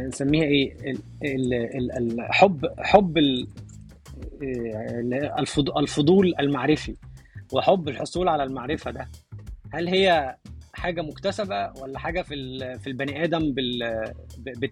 نسميها 0.07 0.45
إيه؟ 0.45 0.73
ال... 0.91 0.99
ال... 1.25 1.55
ال... 1.99 2.21
الحب 2.21 2.67
حب 2.79 3.19
ال... 3.19 3.47
الفضول 5.79 6.35
المعرفي 6.41 6.95
وحب 7.53 7.89
الحصول 7.89 8.29
على 8.29 8.43
المعرفة 8.43 8.91
ده. 8.91 9.07
هل 9.73 9.89
هي 9.89 10.37
حاجة 10.77 11.03
مكتسبة 11.03 11.73
ولا 11.83 11.99
حاجة 11.99 12.23
في 12.23 12.35
في 12.79 12.87
البني 12.87 13.25
آدم 13.25 13.55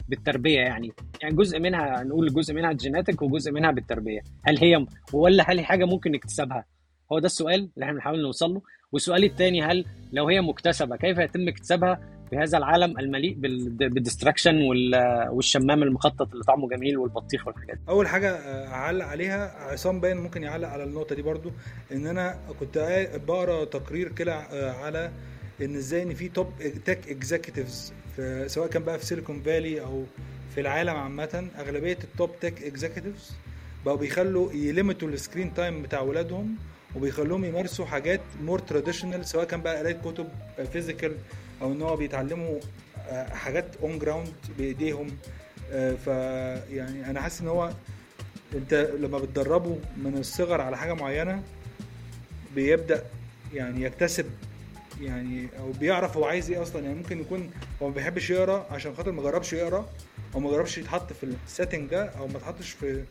بالتربية 0.09 0.59
يعني؟ 0.61 0.93
يعني 1.23 1.35
جزء 1.35 1.59
منها 1.61 2.03
نقول 2.03 2.35
جزء 2.35 2.55
منها 2.55 2.73
genetic 2.73 3.23
وجزء 3.23 3.53
منها 3.53 3.71
بالتربية. 3.71 4.21
هل 4.45 4.59
هي 4.59 4.87
ولا 5.13 5.51
هل 5.51 5.59
هي 5.59 5.65
حاجة 5.65 5.85
ممكن 5.85 6.13
نكتسبها؟ 6.13 6.65
هو 7.13 7.19
ده 7.19 7.27
السؤال 7.27 7.55
اللي 7.55 7.83
إحنا 7.83 7.93
بنحاول 7.93 8.23
نوصل 8.23 8.55
له. 8.55 8.63
والسؤال 8.93 9.25
الثاني 9.25 9.63
هل 9.63 9.85
لو 10.13 10.29
هي 10.29 10.41
مكتسبة 10.41 10.97
كيف 10.97 11.19
يتم 11.19 11.49
اكتسابها 11.49 12.01
في 12.31 12.37
هذا 12.37 12.59
العالم 12.59 12.99
المليء 12.99 13.35
بال 13.79 13.91
distraction 13.91 14.57
والشمام 15.31 15.83
المخطط 15.83 16.33
اللي 16.33 16.45
طعمه 16.45 16.69
جميل 16.69 16.99
والبطيخ 16.99 17.47
والحاجات 17.47 17.77
دي. 17.77 17.83
أول 17.89 18.09
حاجة 18.09 18.31
أعلق 18.67 19.05
عليها 19.05 19.51
عصام 19.73 20.01
باين 20.01 20.17
ممكن 20.17 20.43
يعلق 20.43 20.69
على 20.69 20.85
النقطة 20.85 21.15
دي 21.15 21.23
برضو 21.23 21.51
إن 21.93 22.07
أنا 22.07 22.39
كنت 22.61 23.07
بقرأ 23.29 23.65
تقرير 23.65 24.13
كده 24.13 24.35
على 24.83 25.11
إن 25.63 25.77
إزاي 25.77 26.03
إن 26.03 26.15
في 26.15 26.29
top 26.29 26.53
tech 26.85 27.09
executives 27.09 27.93
سواء 28.47 28.69
كان 28.69 28.83
بقى 28.83 28.99
في 28.99 29.07
Silicon 29.07 29.43
Valley 29.43 29.81
أو 29.81 30.05
في 30.55 30.61
العالم 30.61 30.97
عامة 30.97 31.49
أغلبية 31.59 31.99
ال 32.05 32.11
top 32.11 32.31
tech 32.41 32.63
executives 32.63 33.33
بقوا 33.85 33.97
بيخلوا 33.97 34.53
ي 34.53 34.62
limit 34.62 35.09
وا 35.09 35.15
ال 35.15 35.20
screen 35.20 35.55
time 35.55 35.83
بتاع 35.83 35.99
اولادهم 35.99 36.57
وبيخلوهم 36.97 37.45
يمارسوا 37.45 37.85
حاجات 37.87 38.21
more 38.43 38.59
traditional 38.59 39.27
سواء 39.27 39.45
كان 39.45 39.61
بقى 39.63 39.79
قراية 39.79 39.93
كتب 40.05 40.29
physical 40.73 41.17
أو 41.63 41.73
إن 41.73 41.83
هو 41.83 41.97
بيتعلموا 41.97 42.61
حاجات 43.33 43.77
on 43.83 43.99
ground 43.99 44.33
بإيديهم. 44.59 45.07
فيعني 46.05 47.11
أنا 47.11 47.21
حاسس 47.21 47.41
إن 47.41 47.49
هو 47.49 47.73
أنت 48.55 48.75
لما 48.99 49.19
بتدربه 49.19 49.79
من 49.97 50.17
الصغر 50.19 50.61
على 50.61 50.77
حاجة 50.77 50.93
معينة 50.93 51.43
بيبدأ 52.55 53.03
يعني 53.55 53.83
يكتسب 53.83 54.27
يعني 55.01 55.49
أو 55.59 55.73
بيعرف 55.73 56.17
هو 56.17 56.25
عايز 56.25 56.51
إيه 56.51 56.63
أصلا 56.63 56.83
يعني 56.83 56.95
ممكن 56.95 57.21
يكون 57.21 57.51
هو 57.83 57.89
ما 57.89 57.95
بيحبش 57.95 58.31
يقرأ 58.31 58.67
عشان 58.71 58.95
خاطر 58.97 59.13
ما 59.13 59.23
جربش 59.23 59.53
يقرأ 59.53 59.89
أو 60.35 60.41
ما 60.41 60.51
جربش 60.51 60.79
يتحط 60.79 61.13
في 61.13 61.27
ال 61.47 61.52
setting 61.52 61.91
ده 61.91 62.05
أو 62.05 62.27
ما 62.27 62.37
اتحطش 62.37 62.71
في 62.71 63.05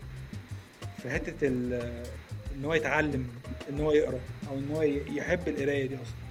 في 1.04 1.10
حتة 1.10 1.48
إن 1.48 2.66
هو 2.66 2.74
يتعلم 2.74 3.28
إن 3.70 3.80
هو 3.80 3.92
يقرأ 3.92 4.20
أو 4.50 4.58
إن 4.58 4.72
هو 4.72 4.82
يحب 5.16 5.48
القراية 5.48 5.86
دي 5.88 5.96
أصلا 5.96 6.24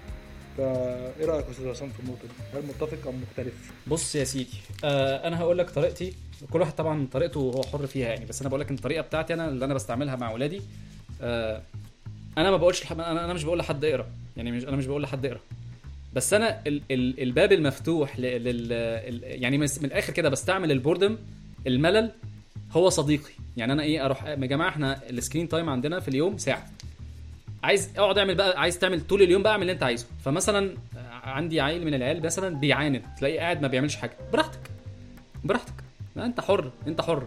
فايه 0.57 1.27
رأيك 1.27 1.47
يا 1.47 1.51
أستاذ 1.51 1.69
عصام 1.69 1.89
في 1.91 2.01
النقطة 2.01 2.23
دي؟ 2.23 2.59
هل 2.59 2.67
متفق 2.67 3.07
أو 3.07 3.13
مختلف؟ 3.13 3.73
بص 3.87 4.15
يا 4.15 4.25
سيدي 4.25 4.59
آه 4.85 5.29
أنا 5.29 5.41
هقول 5.41 5.59
لك 5.59 5.71
طريقتي 5.71 6.15
كل 6.51 6.61
واحد 6.61 6.73
طبعا 6.75 7.07
طريقته 7.13 7.39
هو 7.41 7.63
حر 7.63 7.87
فيها 7.87 8.09
يعني 8.09 8.25
بس 8.25 8.41
أنا 8.41 8.49
بقول 8.49 8.61
لك 8.61 8.71
الطريقة 8.71 9.03
بتاعتي 9.03 9.35
أنا 9.35 9.49
اللي 9.49 9.65
أنا 9.65 9.75
بستعملها 9.75 10.17
مع 10.17 10.31
اولادي 10.31 10.63
آه 11.23 11.63
أنا 12.39 12.51
ما 12.51 12.57
بقولش 12.57 12.93
أنا 12.93 13.25
أنا 13.25 13.33
مش 13.33 13.45
بقول 13.45 13.59
لحد 13.59 13.85
اقرا 13.85 14.07
يعني 14.37 14.53
مش 14.53 14.65
أنا 14.65 14.77
مش 14.77 14.87
بقول 14.87 15.03
لحد 15.03 15.27
اقرا 15.27 15.41
بس 16.13 16.35
أنا 16.35 16.61
ال 16.67 16.83
ال 16.91 17.23
الباب 17.23 17.53
المفتوح 17.53 18.19
لل 18.19 18.73
يعني 19.23 19.59
من 19.59 19.67
الآخر 19.85 20.13
كده 20.13 20.29
بستعمل 20.29 20.73
ال 20.73 20.78
boredom 20.79 21.19
الملل 21.67 22.11
هو 22.73 22.89
صديقي. 22.89 23.33
يعني 23.57 23.73
أنا 23.73 23.83
إيه 23.83 24.05
أروح 24.05 24.25
يا 24.25 24.35
جماعة 24.35 24.69
إحنا 24.69 25.01
ال 25.11 25.16
screen 25.16 25.49
time 25.49 25.69
عندنا 25.69 26.01
في 26.01 26.09
اليوم 26.09 26.39
ساعة. 26.39 26.67
عايز 27.63 27.91
اقعد 27.97 28.19
اعمل 28.19 28.35
بقى 28.35 28.61
عايز 28.61 28.79
تعمل 28.79 29.07
طول 29.07 29.23
اليوم 29.23 29.43
بقى 29.43 29.53
اعمل 29.53 29.63
اللي 29.63 29.73
انت 29.73 29.83
عايزه. 29.83 30.07
فمثلا 30.25 30.77
عندي 31.25 31.61
عيل 31.61 31.85
من 31.85 31.95
العيال 31.95 32.23
مثلا 32.23 32.57
بيعاند 32.57 33.03
تلاقيه 33.19 33.41
قاعد 33.41 33.63
ما 33.63 33.69
بيعملش 33.69 33.97
حاجة. 33.97 34.13
براحتك. 34.33 34.61
براحتك. 35.45 35.75
انت 36.17 36.41
حر 36.41 36.71
انت 36.87 37.01
حر. 37.01 37.27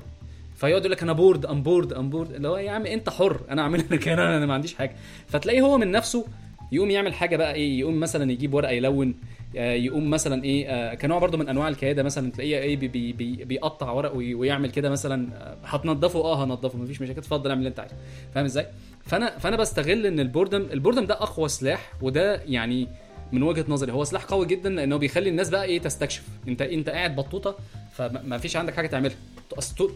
فيقعد 0.56 0.82
يقول 0.82 0.92
لك 0.92 1.04
أنا 1.04 1.14
bored 1.14 1.46
I'm 1.46 1.64
bored 1.64 1.94
I'm 1.94 2.10
bored 2.10 2.32
اللي 2.32 2.48
هو 2.48 2.58
يا 2.58 2.72
عم 2.72 2.86
أنت 2.86 3.10
حر 3.10 3.42
أنا 3.50 3.62
اعمل 3.62 3.80
لك 3.92 4.08
أنا 4.08 4.38
أنا 4.38 4.46
ما 4.46 4.54
عنديش 4.54 4.74
حاجة. 4.74 4.96
فتلاقيه 5.28 5.62
هو 5.62 5.78
من 5.78 5.92
نفسه 5.92 6.26
يقوم 6.72 6.92
يعمل 6.92 7.14
حاجة 7.14 7.38
بقى 7.38 7.54
إيه 7.54 7.80
يقوم 7.80 8.00
مثلا 8.00 8.32
يجيب 8.32 8.54
ورقة 8.54 8.72
يلون 8.72 9.16
يقوم 9.56 10.10
مثلا 10.10 10.44
إيه 10.44 10.68
آه 10.68 10.94
كنوع 10.94 11.20
برضو 11.20 11.38
من 11.38 11.50
أنواع 11.50 11.68
الكيادة 11.68 12.04
مثلا 12.04 12.32
تلاقيه 12.32 12.58
إيه 12.58 12.78
بي 12.78 12.88
بي 12.88 13.14
بي 13.14 13.44
بيقطع 13.46 13.92
ورق 13.92 14.12
ويعمل 14.16 14.70
كده 14.72 14.90
مثلا 14.90 15.30
هتنضفه؟ 15.64 16.20
آه 16.20 16.44
هنضفه 16.44 16.78
مفيش 16.80 17.02
مشاكل 17.02 17.20
اتفضل 17.20 17.50
اعمل 17.50 17.60
اللي 17.60 17.70
أنت 17.70 17.80
عايزه. 17.80 17.96
فاهم 18.36 18.46
إزاي؟ 18.46 18.68
فأنا 19.06 19.38
فأنا 19.40 19.58
بستغل 19.58 20.06
إن 20.06 20.20
ال 20.20 20.26
boredom 20.26 20.68
ال 20.74 20.78
boredom 20.78 21.06
ده 21.06 21.14
أقوى 21.14 21.50
سلاح 21.50 21.92
وده 22.02 22.42
يعني 22.48 22.88
من 23.32 23.44
وجهة 23.44 23.66
نظري 23.68 23.92
هو 23.92 24.04
سلاح 24.04 24.24
قوي 24.26 24.46
جدا 24.46 24.70
لأنه 24.70 24.98
بيخلي 24.98 25.30
الناس 25.30 25.50
بقى 25.50 25.66
إيه 25.66 25.80
تستكشف. 25.80 26.24
أنت 26.48 26.62
أنت 26.62 26.90
قاعد 26.90 27.16
بطوطة 27.16 27.56
فما 27.92 28.38
فيش 28.38 28.56
عندك 28.58 28.74
حاجة 28.74 28.88
تعملها. 28.88 29.16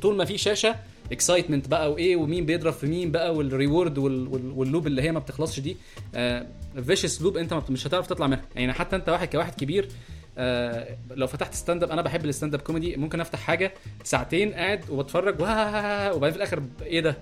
طول- 0.01 0.15
ما 0.15 0.25
في 0.25 0.37
شاشة 0.37 0.75
excitement 1.11 1.67
بقى 1.67 1.91
وإيه 1.91 2.15
ومين 2.15 2.45
بيضرب 2.45 2.73
في 2.73 2.87
مين 2.87 3.11
بقى 3.11 3.35
وال 3.35 3.51
reward 3.51 3.97
وال- 3.97 4.27
وال- 4.27 4.51
وال 4.51 4.63
loop 4.63 4.87
اللي 4.87 5.01
هي 5.01 5.11
ما 5.11 5.19
بتخلصش 5.19 5.59
دي. 5.59 5.77
vicious 6.85 7.21
loop 7.21 7.37
أنت 7.37 7.53
مش 7.69 7.87
هتعرف 7.87 8.07
تطلع 8.07 8.27
منها. 8.27 8.41
يعني 8.55 8.73
حتى 8.73 8.95
أنت 8.95 9.09
واحد 9.09 9.27
كواحد 9.27 9.55
كبير 9.55 9.87
آه، 10.37 10.97
لو 11.11 11.27
فتحت 11.27 11.53
stand-up 11.53 11.91
أنا 11.91 12.01
بحب 12.01 12.25
ال 12.25 12.53
stand-up 12.53 12.61
comedy 12.61 12.95
ممكن 12.97 13.21
أفتح 13.21 13.39
حاجة 13.39 13.73
ساعتين 14.03 14.53
قاعد 14.53 14.81
وبتفرج 14.89 15.41
وبعدين 15.41 16.31
في 16.31 16.37
الآخر 16.37 16.63
إيه 16.81 16.99
ده؟ 17.01 17.17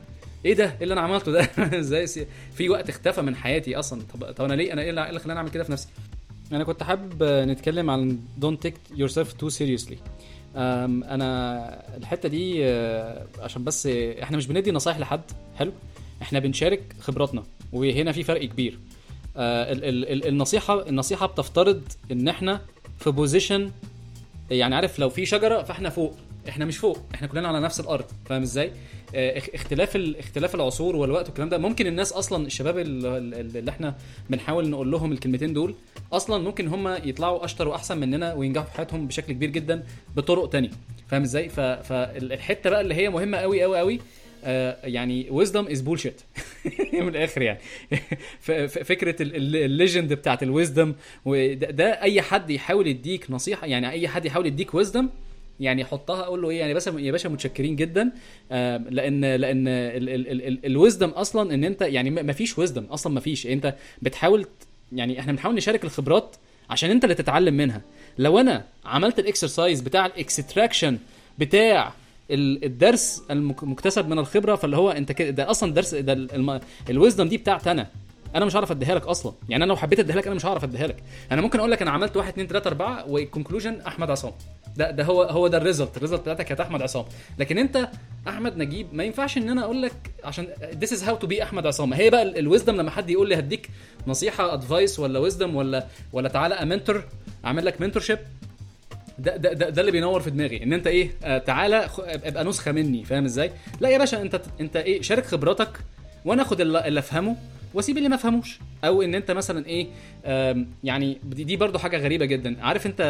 إيه 0.45 0.53
ده؟ 0.53 0.65
إيه 0.65 0.83
اللي 0.83 0.93
أنا 0.93 1.01
عملته 1.01 1.31
ده؟ 1.31 1.49
إزاي 1.79 2.07
في 2.53 2.69
وقت 2.69 2.89
اختفى 2.89 3.21
من 3.21 3.35
حياتي 3.35 3.75
أصلا. 3.75 4.01
طب, 4.13 4.31
طب 4.31 4.45
أنا 4.45 4.53
ليه؟ 4.53 4.73
أنا 4.73 4.81
إيه 4.81 4.89
اللي 4.89 5.09
إيه 5.09 5.17
خلاني 5.17 5.39
أعمل 5.39 5.49
كده 5.49 5.63
في 5.63 5.71
نفسي؟ 5.71 5.87
أنا 6.51 6.63
كنت 6.63 6.83
حابب 6.83 7.23
آه، 7.23 7.45
نتكلم 7.45 7.89
عن 7.89 8.19
don't 8.41 8.67
take 8.67 8.97
yourself 8.97 9.27
too 9.27 9.49
seriously. 9.57 9.93
أم، 9.93 9.97
أنا 10.57 11.97
الحتة 11.97 12.29
دي 12.29 12.65
آه، 12.65 13.25
عشان 13.39 13.63
بس 13.63 13.87
إحنا 14.23 14.37
مش 14.37 14.47
بندي 14.47 14.71
نصايح 14.71 14.99
لحد 14.99 15.21
حلو؟ 15.57 15.71
إحنا 16.21 16.39
بنشارك 16.39 16.81
خبراتنا 17.01 17.43
وهنا 17.73 18.11
في 18.11 18.23
فرق 18.23 18.45
كبير. 18.45 18.79
آه، 19.37 19.71
ال- 19.73 19.83
ال- 19.85 20.09
ال- 20.11 20.27
النصيحة 20.27 20.87
النصيحة 20.89 21.25
بتفترض 21.25 21.81
إن 22.11 22.27
إحنا 22.27 22.61
في 22.99 23.11
بوزيشن 23.11 23.71
يعني 24.51 24.75
عارف 24.75 24.99
لو 24.99 25.09
في 25.09 25.25
شجرة 25.25 25.63
فإحنا 25.63 25.89
فوق. 25.89 26.15
إحنا 26.49 26.65
مش 26.65 26.77
فوق 26.77 26.99
إحنا 27.15 27.27
كلنا 27.27 27.47
على 27.47 27.59
نفس 27.59 27.79
الأرض 27.79 28.05
فاهم 28.25 28.41
إزاي؟ 28.41 28.71
آه، 29.15 29.37
اخ- 29.37 29.49
اختلاف 29.53 29.95
اختلاف 30.19 30.55
العصور 30.55 30.95
والوقت 30.95 31.25
والكلام 31.27 31.49
ده 31.49 31.57
ممكن 31.57 31.87
الناس 31.87 32.13
أصلا 32.13 32.45
الشباب 32.47 32.77
ال- 32.77 33.05
ال- 33.05 33.57
اللي 33.57 33.71
إحنا 33.71 33.95
بنحاول 34.29 34.69
نقول 34.69 34.91
لهم 34.91 35.11
الكلمتين 35.11 35.53
دول 35.53 35.75
أصلا 36.13 36.43
ممكن 36.43 36.67
هم 36.67 36.87
يطلعوا 36.87 37.45
أشطر 37.45 37.67
وأحسن 37.67 37.97
مننا 37.97 38.33
وينجحوا 38.33 38.65
في 38.65 38.71
حياتهم 38.77 39.07
بشكل 39.07 39.33
كبير 39.33 39.49
جدا 39.49 39.83
بطرق 40.15 40.49
تانية 40.49 40.69
فاهم 41.07 41.21
إزاي؟ 41.21 41.49
فالحته 41.49 42.69
بقى 42.69 42.81
اللي 42.81 42.95
هي 42.95 43.09
مهمة 43.09 43.37
قوي 43.37 43.61
قوي 43.63 43.77
قوي 43.79 43.99
آه، 44.43 44.77
يعني 44.83 45.29
wisdom 45.29 45.67
is 45.69 45.77
bullshit 45.81 46.41
من 47.01 47.07
الآخر 47.07 47.41
يعني. 47.41 47.59
فكرة 48.67 49.15
ال 49.21 49.35
legend 49.35 50.13
بتاعت 50.13 50.43
ال 50.43 50.50
wisdom 50.50 50.93
وده 51.25 51.71
ده 51.71 52.01
أي 52.01 52.21
حد 52.21 52.49
يحاول 52.49 52.87
يديك 52.87 53.31
نصيحة 53.31 53.67
يعني 53.67 53.89
أي 53.89 54.07
حد 54.07 54.25
يحاول 54.25 54.45
يديك 54.45 54.73
wisdom 54.75 55.09
يعني 55.59 55.85
حطها 55.85 56.21
أقول 56.23 56.41
له 56.41 56.49
إيه 56.49 56.59
يعني 56.59 56.73
بس 56.73 56.87
يا 56.87 57.11
باشا 57.11 57.27
متشكرين 57.27 57.75
جدا. 57.75 58.11
لأن 58.89 59.25
لأن 59.35 59.65
ال 60.65 60.72
wisdom 60.72 61.09
أصلا 61.09 61.53
إن 61.53 61.63
أنت 61.63 61.81
يعني 61.81 62.09
ما 62.09 62.33
فيش 62.33 62.57
wisdom 62.57 62.83
أصلا 62.83 63.13
ما 63.13 63.19
فيش. 63.19 63.47
أنت 63.47 63.75
بتحاول 64.01 64.45
يعني 64.93 65.19
إحنا 65.19 65.31
بنحاول 65.31 65.55
نشارك 65.55 65.83
الخبرات 65.83 66.35
عشان 66.69 66.89
أنت 66.91 67.03
اللي 67.03 67.15
تتعلم 67.15 67.53
منها. 67.53 67.81
لو 68.17 68.39
أنا 68.39 68.63
عملت 68.85 69.19
ال 69.19 69.26
exercise 69.26 69.81
بتاع 69.81 70.05
ال 70.05 70.14
extraction 70.14 70.97
بتاع 71.37 71.93
ال- 72.31 72.65
الدرس 72.65 73.23
المك- 73.31 73.63
المكتسب 73.63 74.07
من 74.09 74.19
الخبرة 74.19 74.55
فاللي 74.55 74.77
هو 74.77 74.91
أنت 74.91 75.11
كده 75.11 75.29
ده 75.29 75.51
أصلا 75.51 75.73
درس 75.73 75.95
ده 75.95 76.59
ال 76.89 76.95
wisdom 76.95 77.27
دي 77.27 77.37
بتاعت 77.37 77.67
أنا. 77.67 77.87
أنا 78.35 78.45
مش 78.45 78.55
هعرف 78.55 78.71
أديها 78.71 78.95
لك 78.95 79.07
أصلا. 79.07 79.33
يعني 79.49 79.63
أنا 79.63 79.69
لو 79.69 79.77
حبيت 79.77 79.99
أديها 79.99 80.15
لك 80.15 80.27
أنا 80.27 80.35
مش 80.35 80.45
هعرف 80.45 80.63
أديها 80.63 80.87
لك. 80.87 81.03
أنا 81.31 81.41
ممكن 81.41 81.59
أقول 81.59 81.71
لك 81.71 81.81
أنا 81.81 81.91
عملت 81.91 82.17
1 82.17 82.29
2 82.33 82.47
3 82.47 82.67
4 82.67 83.09
وال 83.09 83.21
conclusion 83.21 83.81
أحمد 83.87 84.11
عصام. 84.11 84.31
ده 84.77 84.91
ده 84.91 85.03
هو 85.03 85.23
هو 85.23 85.47
ده 85.47 85.57
ال 85.57 85.63
result 85.63 85.97
ال 85.97 86.01
result 86.01 86.21
بتاعتك 86.21 86.45
كانت 86.45 86.59
أحمد 86.59 86.81
عصام. 86.81 87.05
لكن 87.39 87.57
أنت 87.57 87.89
أحمد 88.27 88.57
نجيب 88.57 88.87
ما 88.93 89.03
ينفعش 89.03 89.37
إن 89.37 89.49
أنا 89.49 89.63
أقول 89.63 89.81
لك 89.81 89.93
عشان 90.23 90.47
this 90.81 90.87
is 90.89 91.01
how 91.01 91.23
to 91.25 91.27
be 91.29 91.41
أحمد 91.41 91.67
عصام. 91.67 91.93
هي 91.93 92.09
بقى 92.09 92.39
ال 92.39 92.44
wisdom 92.44 92.75
لما 92.75 92.91
حد 92.91 93.09
يقول 93.09 93.29
لي 93.29 93.35
هديك 93.39 93.69
نصيحة 94.07 94.53
advice 94.53 94.99
ولا 94.99 95.19
wisdom 95.19 95.55
ولا 95.55 95.85
ولا 96.13 96.29
تعالى 96.29 96.55
أ 96.55 96.62
mentor 96.62 97.03
أعمل 97.45 97.65
لك 97.65 97.81
mentorship 97.81 98.19
ده 99.19 99.35
ده 99.37 99.53
ده, 99.53 99.69
ده 99.69 99.81
اللي 99.81 99.91
بينور 99.91 100.21
في 100.21 100.29
دماغي. 100.29 100.63
إن 100.63 100.73
أنت 100.73 100.87
إيه 100.87 101.11
آه 101.23 101.37
تعالى 101.37 101.89
ابقى 101.99 102.43
نسخة 102.43 102.71
مني. 102.71 103.03
فاهم 103.05 103.25
إزاي؟ 103.25 103.51
لا 103.79 103.89
يا 103.89 103.97
باشا 103.97 104.21
أنت 104.21 104.41
أنت 104.61 104.75
إيه 104.75 105.01
شارك 105.01 105.25
خبراتك 105.25 105.69
وأنا 106.25 106.41
آخد 106.41 106.61
اللي 106.61 106.99
أفهمه 106.99 107.35
وأسيب 107.73 107.97
اللي 107.97 108.09
ما 108.09 108.15
افهموش 108.15 108.59
أو 108.83 109.01
إن 109.01 109.15
أنت 109.15 109.31
مثلا 109.31 109.65
إيه 109.65 109.87
يعني 110.83 111.17
دي 111.23 111.55
برضو 111.55 111.79
حاجة 111.79 111.97
غريبة 111.97 112.25
جدا. 112.25 112.55
عارف 112.61 112.85
أنت 112.85 113.01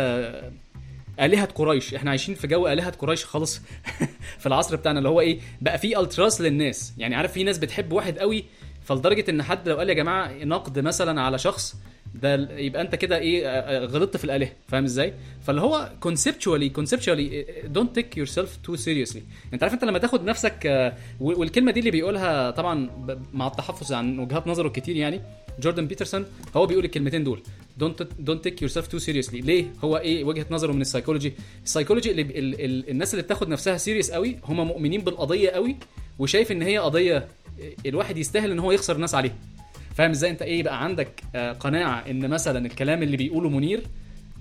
آلهة 1.20 1.46
قريش. 1.56 1.94
إحنا 1.94 2.10
عايشين 2.10 2.36
في 2.36 2.48
جو 2.48 2.68
آلهة 2.68 2.92
قريش 2.92 3.26
خالص. 3.26 3.62
في 4.40 4.46
العصر 4.46 4.76
بتاعنا 4.76 4.98
اللي 4.98 5.10
هو 5.10 5.20
إيه 5.22 5.40
بقى 5.62 5.78
في 5.78 6.00
ألتراس 6.00 6.42
للناس. 6.42 6.94
يعني 6.98 7.16
عارف 7.16 7.32
في 7.32 7.44
ناس 7.44 7.58
بتحب 7.58 7.92
واحد 7.92 8.20
قوي 8.20 8.46
فلدرجة 8.84 9.32
إن 9.32 9.44
حد 9.44 9.70
لو 9.70 9.78
قال 9.78 9.90
يا 9.90 9.94
جماعة 9.94 10.32
نقد 10.44 10.80
مثلا 10.80 11.22
على 11.22 11.38
شخص 11.40 11.76
ده 12.16 12.60
يبقى 12.60 12.82
انت 12.82 12.96
كده 12.96 13.18
إيه 13.18 13.48
آه، 13.48 13.50
آه، 13.50 13.86
غلطت 13.86 14.18
في 14.18 14.24
الآلهة 14.24 14.52
فاهم 14.68 14.84
إزاي؟ 14.84 15.14
فاللي 15.42 15.62
هو 15.62 15.92
conceptually 16.00 16.70
conceptually 16.70 17.46
don't 17.66 17.96
take 17.96 18.18
yourself 18.18 18.58
too 18.64 18.76
انت 19.54 19.64
عارف 19.64 19.74
انت 19.74 19.84
لما 19.84 20.00
تاخد 20.00 20.24
نفسك 20.24 20.66
آه، 20.66 20.94
والكلمة 21.20 21.72
دي 21.72 21.80
اللي 21.80 21.92
بيقولها 21.92 22.52
طبعا 22.52 22.90
مع 23.34 23.48
التحفظ 23.48 23.94
عن 23.94 24.20
وجهات 24.20 24.48
نظره 24.48 24.70
كتير 24.70 24.96
يعني 24.96 25.22
جوردن 25.60 25.88
بيترسون 25.88 26.26
هو 26.56 26.66
بيقول 26.66 26.86
الكلمتين 26.86 27.24
دول 27.24 27.42
don't 27.78 28.08
don't 28.20 28.44
take 28.44 28.62
yourself 28.62 28.88
too 28.88 28.98
ليه؟ 29.34 29.66
هو 29.84 29.98
إيه 29.98 30.24
وجهة 30.24 30.46
نظره 30.52 30.72
من 30.72 30.82
ال 30.82 30.87
psychology 30.87 31.34
ال 31.66 31.70
psychology 31.70 32.12
اللي 32.12 32.22
ال 32.22 32.62
ال 32.66 32.90
الناس 32.90 33.14
اللي 33.14 33.24
بتاخد 33.24 33.50
نفسها 33.50 33.78
serious 33.78 34.12
قوي 34.12 34.38
هم 34.44 34.68
مؤمنين 34.68 35.02
بالقضية 35.02 35.50
قوي 35.50 35.76
وشايف 36.20 36.52
إن 36.52 36.62
هي 36.62 36.78
قضية 36.78 37.28
الواحد 37.86 38.18
يستاهل 38.18 38.52
إن 38.52 38.60
هو 38.60 38.72
يخسر 38.72 38.96
الناس 38.96 39.16
عليها. 39.16 39.36
فاهم 39.98 40.12
إزاي 40.12 40.30
انت 40.32 40.42
إيه 40.42 40.60
يبقى 40.60 40.84
عندك 40.84 41.22
آه، 41.36 41.52
قناعة 41.52 42.04
ان 42.10 42.30
مثلا 42.30 42.66
الكلام 42.66 43.04
اللي 43.04 43.18
بيقوله 43.18 43.50
منير 43.50 43.84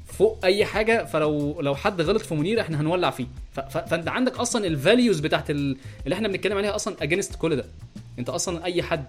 فوق 0.06 0.44
أي 0.44 0.64
حاجة 0.64 1.04
فلو 1.04 1.60
لو 1.60 1.74
حد 1.74 2.00
غلط 2.00 2.22
في 2.22 2.34
منير 2.34 2.60
إحنا 2.60 2.80
هنولع 2.80 3.10
فيه. 3.10 3.26
فانت 3.70 4.08
عندك 4.08 4.38
أصلا 4.38 4.66
ال 4.66 4.74
values 4.74 5.20
بتاعت 5.20 5.50
ال- 5.50 5.76
اللي 6.04 6.14
إحنا 6.14 6.28
بنتكلم 6.28 6.56
عليها 6.56 6.74
أصلا 6.74 6.96
against 7.02 7.36
كل 7.36 7.56
ده. 7.56 7.64
انت 8.18 8.28
أصلا 8.28 8.64
أي 8.64 8.82
حد 8.82 9.04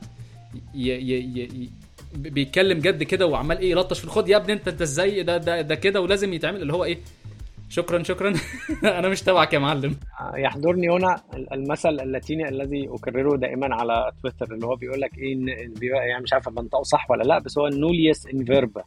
ي 0.75 0.89
ي 0.89 1.39
ي 1.41 1.69
بيتكلم 2.15 2.79
جد 2.79 3.03
كده 3.03 3.25
وعمال 3.27 3.57
إيه 3.57 3.71
يلطش 3.71 3.99
في 3.99 4.05
الخد 4.05 4.29
يا 4.29 4.37
ابني 4.37 4.53
انت 4.53 4.67
انت 4.67 4.81
إزاي؟ 4.81 5.23
ده 5.23 5.37
ده 5.37 5.61
ده 5.61 5.75
كده 5.75 6.01
ولازم 6.01 6.33
يتعمل. 6.33 6.61
اللي 6.61 6.73
هو 6.73 6.83
إيه؟ 6.85 6.97
شكرا 7.69 8.03
شكرا. 8.03 8.33
أنا 8.99 9.09
مش 9.09 9.21
تبعك 9.21 9.53
يا 9.53 9.59
معلم. 9.59 9.95
يحضرني 10.35 10.89
هنا 10.89 11.21
المثل 11.51 11.89
اللاتيني 11.89 12.49
الذي 12.49 12.89
أكرره 12.89 13.37
دائما 13.37 13.75
على 13.75 14.11
تويتر 14.21 14.53
اللي 14.53 14.65
هو 14.65 14.75
بيقول 14.75 15.01
لك 15.01 15.17
إيه 15.17 15.37
يعني 15.81 16.23
مش 16.23 16.33
عارف 16.33 16.49
بنطقه 16.49 16.83
صح 16.83 17.11
ولا 17.11 17.23
لأ 17.23 17.39
بس 17.39 17.57
هو 17.57 17.67
nullius 17.67 18.27
in 18.27 18.45
verba 18.45 18.83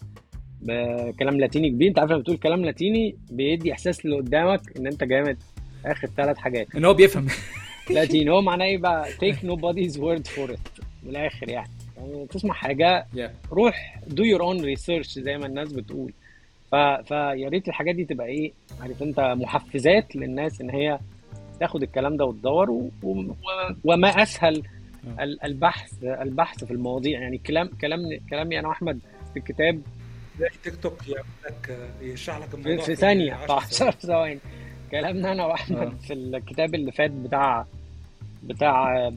كلام 1.18 1.40
لاتيني 1.40 1.70
كبير. 1.70 1.88
أنت 1.88 1.98
عارف 1.98 2.10
لما 2.10 2.20
بتقول 2.20 2.36
كلام 2.36 2.64
لاتيني 2.64 3.16
بيدي 3.30 3.72
إحساس 3.72 4.04
اللي 4.04 4.16
قدامك 4.16 4.60
إن 4.76 4.86
أنت 4.86 5.04
جامد 5.04 5.42
آخر 5.86 6.08
ثلاث 6.16 6.38
حاجات. 6.38 6.74
إن 6.76 6.84
هو 6.84 6.94
بيفهم. 6.94 7.26
لاتيني 7.94 8.30
هو 8.30 8.40
معناه 8.42 8.64
إيه 8.64 8.78
بقى؟ 8.78 9.04
take 9.12 9.36
nobody's 9.36 9.96
word 9.96 10.26
for 10.36 10.50
it. 10.50 10.82
من 11.02 11.10
الآخر 11.10 11.48
يعني. 11.48 11.70
يعني 11.96 12.26
تسمع 12.26 12.54
حاجة 12.54 13.06
yeah. 13.16 13.52
روح 13.52 14.00
do 14.08 14.22
your 14.22 14.40
own 14.40 14.62
research 14.64 15.08
زي 15.08 15.38
ما 15.38 15.46
الناس 15.46 15.72
بتقول. 15.72 16.12
فيا 16.70 17.48
ريت 17.48 17.68
الحاجات 17.68 17.94
دي 17.94 18.04
تبقى 18.04 18.26
إيه 18.26 18.52
عارف 18.80 19.02
انت 19.02 19.20
محفزات 19.20 20.16
للناس 20.16 20.60
ان 20.60 20.70
هي 20.70 20.98
تاخد 21.60 21.82
الكلام 21.82 22.16
ده 22.16 22.24
وتدور 22.24 22.70
و... 22.70 22.90
و... 23.02 23.24
وما 23.84 24.08
أسهل 24.22 24.62
ال- 25.20 25.44
البحث 25.44 26.04
البحث 26.04 26.64
في 26.64 26.70
المواضيع. 26.70 27.20
يعني 27.20 27.38
كلام 27.38 27.70
كلام 27.80 28.00
كلامي 28.30 28.58
أنا 28.58 28.68
وأحمد 28.68 28.98
في 29.32 29.38
الكتاب 29.38 29.80
زي 30.38 30.48
تيك 30.64 30.76
توك 30.76 31.08
يعمل 31.08 31.24
لك 31.46 31.78
يشرح 32.02 32.38
لك 32.38 32.48
في, 32.48 32.54
الموضوع 32.54 32.84
في 32.84 32.94
ثانية. 32.94 33.32
10 33.34 33.46
في 33.46 33.52
10 33.52 33.90
ثواني. 33.90 34.38
كلامنا 34.90 35.32
أنا 35.32 35.46
وأحمد 35.46 35.78
آه. 35.78 35.92
في 36.06 36.12
الكتاب 36.12 36.74
اللي 36.74 36.92
فات 36.92 37.10
بتاع 37.10 37.66
بتاع 38.42 39.08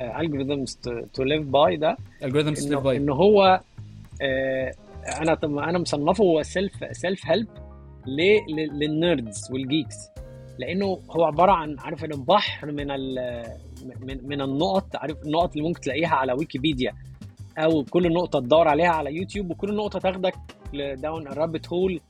Algorithms 0.00 0.78
to 1.14 1.22
Live 1.22 1.42
By 1.42 1.76
ده 1.76 1.96
algorithms 2.22 2.58
live 2.58 2.66
إنه 2.66 2.82
by. 2.82 2.86
ان 2.86 3.08
هو 3.10 3.60
آه، 4.22 4.72
أنا 5.22 5.34
طب 5.34 5.58
أنا 5.58 5.78
مصنفه 5.78 6.24
هو 6.24 6.42
self 6.42 6.72
self 6.92 7.26
help 7.26 7.48
لل 8.80 8.99
nerds 8.99 9.48
وال 9.52 9.65
geeks 9.65 9.96
لأنه 10.58 10.98
هو 11.10 11.24
عبارة 11.24 11.52
عن 11.52 11.76
عارف 11.78 12.04
ان 12.04 12.24
بحر 12.24 12.72
من 12.72 12.86
من, 14.06 14.28
من 14.28 14.40
النقط 14.42 14.96
عارف 14.96 15.22
النقط 15.22 15.50
اللي 15.56 15.68
ممكن 15.68 15.80
تلاقيها 15.80 16.14
على 16.14 16.32
ويكيبيديا. 16.32 16.92
أو 17.58 17.84
كل 17.84 18.12
نقطة 18.12 18.40
تدور 18.40 18.68
عليها 18.68 18.88
على 18.88 19.14
يوتيوب 19.16 19.50
وكل 19.50 19.74
نقطة 19.76 19.98
تاخدك 19.98 20.34
داون 20.94 21.26
رابت 21.28 21.68
هول 21.68 22.00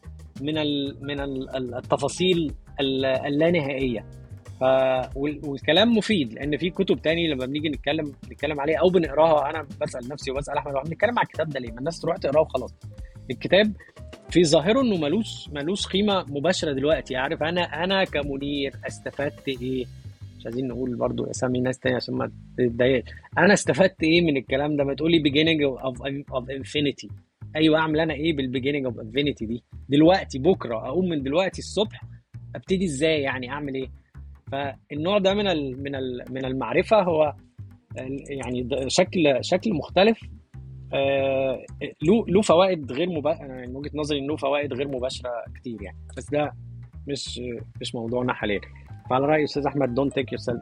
من 0.40 0.58
ال 0.58 0.96
من 1.06 1.20
ال 1.20 1.74
التفاصيل 1.76 2.52
ال- 2.80 3.04
اللانهائيه 3.04 4.06
ف 4.60 4.62
وال- 5.16 5.40
والكلام 5.44 5.96
مفيد 5.96 6.32
لأن 6.32 6.56
في 6.56 6.70
كتب 6.70 7.02
تاني 7.02 7.28
لما 7.28 7.46
بنيجي 7.46 7.68
نتكلم 7.68 8.12
نتكلم 8.32 8.60
عليها 8.60 8.78
أو 8.78 8.88
بنقراها 8.88 9.50
أنا 9.50 9.66
بسأل 9.80 10.08
نفسي 10.08 10.30
وبسأل 10.30 10.58
أحمد 10.58 10.74
إحنا 10.74 10.88
بنتكلم 10.90 11.18
على 11.18 11.26
الكتاب 11.26 11.48
ده 11.48 11.60
ليه؟ 11.60 11.72
ما 11.72 11.78
الناس 11.78 12.00
تروح 12.00 12.16
تقراه 12.16 12.40
وخلاص. 12.40 12.74
الكتاب 13.30 13.72
في 14.30 14.44
ظاهره 14.44 14.80
إنه 14.80 14.96
ملوش 14.96 15.48
ملوش 15.52 15.86
قيمة 15.86 16.24
مباشرة 16.28 16.72
دلوقتي 16.72 17.16
عارف؟ 17.16 17.42
أنا 17.42 17.84
أنا 17.84 18.04
كمنير 18.04 18.72
استفدت 18.86 19.48
إيه؟ 19.48 19.84
مش 20.38 20.46
عايزين 20.46 20.68
نقول 20.68 20.94
برضو 20.96 21.24
أسامي 21.30 21.60
ناس 21.60 21.78
تانية 21.78 21.96
عشان 21.96 22.14
ما 22.14 22.30
تتضايقش. 22.58 23.10
أنا 23.38 23.52
استفدت 23.54 24.02
إيه 24.02 24.20
من 24.22 24.36
الكلام 24.36 24.76
ده؟ 24.76 24.84
ما 24.84 24.94
تقولي 24.94 25.22
beginning 25.22 25.80
of, 25.80 25.96
of 26.32 26.44
infinity. 26.62 27.08
أيوه 27.56 27.78
أعمل 27.78 28.00
أنا 28.00 28.14
إيه 28.14 28.36
بال 28.36 28.45
beginning 28.45 28.84
of 28.84 29.00
infinity 29.00 29.46
دي؟ 29.46 29.62
دلوقتي 29.88 30.38
بكرة 30.38 30.76
أقوم 30.88 31.08
من 31.08 31.22
دلوقتي 31.22 31.58
الصبح 31.58 32.00
أبتدي 32.56 32.84
إزاي 32.84 33.20
يعني؟ 33.22 33.50
أعمل 33.50 33.74
إيه؟ 33.74 33.88
فالنوع 34.52 35.18
ده 35.18 35.34
من 35.34 35.44
من 35.82 35.92
من 36.30 36.44
المعرفة 36.44 37.02
هو 37.02 37.34
يعني 38.30 38.68
شكل 38.88 39.38
شكل 39.40 39.74
مختلف. 39.74 40.20
آه، 40.92 41.64
له 42.02 42.24
له 42.28 42.42
فوائد 42.42 42.92
غير 42.92 43.08
أنا 43.08 43.66
من 43.66 43.76
وجهة 43.76 43.90
نظري 43.94 44.18
إنه 44.18 44.36
فوائد 44.36 44.72
غير 44.72 44.88
مباشرة 44.88 45.30
كتير 45.54 45.82
يعني. 45.82 45.98
بس 46.16 46.30
ده 46.30 46.52
مش 47.08 47.40
مش 47.80 47.94
موضوعنا 47.94 48.32
حاليا. 48.32 48.60
فعلى 49.10 49.26
رأي 49.26 49.44
أستاذ 49.44 49.66
أحمد 49.66 49.94
don't 49.94 50.14
take 50.14 50.32
yourself 50.32 50.60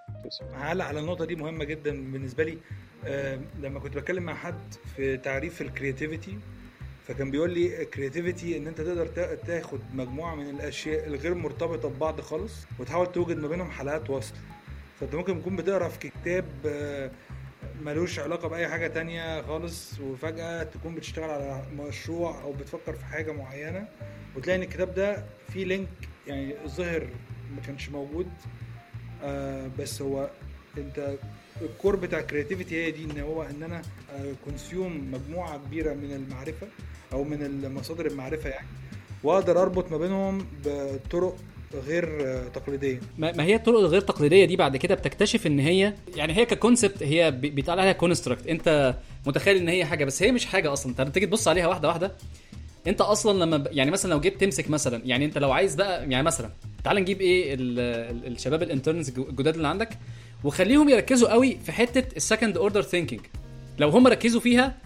على 0.84 1.00
النقطة 1.00 1.24
دي 1.24 1.36
مهمة 1.36 1.64
جدا 1.64 2.12
بالنسبة 2.12 2.44
لي. 2.44 2.58
آه، 3.06 3.38
لما 3.62 3.80
كنت 3.80 3.96
بتكلم 3.96 4.22
مع 4.22 4.34
حد 4.34 4.74
في 4.96 5.16
تعريف 5.16 5.62
ال 5.62 5.69
creativity 5.69 6.38
فكان 7.08 7.30
بيقول 7.30 7.50
لي 7.50 7.82
ال 7.82 7.89
creativity 7.89 8.56
ان 8.56 8.66
انت 8.66 8.80
تقدر 8.80 9.06
تا- 9.06 9.34
تاخد 9.34 9.80
مجموعة 9.94 10.34
من 10.34 10.50
الأشياء 10.50 11.06
الغير 11.06 11.34
مرتبطة 11.34 11.88
ببعض 11.88 12.20
خالص 12.20 12.52
وتحاول 12.78 13.12
توجد 13.12 13.36
ما 13.36 13.48
بينهم 13.48 13.70
حلقات 13.70 14.10
وصل. 14.10 14.34
فأنت 15.00 15.14
ممكن 15.14 15.40
تكون 15.40 15.56
بتقرأ 15.56 15.88
في 15.88 15.98
كتاب 16.10 16.44
آه، 16.66 17.10
ملوش 17.82 18.18
علاقة 18.18 18.48
بأي 18.48 18.68
حاجة 18.68 18.86
تانية 18.86 19.42
خالص 19.42 20.00
وفجأة 20.00 20.62
تكون 20.62 20.94
بتشتغل 20.94 21.30
على 21.30 21.62
مشروع 21.78 22.42
أو 22.42 22.52
بتفكر 22.52 22.92
في 22.92 23.04
حاجة 23.04 23.32
معينة 23.32 23.88
وتلاقي 24.36 24.56
إن 24.56 24.62
الكتاب 24.62 24.94
ده 24.94 25.24
فيه 25.52 25.64
link 25.64 25.88
يعني 26.26 26.54
ظهر 26.66 27.08
ما 27.56 27.62
كانش 27.66 27.88
موجود. 27.88 28.28
آه 29.22 29.70
بس 29.78 30.02
هو 30.02 30.30
أنت 30.78 31.14
ال 31.62 31.69
core 31.69 31.96
بتاع 31.96 32.18
ال 32.18 32.24
creativity 32.24 32.84
هي 32.86 32.90
دي 32.90 33.04
إن 33.04 33.20
هو 33.20 33.42
إن 33.42 33.62
أنا 33.62 33.82
consume 34.44 35.10
مجموعة 35.12 35.58
كبيرة 35.58 35.94
من 35.94 36.12
المعرفة 36.12 36.66
أو 37.12 37.24
من 37.24 37.74
مصادر 37.74 38.06
المعرفة 38.06 38.48
يعني 38.50 38.66
وأقدر 39.24 39.62
أربط 39.62 39.90
ما 39.92 39.96
بينهم 39.98 40.46
بطرق 40.64 41.36
غير 41.86 42.38
تقليدية. 42.54 43.00
ما 43.18 43.42
هي 43.44 43.54
الطرق 43.54 43.78
الغير 43.78 44.00
تقليدية 44.00 44.44
دي 44.44 44.56
بعد 44.56 44.76
كده 44.76 44.94
بتكتشف 44.94 45.46
إن 45.46 45.58
هي 45.58 45.94
يعني 46.16 46.36
هي 46.36 46.46
ك 46.46 46.53
concept 46.53 47.02
هي 47.02 47.30
بي- 47.30 47.50
بيتقال 47.50 47.80
عليها 47.80 47.92
construct 47.92 48.46
أنت 48.46 48.94
متخيل 49.26 49.56
إن 49.56 49.68
هي 49.68 49.84
حاجة 49.84 50.04
بس 50.04 50.22
هي 50.22 50.32
مش 50.32 50.46
حاجة 50.46 50.72
أصلا. 50.72 50.94
انت 50.98 51.14
تيجي 51.14 51.26
تبص 51.26 51.48
عليها 51.48 51.66
واحدة 51.66 51.88
واحدة. 51.88 52.12
أنت 52.86 53.00
أصلا 53.00 53.44
لما 53.44 53.56
ب... 53.56 53.68
يعني 53.72 53.90
مثلا 53.90 54.10
لو 54.10 54.20
جيت 54.20 54.40
تمسك 54.40 54.70
مثلا 54.70 55.02
يعني 55.04 55.24
أنت 55.24 55.38
لو 55.38 55.52
عايز 55.52 55.74
بقى 55.74 56.10
يعني 56.10 56.22
مثلا 56.22 56.50
تعال 56.84 56.96
نجيب 56.96 57.20
إيه. 57.20 57.54
ال- 57.54 58.26
الشباب 58.32 58.62
ال 58.62 58.68
interns 58.68 59.08
الجداد 59.18 59.54
اللي 59.54 59.68
عندك 59.68 59.88
وخليهم 60.44 60.88
يركزوا 60.88 61.28
قوي 61.32 61.58
في 61.64 61.72
حتة 61.72 62.16
ال 62.16 62.22
second 62.22 62.56
order 62.56 62.82
thinking 62.82 63.20
لو 63.78 63.88
هم 63.88 64.06
ركزوا 64.06 64.40
فيها 64.40 64.76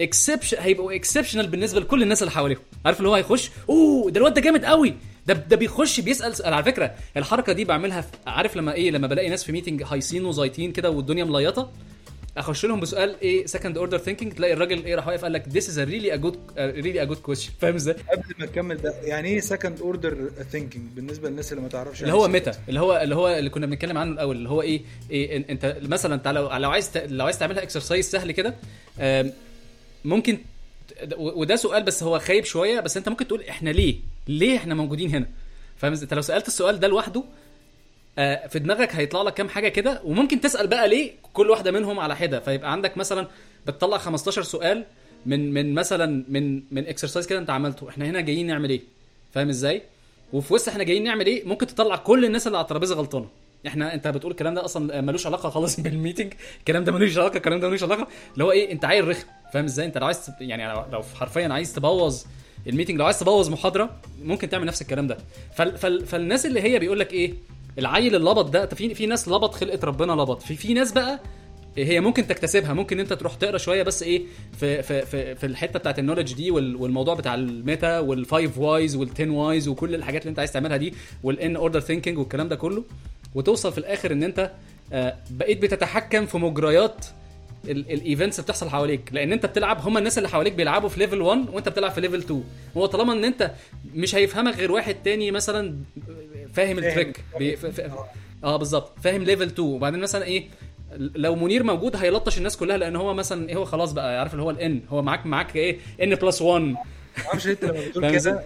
exception 0.00 0.56
هيبقوا 0.60 0.94
exceptional 0.94 1.46
بالنسبة 1.46 1.80
لكل 1.80 2.02
الناس 2.02 2.22
اللي 2.22 2.30
حواليهم 2.30 2.60
عارف 2.86 2.98
اللي 2.98 3.08
هو 3.08 3.14
هيخش 3.14 3.50
أوه 3.68 4.10
ده 4.10 4.18
الواد 4.18 4.34
ده 4.34 4.40
جامد 4.40 4.64
قوي 4.64 4.94
ده 5.26 5.34
ده 5.34 5.56
بيخش 5.56 6.00
بيسأل 6.00 6.36
سؤال 6.36 6.54
على 6.54 6.64
فكرة 6.64 6.94
الحركة 7.16 7.52
دي 7.52 7.64
بعملها 7.64 8.00
في 8.00 8.08
عارف 8.26 8.56
لما 8.56 8.72
إيه 8.72 8.90
لما 8.90 9.06
بلاقي 9.06 9.28
ناس 9.28 9.44
في 9.44 9.52
meeting 9.52 9.82
هايصين 9.86 10.24
وزايطين 10.24 10.72
كده 10.72 10.90
والدنيا 10.90 11.24
مليطة 11.24 11.70
أخش 12.36 12.66
لهم 12.66 12.80
بسؤال 12.80 13.16
إيه 13.22 13.46
second 13.46 13.78
order 13.78 13.98
thinking 13.98 14.32
تلاقي 14.32 14.52
الراجل 14.52 14.84
إيه 14.84 14.94
راح 14.94 15.06
واقف 15.06 15.22
قال 15.22 15.32
لك 15.32 15.44
a 15.44 15.86
really 15.88 16.18
a 16.18 16.24
good 16.24 16.34
uh, 16.34 16.84
really 16.84 16.98
a 16.98 17.14
good 17.14 17.30
question 17.30 17.50
فاهم 17.60 17.74
إزاي؟ 17.74 17.94
قبل 17.94 18.34
ما 18.38 18.46
نكمل 18.46 18.76
ده 18.76 18.94
يعني 19.02 19.28
إيه 19.28 19.40
second 19.40 19.80
order 19.80 20.30
thinking 20.50 20.84
بالنسبة 20.96 21.28
للناس 21.28 21.52
اللي 21.52 21.62
ما 21.62 21.68
تعرفش 21.68 22.00
اللي 22.00 22.08
يعني 22.08 22.22
هو. 22.22 22.28
meta 22.28 22.52
اللي 22.68 22.80
هو 22.80 22.96
اللي 22.96 23.14
هو 23.14 23.28
اللي 23.28 23.50
كنا 23.50 23.66
بنتكلم 23.66 23.98
عنه 23.98 24.12
الأول 24.12 24.36
اللي 24.36 24.48
هو 24.48 24.62
إيه, 24.62 24.82
إيه 25.10 25.44
إنت 25.50 25.76
مثلا 25.82 26.14
انت 26.14 26.28
لو 26.28 26.70
عايز 26.70 26.90
لو 26.96 27.24
عايز 27.24 27.38
تعملها 27.38 27.62
exercise 27.62 28.10
سهل 28.10 28.32
كده 28.32 28.54
ممكن 30.04 30.38
وده 31.16 31.56
سؤال 31.56 31.82
بس 31.82 32.02
هو 32.02 32.18
خايب 32.18 32.44
شوية 32.44 32.80
بس 32.80 32.96
أنت 32.96 33.08
ممكن 33.08 33.26
تقول 33.28 33.42
إحنا 33.42 33.70
ليه؟ 33.70 33.96
ليه 34.28 34.56
إحنا 34.56 34.74
موجودين 34.74 35.10
هنا؟ 35.10 35.26
فاهم؟ 35.76 35.92
أنت 35.92 36.14
لو 36.14 36.22
سألت 36.22 36.48
السؤال 36.48 36.80
ده 36.80 36.88
لوحده 36.88 37.24
آه، 38.18 38.46
في 38.46 38.58
دماغك 38.58 38.94
هيطلع 38.94 39.22
لك 39.22 39.34
كام 39.34 39.48
حاجة 39.48 39.68
كده 39.68 40.00
وممكن 40.04 40.40
تسأل 40.40 40.66
بقى 40.66 40.88
ليه 40.88 41.12
كل 41.32 41.50
واحدة 41.50 41.70
منهم 41.70 42.00
على 42.00 42.16
حدة 42.16 42.40
فيبقى 42.40 42.72
عندك 42.72 42.96
مثلا 42.96 43.28
بتطلع 43.66 43.98
15 43.98 44.42
سؤال 44.42 44.84
من 45.26 45.52
من 45.54 45.74
مثلا 45.74 46.24
من 46.28 46.62
من 46.70 46.86
exercise 46.86 47.26
كده 47.26 47.38
أنت 47.38 47.50
عملته 47.50 47.88
إحنا 47.88 48.06
هنا 48.06 48.20
جايين 48.20 48.46
نعمل 48.46 48.70
إيه 48.70 48.80
فاهم 49.32 49.48
إزاي 49.48 49.82
وفي 50.32 50.54
وسط 50.54 50.68
إحنا 50.68 50.84
جايين 50.84 51.04
نعمل 51.04 51.26
إيه 51.26 51.44
ممكن 51.44 51.66
تطلع 51.66 51.96
كل 51.96 52.24
الناس 52.24 52.46
اللي 52.46 52.58
على 52.58 52.64
الترابيزة 52.64 52.94
غلطانة 52.94 53.28
إحنا 53.66 53.94
انت 53.94 54.08
بتقول 54.08 54.32
الكلام 54.32 54.54
ده 54.54 54.64
أصلا 54.64 55.00
ملوش 55.00 55.26
علاقة 55.26 55.50
خالص 55.50 55.80
بال 55.80 55.92
meeting 55.92 56.32
الكلام 56.58 56.84
ده 56.84 56.92
ملوش 56.92 57.18
علاقة 57.18 57.36
الكلام 57.36 57.60
ده 57.60 57.68
ملوش 57.68 57.82
علاقة. 57.82 58.08
اللي 58.32 58.44
هو 58.44 58.50
إيه 58.52 58.72
انت 58.72 58.84
عيل 58.84 59.08
رخم. 59.08 59.26
فاهم 59.52 59.64
إزاي؟ 59.64 59.86
انت 59.86 59.98
لو 59.98 60.06
عايز 60.06 60.30
يعني 60.40 60.74
لو- 60.92 61.02
حرفيا 61.14 61.48
عايز 61.48 61.72
تبوظ 61.74 62.22
ال 62.66 62.70
meeting 62.70 62.98
لو 62.98 63.04
عايز 63.04 63.18
تبوظ 63.18 63.48
محاضرة 63.50 63.90
ممكن 64.22 64.48
تعمل 64.48 64.66
نفس 64.66 64.82
الكلام 64.82 65.06
ده. 65.06 65.16
فال 65.54 65.76
فال 65.78 66.06
فالناس 66.06 66.46
اللي 66.46 66.60
هي 66.62 66.78
بيقول 66.78 66.98
لك 67.00 67.12
إيه 67.12 67.34
العيل 67.78 68.14
اللبط 68.16 68.50
ده 68.50 68.66
في 68.66 68.94
في 68.94 69.06
ناس 69.06 69.28
لبط 69.28 69.54
خلقه 69.54 69.78
ربنا 69.84 70.12
لبط. 70.12 70.42
في 70.42 70.54
في 70.56 70.74
ناس 70.74 70.92
بقى 70.92 71.20
هي 71.76 72.00
ممكن 72.00 72.26
تكتسبها. 72.26 72.72
ممكن 72.72 73.00
انت 73.00 73.12
تروح 73.12 73.34
تقرا 73.34 73.58
شوية 73.58 73.82
بس 73.82 74.02
إيه 74.02 74.22
في 74.60 74.82
في 74.82 75.02
في, 75.06 75.34
في 75.34 75.46
الحتة 75.46 75.78
بتاعت 75.78 75.98
ال 75.98 76.02
knowledge 76.02 76.34
دي 76.34 76.50
وال- 76.50 76.76
والموضوع 76.76 77.14
بتاع 77.14 77.34
ال 77.34 77.47
meta 77.47 77.98
وال 77.98 78.18
five 78.18 78.58
whys 78.58 78.96
وال 78.96 79.10
ten 79.10 79.30
whys 79.30 79.68
وكل 79.68 79.94
الحاجات 79.94 80.22
اللي 80.22 80.30
انت 80.30 80.38
عايز 80.38 80.52
تعملها 80.52 80.76
دي 80.76 80.94
وال 81.22 81.45
n 81.45 81.56
order 81.56 81.80
thinking 81.80 82.18
والكلام 82.18 82.48
ده 82.48 82.56
كله. 82.56 82.84
وتوصل 83.34 83.72
في 83.72 83.78
الآخر 83.78 84.12
إن 84.12 84.22
أنت 84.22 84.50
آه، 84.92 85.16
بقيت 85.30 85.62
بتتحكم 85.62 86.26
في 86.26 86.38
مجريات 86.38 87.06
ال 87.68 87.78
events 87.78 88.36
اللي 88.38 88.44
بتحصل 88.44 88.68
حواليك. 88.68 89.00
لأن 89.12 89.32
أنت 89.32 89.46
بتلعب 89.46 89.80
هم 89.80 89.98
الناس 89.98 90.18
اللي 90.18 90.28
حواليك 90.28 90.52
بيلعبوا 90.52 90.88
في 90.88 90.98
level 91.00 91.20
1 91.20 91.40
وأنت 91.52 91.68
بتلعب 91.68 91.90
في 91.90 92.00
level 92.00 92.18
2 92.18 92.44
هو 92.76 92.86
طالما 92.86 93.12
إن 93.12 93.24
أنت 93.24 93.50
مش 93.94 94.14
هيفهمك 94.14 94.56
غير 94.56 94.72
واحد 94.72 94.94
تاني 95.04 95.30
مثلا 95.30 95.76
فاهم 96.54 96.78
ال 96.78 96.86
trick 96.86 97.24
بي- 97.38 97.56
ف- 97.56 97.66
ف- 97.66 97.90
آه 98.44 98.56
بالظبط. 98.56 98.92
فاهم 99.02 99.22
level 99.24 99.42
2 99.46 99.68
وبعدين 99.68 100.00
مثلا 100.00 100.24
إيه 100.24 100.44
لو 100.98 101.34
منير 101.36 101.62
موجود 101.62 101.96
هيلطش 101.96 102.38
الناس 102.38 102.56
كلها 102.56 102.76
لأن 102.76 102.96
هو 102.96 103.14
مثلا 103.14 103.48
إيه 103.48 103.56
هو 103.56 103.64
خلاص 103.64 103.92
بقى 103.92 104.18
عارف 104.18 104.32
اللي 104.32 104.42
هو 104.42 104.50
ال 104.50 104.65
n 104.65 104.80
هو 104.90 105.02
معاك 105.02 105.26
معاك 105.26 105.56
إيه 105.56 105.78
n 106.02 106.14
plus 106.14 106.42
1 106.42 106.62
ما 106.64 106.76
أعرفش 107.26 107.46
انت 107.46 107.64
لما 107.64 107.80
بتقول 107.88 108.10
كده 108.18 108.44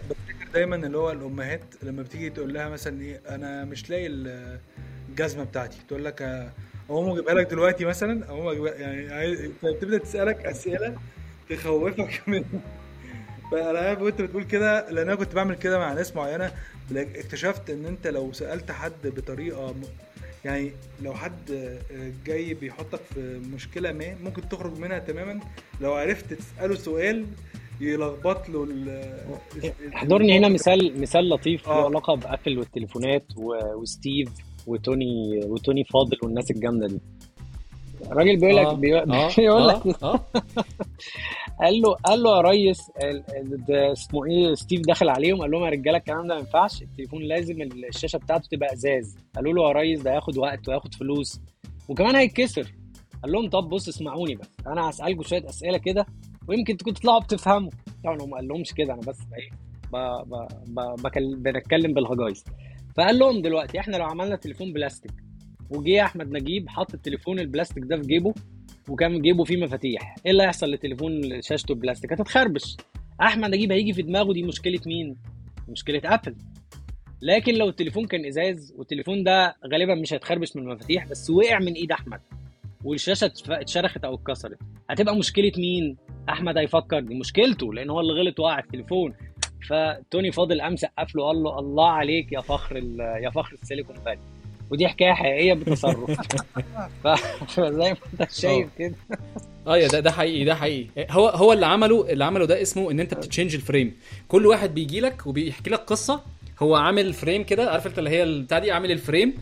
دايما 0.55 0.77
اللي 0.77 0.99
هو 0.99 1.11
الأمهات 1.13 1.61
لما 1.83 2.03
بتيجي 2.03 2.31
تقول 2.31 2.55
لها 2.55 2.69
مثلا 2.69 3.01
إيه 3.03 3.21
أنا 3.29 3.65
مش 3.65 3.91
لاقي 3.91 4.07
ال- 4.07 4.59
الجزمة 5.09 5.45
بتاعتي. 5.45 5.79
تقول 5.89 6.05
لك 6.05 6.51
اقوم 6.91 7.11
اجيبها 7.13 7.35
لك 7.35 7.47
دلوقتي 7.51 7.85
مثلا؟ 7.85 8.25
اقوم 8.29 8.67
يعني 8.67 9.49
بتبدا 9.65 9.99
تسألك 9.99 10.47
أسئلة 10.47 10.97
تخوفك 11.51 12.21
من 12.29 12.45
فأنا 13.53 13.99
وأنت 14.03 14.21
بتقول 14.23 14.45
كده 14.45 14.91
لأن 14.91 15.07
أنا 15.07 15.15
كنت 15.17 15.35
بعمل 15.35 15.55
كده 15.55 15.79
مع 15.79 15.93
ناس 15.93 16.17
معينة 16.17 16.53
اكتشفت 16.97 17.71
إن 17.71 17.87
أنت 17.87 18.07
لو 18.07 18.33
سألت 18.33 18.71
حد 18.71 18.93
بطريقة. 19.05 19.75
يعني 20.45 20.73
لو 21.03 21.15
حد 21.15 21.51
آه، 21.51 22.13
جاي 22.27 22.55
بيحطك 22.55 23.01
في 23.15 23.41
مشكلة 23.55 23.93
ما 23.93 24.15
ممكن 24.25 24.49
تخرج 24.49 24.79
منها 24.79 24.99
تماما. 24.99 25.41
لو 25.81 25.93
عرفت 25.95 26.33
تسأله 26.35 26.75
سؤال 26.75 27.27
يلخبط 27.81 28.49
له 28.49 28.65
ال- 28.65 29.13
احضرني 29.95 30.39
هنا 30.39 30.49
مثال 30.49 31.01
مثال 31.01 31.29
لطيف 31.29 31.69
آه. 31.69 31.73
له 31.81 31.85
علاقة 31.85 32.15
بأبل 32.15 32.59
والتليفونات 32.59 33.27
و- 33.37 33.75
وستيف 33.81 34.29
وتوني 34.67 35.41
وتوني 35.45 35.85
فاضل 35.85 36.17
والناس 36.23 36.51
الجامدة 36.51 36.87
دي. 36.87 37.01
الراجل 38.11 38.37
بيقول 38.37 38.57
لك 38.57 38.67
آه، 38.67 38.73
بيقول 38.73 39.13
آه. 39.13 39.29
بيقول 39.37 39.69
لك 39.69 40.03
آه. 40.03 40.15
آه. 40.15 40.21
قال 41.63 41.81
له 41.83 41.95
قال 41.95 42.23
له 42.23 42.37
يا 42.37 42.41
ريس 42.41 42.91
ال- 43.03 43.25
ال- 43.37 43.65
ده 43.65 43.93
اسمه 43.93 44.25
إيه؟ 44.27 44.55
ستيف 44.55 44.81
دخل 44.81 45.09
عليهم 45.09 45.41
قال 45.41 45.51
لهم 45.51 45.65
يا 45.65 45.71
رجالة 45.71 45.99
الكلام 45.99 46.27
ده 46.27 46.35
ما 46.35 46.41
ينفعش 46.41 46.83
التليفون 46.83 47.23
لازم 47.23 47.63
الشاشة 47.63 48.17
بتاعته 48.19 48.49
تبقى 48.51 48.73
إزاز. 48.73 49.17
قالوا 49.37 49.53
له 49.53 49.69
يا 49.69 49.73
ريس 49.73 50.01
ده 50.03 50.13
هياخد 50.13 50.39
وقت 50.39 50.69
وهياخد 50.69 50.95
فلوس 50.95 51.41
وكمان 51.89 52.17
هيتكسر. 52.17 52.73
قال 53.23 53.33
لهم 53.33 53.49
طب 53.51 53.69
بص 53.69 53.89
اسمعوني 53.89 54.35
بس 54.35 54.47
أنا 54.67 54.91
هسالكم 54.91 55.23
شوية 55.23 55.49
أسئلة 55.49 55.79
كده 55.79 56.07
ويمكن 56.49 56.77
تكونوا 56.77 56.99
تطلعوا 56.99 57.21
بتفهموا. 57.21 57.71
طبعا 58.05 58.21
هو 58.21 58.27
ما 58.27 58.37
قالهمش 58.37 58.73
كده 58.75 58.93
أنا 58.95 59.01
بس 59.01 59.19
إيه 59.37 59.51
بنتكلم 61.37 61.95
بالهجايز. 61.95 62.45
فقال 62.97 63.19
لهم 63.19 63.43
دلوقتي 63.43 63.79
إحنا 63.81 63.97
لو 63.97 64.05
عملنا 64.05 64.37
تليفون 64.37 64.73
بلاستيك 64.73 65.13
وجه 65.71 66.05
أحمد 66.05 66.33
نجيب 66.33 66.69
حط 66.69 66.95
التليفون 66.95 67.39
البلاستيك 67.41 67.85
ده 67.87 67.97
في 67.97 68.03
جيبه 68.03 68.35
وكان 68.89 69.23
جيبه 69.23 69.45
فيه 69.45 69.57
مفاتيح 69.57 70.17
إيه 70.27 70.33
اللي 70.33 70.43
هيحصل 70.43 70.67
لتليفون 70.71 71.43
شاشته 71.43 71.75
بلاستيك؟ 71.75 72.13
هتتخربش. 72.13 72.77
أحمد 73.23 73.51
نجيب 73.51 73.73
هيجي 73.73 73.93
في 73.93 74.03
دماغه 74.03 74.33
دي 74.33 74.43
مشكلة 74.43 74.81
مين؟ 74.87 75.17
مشكلة 75.69 76.01
أبل. 76.05 76.37
لكن 77.23 77.55
لو 77.55 77.69
التليفون 77.69 78.07
كان 78.07 78.27
إزاز 78.27 78.75
والتليفون 78.77 79.25
ده 79.25 79.57
غالبا 79.73 79.95
مش 79.95 80.13
هيتخربش 80.13 80.57
من 80.57 80.63
المفاتيح 80.63 81.07
بس 81.07 81.31
وقع 81.31 81.59
من 81.59 81.73
إيد 81.73 81.93
أحمد. 81.93 82.21
والشاشه 82.85 83.33
اتشرخت 83.49 84.05
أو 84.05 84.15
اتكسرت. 84.15 84.59
هتبقى 84.91 85.17
مشكله 85.17 85.53
مين؟ 85.57 85.97
احمد 86.29 86.59
هيفكر 86.59 87.01
دي 87.01 87.15
مشكلته 87.15 87.75
لأن 87.75 87.91
هو 87.91 88.01
اللي 88.01 88.13
غلط 88.13 88.41
وقع 88.41 88.59
التليفون. 88.59 89.15
فتوني 89.69 90.33
فاضل 90.33 90.61
قام 90.61 90.77
سقف 90.77 91.15
له 91.15 91.25
قال 91.27 91.37
له 91.43 91.59
الله 91.59 91.89
عليك 91.91 92.33
يا 92.33 92.41
فخر 92.41 92.77
يا 93.23 93.31
فخر 93.31 93.55
السيليكون 93.63 93.97
فالي. 93.97 94.19
ودي 94.71 94.89
حكايه 94.89 95.13
حقيقيه 95.13 95.55
بتصرف. 95.55 96.11
فزي 97.55 97.91
ما 97.91 97.97
انت 98.21 98.31
شايف 98.31 98.69
كده. 98.79 98.95
آه 99.67 99.77
يا 99.77 99.89
ده 99.89 100.01
ده 100.01 100.11
حقيقي 100.11 100.45
ده 100.45 100.55
حقيقي. 100.55 101.07
هو 101.11 101.29
هو 101.29 101.53
اللي 101.53 101.67
عمله 101.67 102.11
اللي 102.13 102.25
عمله 102.25 102.45
ده 102.45 102.63
اسمه 102.63 102.91
ان 102.91 103.01
انت 103.01 103.15
بت 103.15 103.25
change 103.25 103.55
ال 103.55 103.61
frame. 103.61 103.97
كل 104.29 104.47
واحد 104.47 104.75
بيجي 104.75 105.01
لك 105.01 105.27
وبيحكي 105.27 105.71
لك 105.71 105.81
قصة 105.81 106.21
هو 106.63 106.75
عامل 106.77 107.13
frame 107.13 107.45
كده 107.45 107.71
عارف 107.71 107.87
انت 107.87 107.99
اللي 107.99 108.11
هي 108.11 108.23
البتاع 108.23 108.59
دي؟ 108.59 108.71
عامل 108.71 108.91
ال 108.93 108.99
frame. 108.99 109.35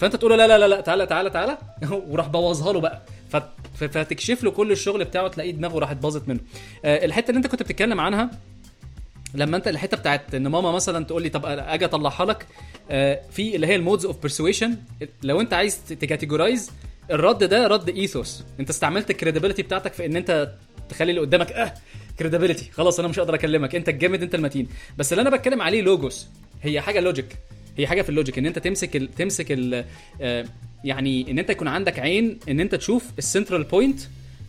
فانت 0.00 0.16
تقول 0.16 0.30
له 0.30 0.46
لا 0.46 0.58
لا 0.58 0.68
لا 0.68 0.80
تعالى 0.80 1.06
تعالى 1.06 1.30
تعالى 1.30 1.58
وراح 2.10 2.28
بوظها 2.28 2.72
له 2.72 2.80
بقى. 2.80 3.02
فتكشف 3.74 4.42
له 4.44 4.50
كل 4.50 4.72
الشغل 4.72 5.04
بتاعه 5.04 5.28
تلاقيه 5.28 5.50
دماغه 5.50 5.78
راحت 5.78 5.96
باظت 5.96 6.28
منه. 6.28 6.40
آه، 6.84 7.04
الحتة 7.04 7.28
اللي 7.30 7.38
انت 7.38 7.46
كنت 7.46 7.62
بتتكلم 7.62 8.00
عنها 8.00 8.30
لما 9.34 9.56
انت 9.56 9.68
الحتة 9.68 9.96
بتاعت 9.96 10.34
ان 10.34 10.48
ماما 10.48 10.72
مثلا 10.72 11.04
تقول 11.04 11.22
لي 11.22 11.28
طب 11.28 11.46
أجي 11.46 11.84
اطلعها 11.84 12.24
لك 12.24 12.46
آه، 12.90 13.20
في 13.30 13.56
اللي 13.56 13.66
هي 13.66 13.76
ال 13.76 13.81
modes 13.81 14.06
of 14.06 14.18
persuasion 14.20 14.76
لو 15.22 15.40
انت 15.40 15.52
عايز 15.52 15.78
ت 15.84 15.92
categorize 15.92 16.70
الرد 17.10 17.44
ده 17.44 17.66
رد 17.66 17.88
ethos 17.88 18.44
انت 18.60 18.70
استعملت 18.70 19.10
ال 19.10 19.14
credibility 19.14 19.62
بتاعتك 19.62 19.92
في 19.92 20.06
ان 20.06 20.16
انت 20.16 20.52
تخلي 20.88 21.10
اللي 21.10 21.20
قدامك 21.20 21.52
آه 21.52 21.74
credibility 22.18 22.70
خلاص 22.72 22.98
أنا 22.98 23.08
مش 23.08 23.18
هقدر 23.18 23.34
اكلمك 23.34 23.74
انت 23.74 23.88
الجامد 23.88 24.22
انت 24.22 24.34
المتين. 24.34 24.68
بس 24.98 25.12
اللي 25.12 25.22
أنا 25.22 25.30
بتكلم 25.30 25.62
عليه 25.62 25.82
logos 25.82 26.28
هي 26.62 26.80
حاجة 26.80 27.00
logic 27.00 27.36
هي 27.80 27.86
حاجة 27.86 28.02
في 28.02 28.08
ال 28.08 28.13
logic 28.13 28.38
إن 28.38 28.46
أنت 28.46 28.58
تمسك 28.58 28.96
ال 28.96 29.14
تمسك 29.14 29.52
ال 29.52 29.84
آه، 30.20 30.44
يعني 30.84 31.30
إن 31.30 31.38
أنت 31.38 31.50
يكون 31.50 31.68
عندك 31.68 31.98
عين 31.98 32.38
إن 32.48 32.60
أنت 32.60 32.74
تشوف 32.74 33.04
ال 33.18 33.24
central 33.24 33.64
point 33.64 34.00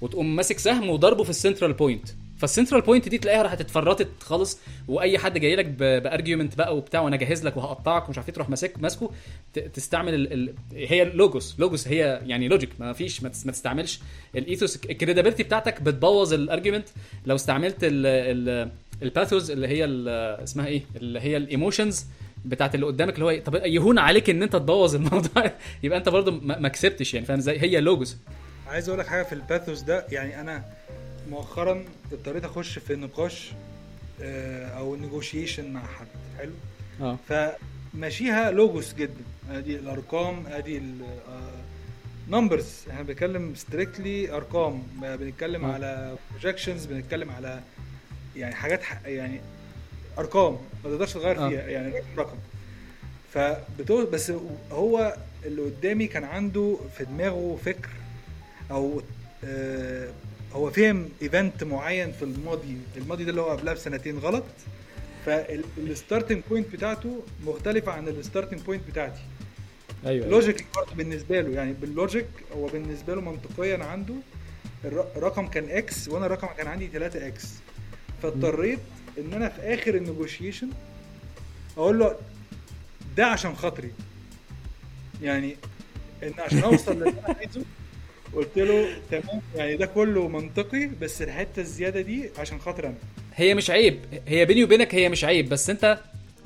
وتقوم 0.02 0.36
ماسك 0.36 0.60
سهم 0.60 0.90
وضربه 0.90 1.24
في 1.24 1.30
ال 1.30 1.35
central 1.35 1.74
point 1.74 2.08
فال 2.38 2.47
central 2.47 2.82
point 2.82 3.10
دي 3.10 3.18
تلاقيها 3.18 3.42
راحت 3.42 3.62
اتفرطت 3.62 4.24
خالص 4.24 4.60
وأي 4.88 5.18
حد 5.18 5.38
جاي 5.38 5.56
لك 5.56 5.66
ب 5.66 5.76
argument 5.76 6.58
بقى 6.58 6.78
وبتاع 6.78 7.02
وأنا 7.02 7.16
جاهز 7.18 7.46
لك 7.46 7.58
وهقطعك 7.58 8.08
ومش 8.08 8.18
عارف 8.18 8.30
إيه 8.30 8.36
تروح 8.36 8.50
ماسك 8.50 8.74
ماسكه 8.80 9.12
تستعمل 9.74 10.14
ال... 10.14 10.34
ال... 10.34 10.54
هي 10.74 11.06
logos 11.06 11.56
logos 11.60 11.88
هي 11.88 12.22
يعني 12.26 12.48
logic 12.48 12.70
ما 12.80 12.94
فيش 12.94 13.24
ما, 13.24 13.30
تس... 13.30 13.46
ما 13.46 13.52
تستعملش. 13.52 14.00
ال 14.36 14.42
ethos 14.42 14.76
ال 14.76 14.81
credibility 14.81 15.44
بتاعتك 15.44 15.82
بتبوظ 15.82 16.34
ال 16.34 16.40
argument 16.40 16.90
لو 17.26 17.36
استعملت 17.36 17.84
ال... 17.84 18.06
ال... 18.06 18.72
ال 19.04 19.11
pathos 19.11 19.52
اللي 19.52 19.68
هي. 19.68 19.86
اسمها 20.44 20.68
إيه؟ 20.68 20.82
اللي 20.96 21.20
هي 21.20 21.38
ال 21.38 21.45
emotions 21.45 22.06
بتاعت 22.46 22.76
اللي 22.76 22.86
قدامك 22.86 23.14
اللي 23.14 23.26
هو 23.26 23.30
إيه؟ 23.30 23.44
طب 23.44 23.56
يهون 23.56 24.00
عليك 24.00 24.30
إن 24.30 24.44
أنت 24.44 24.56
تبوظ 24.56 24.96
الموضوع. 24.96 25.52
يبقى 25.84 25.98
أنت 25.98 26.10
برضو 26.10 26.32
ما 26.42 26.68
كسبتش 26.68 27.14
يعني 27.14 27.26
فاهم؟ 27.26 27.38
إزاي 27.38 27.62
هي 27.62 27.82
logos. 27.82 28.18
عايز 28.68 28.88
أقول 28.90 29.00
لك 29.00 29.08
حاجة 29.08 29.24
في 29.24 29.34
ال 29.34 29.40
pathos 29.40 29.82
ده 29.82 30.06
يعني 30.12 30.42
أنا 30.42 30.66
مؤخرا 31.30 31.86
اضطريت 32.12 32.46
أخش 32.46 32.80
في 32.80 32.96
نقاش 32.96 33.52
آه، 34.22 34.68
أو 34.68 34.96
نيجوشيشن 34.96 35.72
مع 35.74 35.86
حد 35.86 36.08
حلو؟ 36.38 36.52
آه. 37.02 37.18
فماشيها 37.94 38.52
logos 38.52 38.94
جدا. 38.94 39.24
أدي 39.52 39.76
الأرقام 39.76 40.48
أدي 40.48 40.82
numbers 42.30 42.76
إحنا 42.90 43.02
بنتكلم 43.02 43.56
strictly 43.56 44.32
أرقام. 44.36 44.84
بنتكلم 45.02 45.66
آه. 45.66 45.74
على 45.74 46.16
projections 46.32 46.86
بنتكلم 46.86 47.30
على 47.30 47.62
يعني 48.36 48.56
حاجات 48.56 48.82
يعني 49.06 49.42
أرقام 50.22 50.54
ما 50.84 50.90
تقدرش 50.90 51.14
تغير 51.14 51.46
آه. 51.46 51.50
فيها 51.50 51.62
يعني 51.62 51.94
رقم 52.18 52.38
فبتقول 53.34 54.06
بس 54.06 54.32
هو 54.72 55.16
اللي 55.46 55.62
قدامي 55.62 56.08
كان 56.08 56.24
عنده 56.24 56.78
في 56.98 57.06
دماغه 57.06 57.60
فكر 57.66 57.90
أو 58.72 59.02
آه 59.46 60.10
هو 60.54 60.72
فهم 60.72 61.10
event 61.22 61.64
معين 61.64 62.12
في 62.12 62.24
الماضي 62.26 62.78
الماضي 62.98 63.24
ده 63.24 63.30
اللي 63.30 63.42
هو 63.42 63.50
قبلها 63.50 63.74
بسنتين 63.74 64.18
غلط 64.18 64.44
فال 65.26 65.49
starting 65.49 66.42
point 66.50 66.68
بتاعته 66.74 67.20
مختلفة 67.46 67.92
عن 67.92 68.08
ال 68.08 68.13
starting 68.13 68.60
point 68.62 68.88
بتاعتي 68.88 69.20
أيوه 70.06 70.26
أيوة. 70.26 70.28
logic 70.28 70.66
برضه 70.76 70.96
بالنسبة 70.96 71.42
له 71.42 71.50
يعني 71.50 71.74
بال 71.74 71.88
logic 71.88 72.26
هو 72.56 72.66
بالنسبة 72.68 73.16
له 73.16 73.22
منطقيا 73.22 73.84
عنده 73.84 74.14
الر- 74.86 75.08
الرقم 75.16 75.48
كان 75.48 75.70
X 75.70 76.08
وأنا 76.08 76.26
الرقم 76.26 76.48
كان 76.58 76.68
عندي 76.68 76.88
3 76.88 77.28
X 77.28 77.48
فاضطريت 78.24 78.80
إن 79.18 79.34
أنا 79.34 79.50
في 79.50 79.62
آخر 79.62 79.96
النيجوشيشن 79.96 80.70
أقول 81.78 82.00
له 82.00 82.16
ده 83.18 83.26
عشان 83.26 83.56
خاطري. 83.56 83.92
يعني 85.22 85.56
إن 86.24 86.34
عشان 86.40 86.60
أوصل 86.60 86.96
للي 86.96 87.10
أنا 87.10 87.36
عايزه 87.40 87.62
قلت 88.36 88.58
له 88.58 88.88
تمام 89.12 89.42
يعني 89.56 89.78
ده 89.78 89.86
كله 89.86 90.28
منطقي 90.28 90.86
بس 91.02 91.22
الحتة 91.22 91.60
الزيادة 91.60 92.02
دي 92.02 92.30
عشان 92.38 92.60
خاطر 92.60 92.86
أنا. 92.88 92.96
هي 93.36 93.56
مش 93.56 93.70
عيب. 93.70 94.00
هي 94.28 94.46
بيني 94.46 94.64
وبينك 94.64 94.96
هي 94.96 95.10
مش 95.10 95.24
عيب 95.24 95.50
بس 95.50 95.70
أنت 95.70 96.00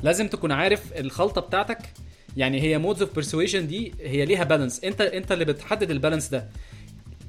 لازم 0.04 0.28
تكون 0.28 0.52
عارف 0.52 0.94
الخلطة 0.98 1.42
بتاعتك. 1.42 1.78
يعني 2.38 2.62
هي 2.62 2.78
modes 2.78 3.02
of 3.02 3.14
persuasion 3.16 3.68
دي 3.68 3.94
هي 4.02 4.26
ليها 4.26 4.44
balance 4.44 4.84
أنت 4.84 5.02
أنت 5.02 5.32
اللي 5.32 5.46
بتحدد 5.46 5.92
ال 5.92 5.96
balance 5.96 6.28
ده. 6.28 6.48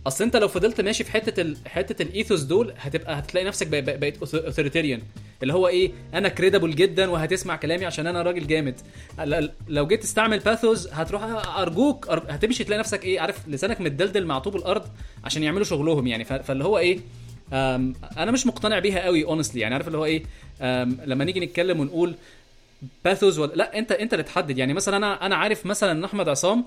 أصل 0.07 0.25
أنت 0.25 0.37
لو 0.37 0.49
فضلت 0.49 0.81
ماشي 0.81 1.05
في 1.05 1.11
حتة 1.13 1.41
ال... 1.41 1.57
حتة 1.67 2.03
ال 2.03 2.09
ethos 2.09 2.43
دول 2.43 2.73
هتبقى 2.77 3.19
هتلاقي 3.19 3.47
نفسك 3.47 3.67
بق- 3.67 3.79
بق- 3.81 3.97
بقيت 3.97 4.19
authoritarian 4.19 5.01
اللي 5.43 5.55
هو 5.55 5.69
إيه؟ 5.69 5.93
أنا 6.15 6.29
credible 6.29 6.75
جدا 6.75 7.11
وهتسمع 7.11 7.57
كلامي 7.57 7.85
عشان 7.87 8.07
أنا 8.07 8.23
راجل 8.23 8.47
جامد. 8.47 8.75
لو 9.69 9.87
جيت 9.87 10.03
تستعمل 10.03 10.39
pathos 10.39 10.89
هتروح 10.89 11.23
أرجوك 11.59 12.07
أر- 12.07 12.31
هتمشي 12.31 12.65
تلاقي 12.65 12.79
نفسك 12.81 13.05
إيه؟ 13.05 13.21
عارف 13.21 13.49
لسانك 13.49 13.81
متدلدل 13.81 14.27
مع 14.27 14.39
طوب 14.39 14.57
الأرض 14.57 14.83
عشان 15.25 15.43
يعملوا 15.43 15.65
شغلهم 15.65 16.07
يعني. 16.07 16.25
ف... 16.25 16.33
فاللي 16.33 16.65
هو 16.65 16.79
إيه؟ 16.79 16.99
أنا 17.53 18.31
مش 18.31 18.47
مقتنع 18.47 18.79
بيها 18.79 19.01
قوي 19.01 19.25
honestly 19.25 19.61
يعني. 19.61 19.75
عارف 19.75 19.87
اللي 19.87 19.99
هو 19.99 20.05
إيه؟ 20.05 20.23
لما 21.07 21.25
نيجي 21.25 21.41
نتكلم 21.41 21.81
ونقول 21.81 22.15
pathos 23.05 23.39
ولا 23.39 23.53
لا 23.55 23.79
انت 23.79 23.93
أنت 23.93 24.13
اللي 24.13 24.25
تحدد. 24.25 24.59
يعني 24.59 24.75
مثلا 24.75 24.97
أنا 24.97 25.27
أنا 25.27 25.37
عارف 25.37 25.67
مثلا 25.67 25.93
إن 25.93 26.05
أحمد 26.05 26.29
عصام 26.29 26.65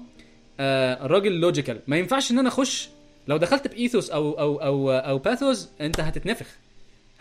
آه 0.60 1.08
راجل 1.08 1.32
logical 1.40 1.80
ما 1.88 1.98
ينفعش 1.98 2.32
إن 2.32 2.40
أنا 2.40 2.48
أخش 2.50 2.90
لو 3.30 3.38
دخلت 3.38 3.68
ب 3.68 3.75
ethos 3.75 4.10
أو 4.12 4.32
أو 4.40 4.58
أو 4.62 4.92
أو 4.92 5.18
باثوز 5.18 5.70
أنت 5.82 6.00
هتتنفخ. 6.00 6.48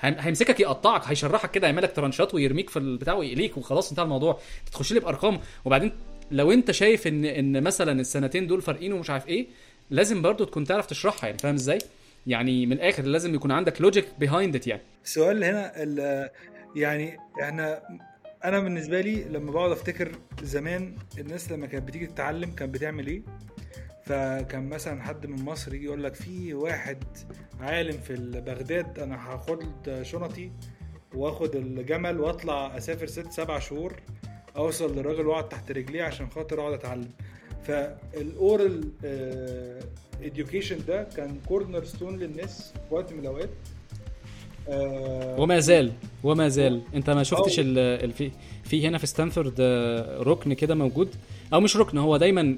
هيم- 0.01 0.16
هيمسكك 0.18 0.61
يقطعك 0.61 1.03
هيشرحك 1.07 1.51
كده 1.51 1.66
يعملك 1.66 1.92
ترانشات 1.97 2.35
ويرميك 2.35 2.71
في 2.71 2.79
البتاع 2.79 3.14
ويقليك 3.14 3.57
وخلاص 3.59 3.90
انتهى 3.90 4.03
الموضوع. 4.05 4.38
تخش 4.73 4.92
لي 4.92 5.01
بأرقام. 5.01 5.40
وبعدين 5.64 5.92
لو 6.31 6.53
انت 6.53 6.71
شايف 6.71 7.07
ان 7.07 7.25
إن 7.25 7.62
مثلا 7.62 8.01
السنتين 8.01 8.47
دول 8.47 8.62
فارقين 8.62 8.92
ومش 8.92 9.11
عارف 9.11 9.29
إيه 9.29 9.47
لازم 9.90 10.23
برضو 10.23 10.44
تكون 10.44 10.64
تعرف 10.64 10.87
تشرحها 10.87 11.27
يعني 11.27 11.38
فاهم 11.38 11.55
إزاي؟ 11.55 11.79
يعني 12.27 12.66
من 12.66 12.73
الآخر 12.73 13.03
لازم 13.03 13.35
يكون 13.35 13.51
عندك 13.53 13.81
logic 13.81 14.05
behind 14.19 14.55
it 14.57 14.67
يعني. 14.66 14.83
السؤال 15.05 15.44
هنا 15.44 15.73
يعني 16.77 17.16
إحنا 17.42 17.83
أنا 18.44 18.61
بالنسبة 18.61 19.01
لي 19.01 19.25
لما 19.25 19.53
بقعد 19.53 19.71
أفتكر 19.71 20.12
زمان 20.42 20.94
الناس 21.18 21.53
لما 21.53 21.66
كانت 21.66 21.88
بتيجي 21.88 22.07
تتعلم 22.07 22.51
كانت 22.51 22.75
بتعمل 22.75 23.07
إيه؟ 23.07 23.23
فكان 24.09 24.68
مثلا 24.68 25.03
حد 25.03 25.27
من 25.27 25.44
مصر 25.44 25.75
يجي 25.75 25.85
يقول 25.85 26.05
لك 26.05 26.14
في 26.14 26.55
واحد 26.55 27.05
عالم 27.61 27.99
في 27.99 28.14
بغداد 28.47 28.99
أنا 28.99 29.33
هاخد 29.35 29.62
شنطي 30.03 30.51
وآخد 31.14 31.57
الجمل 31.57 32.21
وأطلع 32.21 32.77
أسافر 32.77 33.07
ست 33.07 33.33
سبع 33.33 33.59
شهور 33.59 33.92
أوصل 34.57 34.97
للراجل 34.97 35.27
وأقعد 35.27 35.49
تحت 35.49 35.71
رجليه 35.73 36.03
عشان 36.03 36.31
خاطر 36.31 36.61
أقعد 36.61 36.73
أتعلم. 36.73 37.11
فال 37.64 38.07
oral 38.07 38.91
education 40.23 40.79
ده 40.88 41.03
كان 41.16 41.38
cornerstone 41.49 42.17
للناس 42.18 42.73
في 42.88 42.94
وقت 42.94 43.12
من 43.12 43.18
الأوقات. 43.18 43.51
آه، 44.68 45.40
وما 45.40 45.61
زال 45.61 45.92
وما 46.25 46.49
زال. 46.49 46.83
أنت 46.94 47.11
ما 47.11 47.23
شفتش 47.23 47.59
ال 47.61 47.79
ال- 47.79 48.31
في 48.69 48.87
هنا 48.89 48.99
في 48.99 49.07
ستانفورد 49.07 49.55
آه، 49.61 50.23
ركن 50.23 50.53
كده 50.53 50.75
موجود. 50.75 51.09
أو 51.53 51.61
مش 51.61 51.77
ركن 51.77 51.99
هو 51.99 52.17
دايما 52.17 52.57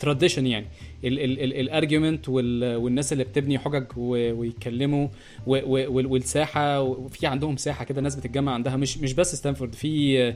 tradition 0.00 0.46
يعني. 0.46 0.66
ال 1.04 1.18
argument 1.18 2.28
والناس 2.28 3.12
اللي 3.12 3.24
بتبني 3.24 3.58
حجج 3.58 3.84
ويتكلموا 3.96 5.08
والساحة. 5.46 6.80
وفي 6.80 7.26
عندهم 7.26 7.56
ساحة 7.56 7.84
كده 7.84 8.00
ناس 8.00 8.16
بتتجمع 8.16 8.52
عندها. 8.54 8.76
مش 8.76 8.98
مش 8.98 9.12
بس 9.12 9.34
ستانفورد 9.36 9.74
في 9.74 10.22
آه، 10.22 10.34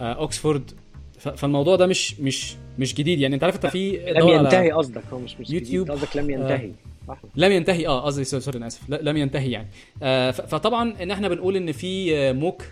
آه، 0.00 0.12
اوكسفورد 0.12 0.70
ف- 1.18 1.28
فالموضوع 1.28 1.76
ده 1.76 1.86
مش 1.86 2.20
مش 2.20 2.54
مش 2.78 2.94
جديد 2.94 3.20
يعني. 3.20 3.34
أنت 3.34 3.44
عارف 3.44 3.54
أنت 3.54 3.66
في 3.66 4.12
لم 4.16 4.28
ينتهي 4.28 4.70
قصدك. 4.70 5.02
هو 5.12 5.18
مش 5.18 5.40
مش 5.40 5.50
يوتيوب. 5.50 5.90
قصدك 5.90 6.16
لم 6.16 6.30
ينتهي. 6.30 6.70
صح. 7.08 7.20
لم 7.36 7.52
ينتهي. 7.52 7.86
آه 7.86 8.00
قصدي 8.00 8.24
sorry 8.24 8.58
أنا 8.58 8.66
آسف. 8.66 8.90
لم 8.90 9.16
ينتهي 9.16 9.50
يعني. 9.50 9.68
آه 10.02 10.30
فطبعا 10.30 11.02
إن 11.02 11.10
إحنا 11.10 11.28
بنقول 11.28 11.56
إن 11.56 11.72
في 11.72 12.16
آه، 12.16 12.32
MOOC 12.32 12.62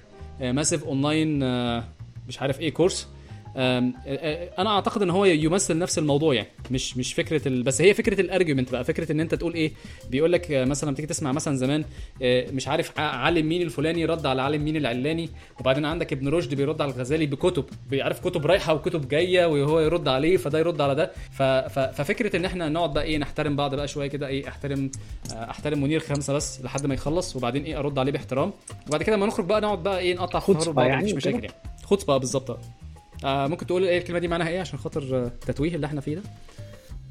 massive 0.40 0.84
online 0.84 1.42
آه 1.42 1.84
مش 2.28 2.40
عارف 2.42 2.60
إيه 2.60 2.74
course 2.74 3.02
آه، 3.04 3.08
آه، 3.08 3.19
أنا 3.56 4.70
أعتقد 4.70 5.02
إن 5.02 5.10
هو 5.10 5.24
يمثل 5.24 5.78
نفس 5.78 5.98
الموضوع 5.98 6.34
يعني 6.34 6.48
مش 6.70 6.96
مش 6.96 7.14
فكرة 7.14 7.48
ال... 7.48 7.62
بس 7.62 7.80
هي 7.82 7.94
فكرة 7.94 8.20
ال 8.20 8.26
argument 8.26 8.72
بقى 8.72 8.84
فكرة 8.84 9.12
إن 9.12 9.20
أنت 9.20 9.34
تقول 9.34 9.54
إيه 9.54 9.72
بيقول 10.10 10.32
لك 10.32 10.46
مثلا 10.50 10.90
بتيجي 10.92 11.08
تسمع 11.08 11.32
مثلا 11.32 11.56
زمان 11.56 11.84
مش 12.22 12.68
عارف 12.68 12.98
عالم 13.00 13.48
مين 13.48 13.62
الفلاني 13.62 14.04
رد 14.04 14.26
على 14.26 14.42
عالم 14.42 14.64
مين 14.64 14.76
العلاني 14.76 15.28
وبعدين 15.60 15.84
عندك 15.84 16.12
ابن 16.12 16.28
رشد 16.28 16.54
بيرد 16.54 16.80
على 16.82 16.92
الغزالي 16.92 17.26
بكتب 17.26 17.64
بيعرف 17.90 18.20
كتب 18.20 18.46
رايحة 18.46 18.74
وكتب 18.74 19.08
جاية 19.08 19.46
وهو 19.46 19.80
يرد 19.80 20.08
عليه 20.08 20.36
فده 20.36 20.58
يرد 20.58 20.80
على 20.80 20.94
ده. 20.94 21.12
ف... 21.32 21.42
ف... 21.42 21.78
ففكرة 21.78 22.36
إن 22.36 22.44
إحنا 22.44 22.68
نقعد 22.68 22.92
بقى 22.92 23.04
إيه 23.04 23.18
نحترم 23.18 23.56
بعض 23.56 23.74
بقى 23.74 23.88
شوية 23.88 24.06
كده 24.08 24.26
إيه 24.26 24.48
أحترم 24.48 24.90
أحترم 25.32 25.82
منير 25.82 26.00
خمسة 26.00 26.32
بس 26.32 26.60
لحد 26.64 26.86
ما 26.86 26.94
يخلص 26.94 27.36
وبعدين 27.36 27.64
إيه 27.64 27.78
أرد 27.78 27.98
عليه 27.98 28.12
باحترام. 28.12 28.52
وبعد 28.88 29.02
كده 29.02 29.16
لما 29.16 29.26
نخرج 29.26 29.46
بقى 29.46 29.60
نقعد 29.60 29.82
بقى 29.82 29.98
إيه 29.98 30.14
نقطع 30.14 30.38
بعض 30.72 30.86
يعني 30.86 31.04
وكده؟ 31.04 31.16
مشاكل 31.16 31.44
يعني. 31.44 31.56
خطبة 31.84 32.16
بالظبط. 32.16 32.58
آه 33.24 33.46
ممكن 33.46 33.66
تقول 33.66 33.84
إيه 33.84 33.98
الكلمة 33.98 34.18
دي 34.18 34.28
معناها 34.28 34.48
إيه 34.48 34.60
عشان 34.60 34.78
خاطر 34.78 35.02
آه، 35.16 35.26
التتويه 35.26 35.74
اللي 35.74 35.86
إحنا 35.86 36.00
فيه 36.00 36.14
ده؟ 36.16 36.22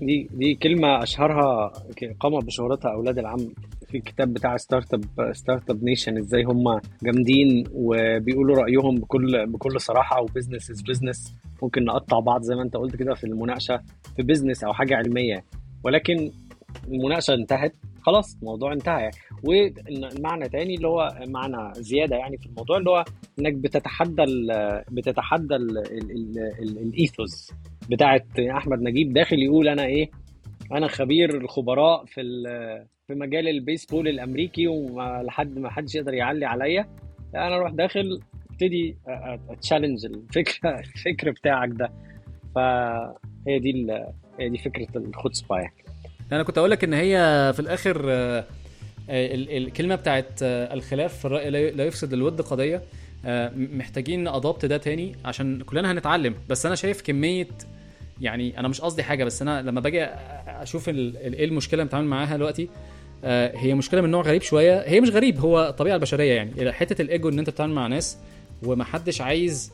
دي 0.02 0.30
دي 0.34 0.56
كلمة 0.56 1.04
أشهرها 1.04 1.74
ك- 1.96 2.16
قام 2.20 2.40
بشهرتها 2.40 2.92
أولاد 2.94 3.20
العم 3.20 3.38
في 3.88 3.98
الكتاب 3.98 4.34
بتاع 4.34 4.58
Start-Up 4.58 5.04
Start-Up 5.34 5.84
Nation 5.84 6.18
إزاي 6.18 6.44
هم 6.44 6.80
جامدين 7.04 7.64
وبيقولوا 7.74 8.56
رأيهم 8.56 8.96
بكل 8.96 9.48
بكل 9.48 9.82
صراحة 9.82 10.22
و 10.22 10.27
business 10.27 10.70
is 10.72 10.82
business 10.82 11.34
ممكن 11.64 11.84
نقطع 11.86 12.20
بعض 12.20 12.42
زي 12.42 12.56
ما 12.56 12.62
أنت 12.64 12.76
قلت 12.78 12.96
كده 12.96 13.14
في 13.16 13.24
المناقشة 13.24 13.82
في 14.16 14.24
business 14.24 14.64
أو 14.64 14.74
حاجة 14.74 14.96
علمية. 14.96 15.44
ولكن 15.84 16.32
المناقشة 16.88 17.34
انتهت. 17.34 17.74
خلاص 18.10 18.38
الموضوع 18.42 18.74
انتهى. 18.74 19.02
يعني 19.02 19.16
والمعنى 19.44 20.50
تاني 20.50 20.76
اللي 20.76 20.88
هو 20.88 21.18
معنى 21.28 21.74
زيادة 21.74 22.16
يعني 22.16 22.38
في 22.38 22.46
الموضوع 22.46 22.78
اللي 22.78 22.90
هو 22.90 23.06
إنك 23.40 23.54
بتتحدى 23.54 24.24
ال 24.24 24.84
بتتحدى 24.92 25.56
الإيثوس 26.62 27.52
بتاعت 27.90 28.40
أحمد 28.40 28.82
نجيب 28.82 29.14
داخل 29.14 29.40
يقول 29.40 29.68
أنا 29.68 29.86
إيه؟ 29.86 30.10
أنا 30.72 30.88
خبير 30.88 31.38
الخبراء 31.38 32.06
في 32.06 32.22
في 33.08 33.14
مجال 33.16 33.48
البيسبول 33.48 34.08
الأمريكي 34.08 34.68
ولحد 34.68 35.60
ما 35.60 35.70
حدش 35.70 35.96
يقدر 35.96 36.14
يعلي 36.14 36.46
عليا. 36.46 36.90
أنا 37.36 37.56
أروح 37.56 37.72
داخل 37.72 38.20
أبتدي 38.52 38.98
أتشالنج 39.50 40.06
الفكرة 40.06 40.80
الفكر 40.80 41.32
بتاعك 41.32 41.70
ده. 41.72 41.92
فهي 42.56 43.60
دي 43.60 43.88
هي 44.40 44.50
دي 44.50 44.58
فكرة 44.58 44.88
الخطسبه 44.96 45.60
أنا 46.32 46.44
كنت 46.44 46.58
أقول 46.58 46.72
لك 46.72 46.84
إن 46.84 46.94
هي 46.94 47.52
في 47.56 47.60
الآخر 47.60 48.02
الكلمة 49.10 49.96
بتاعت 49.96 50.30
الخلاف 50.44 51.18
في 51.20 51.26
الرأي 51.26 51.50
لا 51.72 51.84
يفسد 51.86 52.14
الود 52.14 52.42
قضية 52.42 52.82
محتاجين 53.56 54.28
ادابت 54.28 54.66
ده 54.66 54.78
تاني 54.78 55.16
عشان 55.26 55.62
كلنا 55.62 55.92
هنتعلم. 55.92 56.36
بس 56.50 56.66
أنا 56.66 56.76
شايف 56.76 57.02
كمية 57.02 57.48
يعني 58.22 58.60
أنا 58.60 58.68
مش 58.68 58.82
قصدي 58.82 59.04
حاجة 59.04 59.24
بس 59.24 59.42
أنا 59.42 59.62
لما 59.62 59.82
باجي 59.82 60.04
أشوف 60.48 60.90
إيه 60.90 61.46
المشكلة 61.46 61.80
اللي 61.82 61.88
بتعامل 61.90 62.08
معاها 62.08 62.38
دلوقتي 62.38 62.70
هي 63.56 63.74
مشكلة 63.74 64.02
من 64.02 64.12
نوع 64.12 64.22
غريب 64.22 64.42
شوية. 64.42 64.80
هي 64.80 65.02
مش 65.02 65.10
غريب 65.10 65.40
هو 65.40 65.68
الطبيعه 65.70 65.96
البشرية 65.96 66.34
يعني. 66.34 66.72
حتة 66.72 67.02
الإيجو 67.02 67.30
إن 67.30 67.40
أنت 67.40 67.50
بتتعامل 67.50 67.74
مع 67.74 67.88
ناس 67.88 68.18
ومحدش 68.64 69.22
عايز 69.22 69.72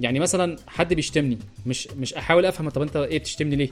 يعني 0.00 0.20
مثلا 0.20 0.56
حد 0.66 0.94
بيشتمني 0.94 1.38
مش 1.66 1.88
مش 1.88 2.14
أحاول 2.14 2.46
أفهم 2.46 2.68
طب 2.70 2.82
أنت 2.82 2.96
إيه 2.96 3.18
بتشتمني 3.18 3.56
ليه؟ 3.56 3.68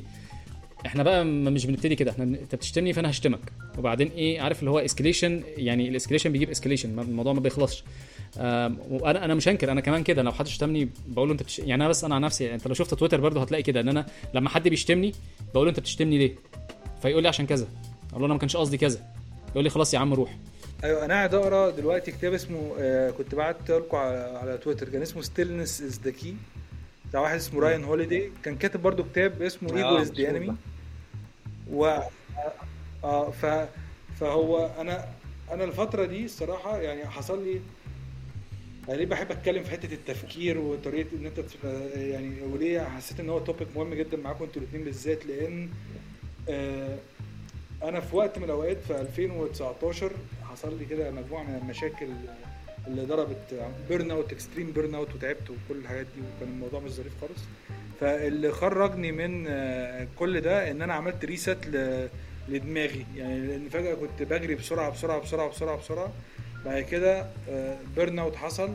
إحنا 0.86 1.02
بقى 1.02 1.24
مش 1.24 1.66
بنبتدي 1.66 1.94
كده 1.94 2.10
إحنا 2.10 2.24
انت 2.24 2.54
بتشتمني 2.54 2.92
فانا 2.92 3.10
هشتمك. 3.10 3.40
وبعدين 3.78 4.08
إيه 4.08 4.40
عارف 4.40 4.60
اللي 4.60 4.70
هو 4.70 4.78
escalation 4.78 5.42
يعني 5.56 5.88
ال 5.88 5.92
escalation 5.92 6.32
بيجيب 6.32 6.50
escalation 6.50 6.98
الموضوع 6.98 7.32
ما 7.32 7.40
بيخلصش. 7.40 7.84
وأنا 8.90 9.24
أنا 9.24 9.34
مش 9.34 9.48
هنكر 9.48 9.72
أنا 9.72 9.80
كمان 9.80 10.02
كده 10.02 10.22
لو 10.22 10.32
حد 10.32 10.46
شتمني 10.46 10.88
بقول 11.08 11.28
له 11.28 11.32
انت 11.32 11.42
بتش... 11.42 11.58
يعني 11.58 11.74
أنا 11.74 11.88
بس 11.88 12.04
أنا 12.04 12.14
عن 12.14 12.20
نفسي 12.20 12.44
يعني 12.44 12.56
انت 12.56 12.66
لو 12.66 12.74
شفت 12.74 12.94
تويتر 12.94 13.20
برضه 13.20 13.42
هتلاقي 13.42 13.62
كده 13.62 13.80
ان 13.80 13.88
أنا 13.88 14.06
لما 14.34 14.48
حد 14.48 14.68
بيشتمني 14.68 15.12
بقول 15.54 15.66
له 15.66 15.70
انت 15.70 15.80
بتشتمني 15.80 16.18
ليه؟ 16.18 16.34
فيقول 17.02 17.22
لي 17.22 17.28
عشان 17.28 17.46
كذا. 17.46 17.68
أقول 18.10 18.20
له 18.20 18.26
أنا 18.26 18.34
ما 18.34 18.40
كانش 18.40 18.56
قصدي 18.56 18.76
كذا. 18.76 19.00
يقول 19.50 19.64
لي 19.64 19.70
خلاص 19.70 19.94
يا 19.94 19.98
عم 19.98 20.14
روح. 20.14 20.36
أيوه 20.84 21.04
أنا 21.04 21.14
قاعد 21.14 21.34
أقرأ 21.34 21.70
دلوقتي 21.70 22.10
كتاب 22.12 22.32
اسمه 22.32 22.72
آه 22.78 23.10
كنت 23.10 23.34
بعت 23.34 23.70
لكم 23.70 23.96
على, 23.96 24.38
على 24.42 24.58
تويتر 24.58 24.88
كان 24.88 25.02
اسمه 25.02 25.22
Stillness 25.22 25.82
Is 25.82 26.00
the 26.04 26.10
Key 26.10 26.34
بتاع 27.08 27.20
واحد 27.20 27.36
اسمه 27.36 27.60
راين 27.60 27.84
هوليدي 27.84 28.30
كان 28.42 28.56
كاتب 28.56 28.82
برضه 28.82 29.04
كتاب 29.04 29.42
اسمه 29.42 29.76
Ego 29.76 29.96
Is 29.96 30.12
the 30.12 30.30
Enemy 30.30 30.54
و 31.70 31.98
آه 33.04 33.30
ف 33.30 33.46
فهو 34.20 34.70
أنا 34.80 35.08
أنا 35.52 35.64
الفترة 35.64 36.04
دي 36.04 36.24
الصراحة 36.24 36.78
يعني 36.78 37.06
حصل 37.06 37.44
لي 37.44 37.60
يعني 38.88 38.98
ليه 38.98 39.06
بحب 39.06 39.30
أتكلم 39.30 39.64
في 39.64 39.70
حتة 39.70 39.94
التفكير 39.94 40.58
وطريقة 40.58 41.08
إن 41.16 41.26
أنت 41.26 41.38
يعني 41.96 42.42
وليه 42.42 42.80
حسيت 42.80 43.20
إن 43.20 43.30
هو 43.30 43.38
topic 43.38 43.68
مهم 43.76 43.94
جدا 43.94 44.16
معاكم 44.16 44.44
أنتوا 44.44 44.62
الاثنين 44.62 44.84
بالذات؟ 44.84 45.26
لأن 45.26 45.68
آه 46.48 46.98
أنا 47.82 48.00
في 48.00 48.16
وقت 48.16 48.38
من 48.38 48.44
الأوقات 48.44 48.76
في 48.86 49.00
2019 49.00 50.12
حصل 50.50 50.78
لي 50.78 50.84
كده 50.84 51.10
مجموعة 51.10 51.42
من 51.42 51.54
المشاكل 51.62 52.08
اللي 52.86 53.02
ضربت 53.02 53.70
burnout 53.88 54.32
extreme 54.32 54.72
burnout 54.72 55.14
وتعبت 55.14 55.50
وكل 55.50 55.78
الحاجات 55.78 56.06
دي 56.16 56.20
وكان 56.20 56.48
الموضوع 56.48 56.80
مش 56.80 56.90
ظريف 56.90 57.12
خالص. 57.20 57.40
فاللي 58.00 58.52
خرجني 58.52 59.12
من 59.12 59.44
كل 60.18 60.40
ده 60.40 60.70
إن 60.70 60.82
أنا 60.82 60.94
عملت 60.94 61.24
reset 61.24 61.58
لدماغي. 62.48 63.06
يعني 63.16 63.46
لأن 63.46 63.68
فجأة 63.68 63.94
كنت 63.94 64.22
بجري 64.22 64.54
بسرعة 64.54 64.90
بسرعة 64.90 65.20
بسرعة 65.20 65.48
بسرعة 65.48 65.78
بسرعة. 65.78 66.12
بعد 66.64 66.82
كده 66.82 67.26
burnout 67.96 68.36
حصل. 68.36 68.74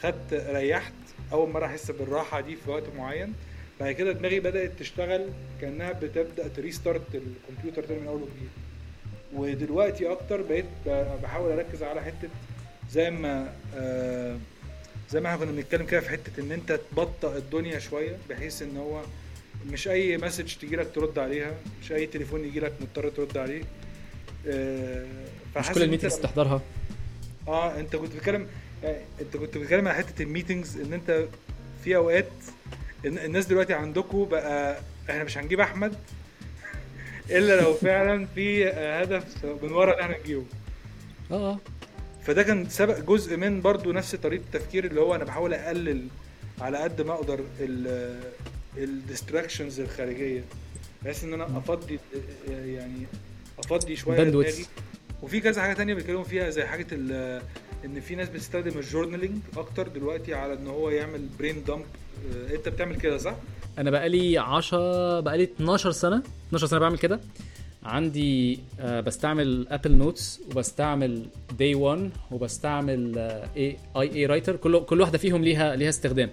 خدت 0.00 0.32
ريحت. 0.32 0.92
أول 1.32 1.50
مرة 1.50 1.66
أحس 1.66 1.90
بالراحة 1.90 2.40
دي 2.40 2.56
في 2.56 2.70
وقت 2.70 2.84
معين. 2.96 3.34
بعد 3.80 3.92
كده 3.92 4.12
دماغي 4.12 4.40
بدأت 4.40 4.72
تشتغل 4.78 5.28
كأنها 5.60 5.92
بتبدأ 5.92 6.48
ت 6.48 6.55
restart 6.55 7.02
الكمبيوتر 7.14 7.82
تاني 7.82 8.00
من 8.00 8.06
أول 8.06 8.22
وجديد. 8.22 8.48
ودلوقتي 9.34 10.12
أكتر 10.12 10.42
بقيت 10.42 10.64
بحاول 11.22 11.52
أركز 11.52 11.82
على 11.82 12.02
حتة 12.02 12.28
زي 12.92 13.10
ما 13.10 13.52
آه 13.76 14.36
زي 15.10 15.20
ما 15.20 15.28
إحنا 15.34 15.38
كنا 15.44 15.52
بنتكلم 15.52 15.86
كده 15.86 16.00
في 16.00 16.08
حتة 16.10 16.40
إن 16.40 16.52
أنت 16.52 16.80
تبطئ 16.92 17.36
الدنيا 17.36 17.78
شوية 17.78 18.16
بحيث 18.30 18.62
إن 18.62 18.76
هو 18.76 19.02
مش 19.66 19.88
أي 19.88 20.16
message 20.16 20.54
تجي 20.56 20.76
لك 20.76 20.88
ترد 20.94 21.18
عليها 21.18 21.54
مش 21.82 21.92
أي 21.92 22.06
تليفون 22.06 22.44
يجي 22.44 22.60
لك 22.60 22.72
مضطر 22.80 23.08
ترد 23.10 23.38
عليه. 23.38 23.62
آه 24.48 25.06
مش 25.56 25.70
كل 25.70 25.82
ال 25.82 25.86
meetings 25.86 26.14
تحضرها 26.16 26.60
آه 27.48 27.80
أنت 27.80 27.96
كنت 27.96 28.12
بتتكلم 28.14 28.46
يعني 28.82 28.98
أنت 29.20 29.36
كنت 29.36 29.58
بتتكلم 29.58 29.88
على 29.88 29.96
حتة 29.96 30.22
ال 30.22 30.28
meetings 30.28 30.80
إن 30.80 30.92
أنت 30.92 31.24
في 31.84 31.96
أوقات 31.96 32.28
الناس 33.04 33.46
دلوقتي 33.46 33.74
عندكم 33.74 34.24
بقى 34.24 34.80
إحنا 35.10 35.24
مش 35.24 35.38
هنجيب 35.38 35.60
أحمد 35.60 35.94
إلا 37.30 37.60
لو 37.60 37.74
فعلا 37.74 38.26
في 38.34 38.68
هدف 38.70 39.44
من 39.62 39.72
ورا 39.72 39.92
اللي 39.92 40.02
إحنا 40.02 40.18
نجيبه. 40.18 40.44
آه. 41.30 41.58
فده 42.26 42.42
كان 42.42 42.68
سبق 42.68 42.98
جزء 42.98 43.36
من 43.36 43.60
برضو 43.60 43.92
نفس 43.92 44.14
طريقة 44.14 44.42
التفكير 44.42 44.84
اللي 44.84 45.00
هو 45.00 45.14
أنا 45.14 45.24
بحاول 45.24 45.54
أقلل 45.54 46.06
على 46.60 46.78
قد 46.78 47.02
ما 47.02 47.12
أقدر 47.14 47.40
ال 48.78 48.86
distractions 48.86 49.80
الخارجية 49.80 50.44
بحيث 51.04 51.24
إن 51.24 51.34
أنا 51.34 51.44
أفضي 51.58 51.98
يعني 52.48 53.06
أفضي 53.58 53.96
شوية 53.96 54.16
دماغي. 54.22 54.66
وفي 55.22 55.40
كذا 55.40 55.62
حاجة 55.62 55.72
تانية 55.72 55.94
بيتكلموا 55.94 56.24
فيها 56.24 56.50
زي 56.50 56.64
حاجة 56.64 56.86
إن 57.84 58.00
في 58.00 58.14
ناس 58.14 58.28
بتستخدم 58.28 58.78
ال 58.78 58.84
journaling 58.84 59.38
أكتر 59.56 59.88
دلوقتي 59.88 60.34
على 60.34 60.52
إن 60.52 60.66
هو 60.66 60.90
يعمل 60.90 61.26
brain 61.38 61.64
dump 61.64 61.84
أنت 62.54 62.68
بتعمل 62.68 62.96
كده 62.96 63.18
صح؟ 63.18 63.34
أنا 63.78 63.90
بقالي 63.90 64.38
10 64.38 65.20
بقالي 65.20 65.44
12 65.44 65.90
سنة 65.90 66.22
12 66.48 66.66
سنة 66.66 66.78
بعمل 66.80 66.98
كده. 66.98 67.20
عندي 67.86 68.58
آه 68.80 69.00
بستعمل 69.00 69.66
Apple 69.70 69.92
Notes 69.92 70.40
وبستعمل 70.50 71.22
Day 71.58 71.74
One 71.74 72.10
وبستعمل 72.30 73.18
iA 73.56 73.76
iA 73.96 74.14
Writer 74.14 74.56
كل 74.56 74.80
كل 74.84 75.00
واحدة 75.00 75.18
فيهم 75.18 75.44
ليها 75.44 75.76
ليها 75.76 75.88
استخدام. 75.88 76.30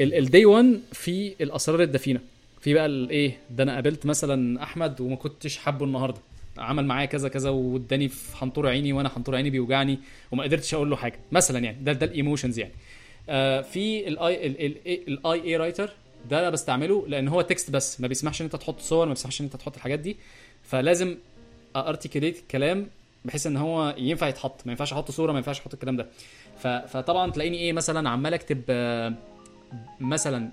ال 0.00 0.11
Day 0.11 0.44
One 0.44 0.80
في 0.92 1.34
الأسرار 1.40 1.82
الدفينة. 1.82 2.20
في 2.60 2.74
بقى 2.74 2.86
الايه 2.86 3.36
ده 3.50 3.62
أنا 3.62 3.74
قابلت 3.74 4.06
مثلا 4.06 4.62
أحمد 4.62 5.00
وما 5.00 5.16
كنتش 5.16 5.56
حابه 5.56 5.84
النهارده. 5.84 6.18
عمل 6.58 6.84
معايا 6.86 7.06
كذا 7.06 7.28
كذا 7.28 7.50
واداني 7.50 8.08
في 8.08 8.36
حنطور 8.36 8.68
عيني 8.68 8.92
وأنا 8.92 9.08
حنطور 9.08 9.34
عيني 9.36 9.50
بيوجعني 9.50 9.98
وما 10.32 10.42
قدرتش 10.42 10.74
أقول 10.74 10.90
له 10.90 10.96
حاجة. 10.96 11.18
مثلا 11.32 11.58
يعني 11.58 11.76
ده 11.84 11.92
ده 11.92 12.06
ال 12.06 12.12
emotions 12.12 12.58
يعني. 12.58 12.72
آه 13.28 13.60
في 13.60 14.08
ال 14.08 14.46
ال 15.08 15.42
iA 15.42 15.56
Writer 15.56 15.90
ده 16.30 16.38
أنا 16.40 16.50
بستعمله 16.50 17.04
لأن 17.08 17.28
هو 17.28 17.40
text 17.40 17.70
بس 17.70 18.00
ما 18.00 18.08
بيسمحش 18.08 18.40
ان 18.40 18.44
انت 18.46 18.56
تحط 18.56 18.80
صور 18.80 19.06
ما 19.06 19.12
بيسمحش 19.12 19.40
ان 19.40 19.46
انت 19.46 19.56
تحط 19.56 19.76
الحاجات 19.76 19.98
دي. 19.98 20.16
فلازم 20.62 21.16
articulate 21.76 22.38
الكلام 22.38 22.86
بحيث 23.24 23.46
إن 23.46 23.56
هو 23.56 23.94
ينفع 23.98 24.28
يتحط. 24.28 24.66
ما 24.66 24.72
ينفعش 24.72 24.92
أحط 24.92 25.10
صورة 25.10 25.32
ما 25.32 25.38
ينفعش 25.38 25.60
أحط 25.60 25.74
الكلام 25.74 25.96
ده. 25.96 26.06
فطبعا 26.88 27.30
تلاقيني 27.30 27.58
إيه 27.58 27.72
مثلا 27.72 28.08
عمال 28.10 28.34
أكتب 28.34 28.62
آه 28.68 29.14
مثلا 30.00 30.48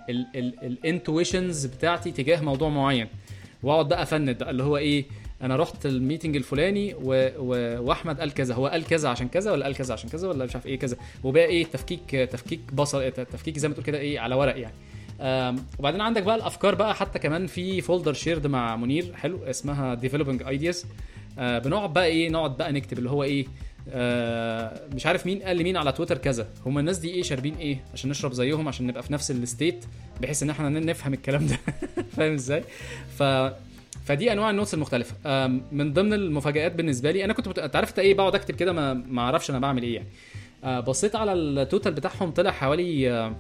ال 0.64 0.73
intuitions 0.73 1.66
بتاعتي 1.65 2.11
تجاه 2.11 2.41
موضوع 2.41 2.70
معين. 2.70 3.07
واقعد 3.63 3.88
بقى 3.88 4.03
أفند 4.03 4.43
اللي 4.43 4.63
هو 4.63 4.78
إيه 4.78 5.05
أنا 5.41 5.55
رحت 5.55 5.86
ال 5.86 5.92
meeting 5.92 6.36
الفلاني 6.36 6.93
و... 6.93 6.99
و... 7.38 7.82
وأحمد 7.84 8.20
قال 8.20 8.34
كذا. 8.34 8.55
هو 8.55 8.67
قال 8.67 8.86
كذا 8.86 9.09
عشان 9.09 9.28
كذا 9.28 9.51
ولا 9.51 9.65
قال 9.65 9.76
كذا 9.76 9.93
عشان 9.93 10.09
كذا 10.09 10.28
ولا 10.28 10.45
مش 10.45 10.55
عارف 10.55 10.65
إيه 10.65 10.80
كذا؟ 10.80 10.97
وبقى 11.24 11.45
إيه 11.45 11.65
تفكيك 11.65 12.09
تفكيك 12.32 12.59
بصر 12.74 13.09
تفكيك 13.09 13.57
زي 13.59 13.67
ما 13.67 13.74
تقول 13.74 13.86
كده 13.86 13.97
إيه 13.97 14.20
على 14.20 14.36
ورق 14.36 14.57
يعني. 14.59 14.74
وبعدين 15.80 16.01
عندك 16.01 16.24
بقى 16.24 16.36
الأفكار 16.36 16.76
بقى 16.76 16.95
حتى 16.95 17.20
كمان 17.20 17.47
في 17.47 17.82
folder 17.82 18.14
shared 18.14 18.47
مع 18.47 18.76
منير 18.76 19.13
حلو 19.15 19.43
اسمها 19.43 19.93
developing 19.93 20.43
ideas 20.43 20.86
آه 21.39 21.59
بنقعد 21.59 21.93
بقى 21.93 22.05
إيه 22.05 22.30
نقعد 22.30 22.57
بقى 22.57 22.72
نكتب 22.72 22.97
اللي 22.97 23.09
هو 23.09 23.24
إيه 23.24 23.45
آه 23.91 24.82
مش 24.93 25.05
عارف 25.05 25.26
مين 25.26 25.39
قال 25.43 25.57
لمين 25.57 25.78
على 25.78 25.91
تويتر 25.91 26.17
كذا. 26.17 26.47
هم 26.65 26.80
الناس 26.80 26.97
دي 26.97 27.09
إيه 27.09 27.24
شاربين 27.24 27.55
إيه 27.55 27.78
عشان 27.93 28.09
نشرب 28.09 28.34
زيهم 28.34 28.67
عشان 28.67 28.88
نبقى 28.88 29.03
في 29.03 29.13
نفس 29.13 29.32
ال 29.32 29.41
state 29.41 29.86
بحيث 30.22 30.43
إن 30.43 30.49
إحنا 30.49 30.70
نفهم 30.70 31.13
الكلام 31.13 31.47
ده. 31.47 31.57
فاهم 32.17 32.34
إزاي؟ 32.34 32.63
ف 33.17 33.24
فدي 34.05 34.32
أنواع 34.32 34.49
ال 34.49 34.53
notes 34.53 34.74
المختلفة. 34.74 35.47
من 35.72 35.93
ضمن 35.93 36.13
المفاجآت 36.13 36.72
بالنسبة 36.76 37.11
لي 37.11 37.26
أنا 37.26 37.34
كنت 37.34 37.47
مت... 37.47 37.76
عارف 37.76 37.89
أنت 37.89 37.99
إيه 37.99 38.13
بقعد 38.13 38.36
أكتب 38.36 38.55
كده 38.55 38.74
ما 38.93 39.22
أعرفش 39.22 39.49
أنا 39.49 39.59
بعمل 39.59 39.84
إيه 39.84 39.95
يعني. 39.95 40.07
آه 40.63 40.80
بصيت 40.80 41.15
على 41.15 41.34
ال 41.34 41.43
total 41.43 41.93
بتاعهم 41.93 42.32
طلع 42.32 42.51
حوالي 42.51 43.32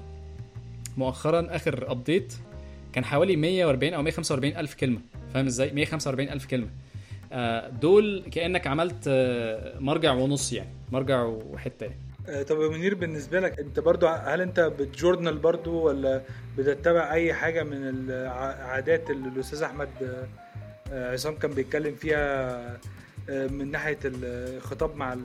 مؤخرا 0.97 1.47
آخر 1.55 1.91
update 1.91 2.33
كان 2.93 3.05
حوالي 3.05 3.35
140 3.35 3.93
أو 3.93 4.01
145 4.01 4.57
ألف 4.57 4.73
كلمة. 4.75 4.99
فاهم 5.33 5.45
إزاي؟ 5.45 5.71
145 5.71 6.29
ألف 6.29 6.45
كلمة. 6.45 6.67
آه، 7.31 7.69
دول 7.69 8.23
كأنك 8.31 8.67
عملت 8.67 9.03
آه، 9.07 9.79
مرجع 9.79 10.11
ونص 10.13 10.53
يعني 10.53 10.69
مرجع 10.91 11.23
وحتة 11.23 11.83
يعني. 11.83 11.97
آه، 12.29 12.43
طب 12.43 12.61
يا 12.61 12.67
منير 12.69 12.95
بالنسبة 12.95 13.39
لك 13.39 13.59
انت 13.59 13.79
برضو 13.79 14.07
هل 14.07 14.41
انت 14.41 14.59
بت 14.59 14.76
journal 14.76 15.37
برضو 15.37 15.81
ولا 15.81 16.21
بتتبع 16.57 17.13
أي 17.13 17.33
حاجة 17.33 17.63
من 17.63 17.77
العادات 18.09 19.09
اللي 19.09 19.27
الأستاذ 19.29 19.63
أحمد 19.63 19.89
عصام 20.91 21.35
كان 21.35 21.51
بيتكلم 21.51 21.95
فيها 21.95 22.77
من 23.29 23.71
ناحية 23.71 23.99
الخطاب 24.05 24.95
مع 24.95 25.17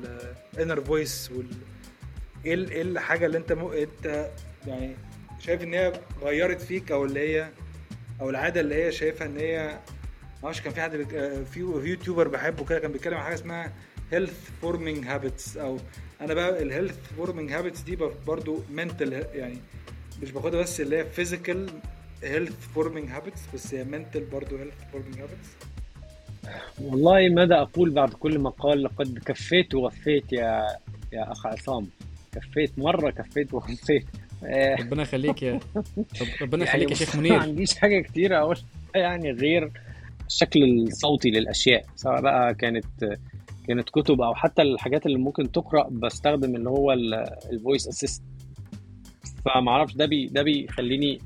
ال 0.54 0.58
inner 0.58 0.80
voice 0.80 1.30
وال 1.36 1.46
إيه 2.46 2.54
ال- 2.54 2.70
إيه 2.70 2.82
الحاجة 2.82 3.26
اللي 3.26 3.38
انت. 3.38 3.52
انت 3.52 4.30
يعني 4.66 4.94
شايف 5.46 5.62
إن 5.62 5.74
هي 5.74 5.92
غيرت 6.22 6.60
فيك 6.60 6.92
أو 6.92 7.04
اللي 7.04 7.20
هي 7.20 7.48
أو 8.20 8.30
العادة 8.30 8.60
اللي 8.60 8.74
هي 8.84 8.92
شايفها 8.92 9.26
إن 9.26 9.36
هي 9.36 9.78
معرفش 10.42 10.60
كان 10.60 10.72
في 10.72 10.80
حد 10.80 10.96
بيك... 10.96 11.14
آه، 11.14 11.42
في 11.44 11.60
YouTuber 11.60 12.28
بحبه 12.28 12.64
كده 12.64 12.78
كان 12.78 12.92
بيتكلم 12.92 13.14
عن 13.14 13.22
حاجة 13.22 13.34
اسمها 13.34 13.72
health 14.12 14.50
forming 14.62 15.06
habits 15.06 15.56
أو 15.56 15.78
أنا 16.20 16.34
بقى 16.34 16.62
ال 16.62 16.67
health 16.67 16.96
forming 17.16 17.52
habits 17.52 17.80
دي 17.80 17.96
برضو 18.26 18.62
mental 18.70 19.12
يعني 19.34 19.58
مش 20.22 20.30
باخدها 20.32 20.60
بس 20.60 20.80
اللي 20.80 20.96
هي 20.98 21.04
physical 21.04 21.70
health 22.22 22.66
forming 22.74 23.08
habits 23.10 23.40
بس 23.54 23.74
هي 23.74 23.84
mental 23.84 24.24
برضو 24.24 24.56
health 24.56 24.74
forming 24.92 25.20
habits 25.20 25.48
والله 26.82 27.28
ماذا 27.28 27.54
أقول 27.62 27.90
بعد 27.90 28.14
كل 28.14 28.38
ما 28.38 28.50
قال 28.50 28.82
لقد 28.82 29.18
كفيت 29.26 29.74
ووفيت 29.74 30.32
يا 30.32 30.66
يا 31.12 31.32
أخ 31.32 31.46
عصام. 31.46 31.88
كفيت 32.34 32.78
مرة 32.78 33.10
كفيت 33.10 33.54
ووفيت 33.54 33.90
آه، 33.90 34.23
ربنا 34.80 35.02
يخليك 35.02 35.42
يا 35.42 35.52
رب- 35.54 35.94
ربنا 36.42 36.64
يعني 36.64 36.82
يخليك 36.84 36.90
يا 36.90 36.94
شيخ 36.94 37.16
ما 37.16 37.20
منير. 37.22 37.34
عنديش 37.34 37.76
حاجة 37.78 38.00
كتير 38.00 38.38
أقول 38.38 38.56
يعني 38.94 39.30
غير 39.30 39.70
الشكل 40.26 40.62
الصوتي 40.64 41.30
للأشياء 41.30 41.84
سواء 41.96 42.20
بقى 42.20 42.54
كانت 42.54 42.84
كانت 43.68 43.90
كتب 43.90 44.20
أو 44.20 44.34
حتى 44.34 44.62
الحاجات 44.62 45.06
اللي 45.06 45.18
ممكن 45.18 45.52
تقرأ 45.52 45.88
بستخدم 45.90 46.54
اللي 46.56 46.70
هو 46.70 46.92
ال 47.52 47.58
voice 47.58 47.88
assist 47.88 48.22
فما 49.44 49.70
أعرفش 49.70 49.94
ده 49.94 50.06
بي 50.06 50.26
ده 50.26 50.42
بيخليني 50.42 51.18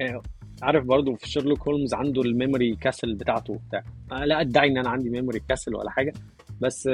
آه، 0.00 0.22
عارف 0.62 0.84
برضو 0.84 1.14
في 1.14 1.28
شيرلوك 1.30 1.68
هولمز 1.68 1.94
عنده 1.94 2.22
ال 2.22 2.30
memory 2.30 2.76
castle 2.76 3.14
بتاعته 3.14 3.52
وبتاع. 3.52 3.82
لا 4.24 4.40
أدعي 4.40 4.68
إن 4.68 4.78
أنا 4.78 4.88
عندي 4.88 5.10
memory 5.10 5.40
castle 5.48 5.74
ولا 5.74 5.90
حاجة 5.90 6.12
بس 6.60 6.88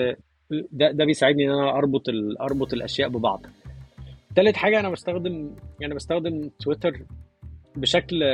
ده 0.73 0.91
ده 0.91 1.05
بيساعدني 1.05 1.45
إن 1.47 1.51
أنا 1.51 1.71
أربط 1.79 2.03
أربط 2.41 2.73
الأشياء 2.73 3.09
ببعض. 3.09 3.47
تالت 4.37 4.57
حاجة 4.57 4.81
أنا 4.81 4.91
بستخدم 4.91 5.57
يعني 5.81 5.95
بستخدم 5.95 6.51
تويتر 6.61 7.05
بشكل 7.77 8.25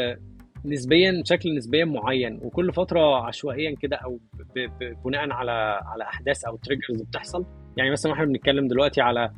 نسبيا 0.64 1.22
شكل 1.24 1.56
نسبيا 1.56 1.84
معين 1.84 2.40
وكل 2.42 2.72
فترة 2.72 3.26
عشوائيا 3.26 3.76
كده 3.76 3.96
أو 3.96 4.20
بناء 5.04 5.30
على 5.30 5.80
على 5.84 6.04
أحداث 6.04 6.44
أو 6.44 6.56
triggers 6.56 7.02
بتحصل. 7.02 7.46
يعني 7.76 7.90
مثلا 7.90 8.12
إحنا 8.12 8.24
بنتكلم 8.24 8.68
دلوقتي 8.68 9.00
على 9.00 9.30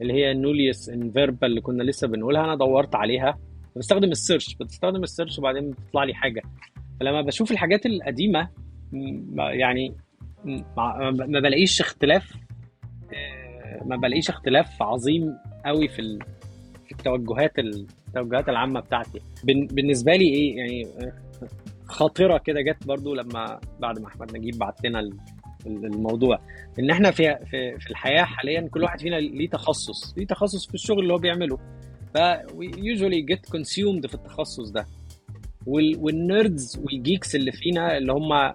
اللي 0.00 0.12
هي 0.12 0.34
nullius 0.34 0.88
in 0.88 1.05
verba 1.05 1.46
اللي 1.46 1.60
كنا 1.60 1.82
لسه 1.82 2.08
بنقولها 2.08 2.44
أنا 2.44 2.56
دورت 2.56 2.94
عليها. 2.94 3.38
بستخدم 3.76 4.10
ال 4.10 4.16
search 4.16 4.54
بتستخدم 4.54 5.02
ال 5.02 5.07
search 5.07 5.38
وبعدين 5.38 5.70
بتطلع 5.70 6.04
لي 6.04 6.14
حاجة. 6.14 6.42
فلما 7.00 7.22
بشوف 7.22 7.50
الحاجات 7.52 7.86
القديمة 7.86 8.48
يعني 9.38 9.96
ما 10.44 11.40
بلاقيش 11.40 11.80
اختلاف 11.80 12.32
آه، 13.14 13.84
ما 13.84 13.96
بلاقيش 13.96 14.30
اختلاف 14.30 14.82
عظيم 14.82 15.36
قوي 15.66 15.88
في 15.88 16.18
في 16.86 16.92
التوجهات 16.92 17.52
التوجهات 17.58 18.48
العامة 18.48 18.80
بتاعتي. 18.80 19.20
بالنسبة 19.44 20.12
لي 20.16 20.24
إيه 20.24 20.56
يعني 20.56 20.86
خاطرة 21.86 22.38
كده 22.38 22.60
جت 22.60 22.86
برضو 22.86 23.14
لما 23.14 23.60
بعد 23.80 23.98
ما 23.98 24.06
أحمد 24.08 24.36
نجيب 24.36 24.58
بعت 24.58 24.84
لنا 24.86 25.00
ال- 25.00 25.16
ال- 25.66 25.84
الموضوع. 25.86 26.38
إن 26.78 26.90
إحنا 26.90 27.10
في 27.10 27.36
في 27.80 27.90
الحياة 27.90 28.22
حاليا 28.24 28.60
كل 28.68 28.82
واحد 28.82 29.00
فينا 29.00 29.16
ليه 29.16 29.48
تخصص 29.50 30.14
ليه 30.18 30.26
تخصص 30.26 30.66
في 30.66 30.74
الشغل 30.74 30.98
اللي 31.02 31.12
هو 31.12 31.18
بيعمله. 31.18 31.58
ف 32.14 32.18
usually 32.94 33.24
get 33.34 33.40
consumed 33.56 34.06
في 34.08 34.14
التخصص 34.14 34.70
ده. 34.70 34.86
وال 35.66 35.96
وال 36.00 36.23
nerds 36.23 36.80
وال 36.84 36.98
geeks 36.98 37.34
اللي 37.36 37.52
فينا 37.52 37.96
اللي 37.96 38.12
هم 38.12 38.52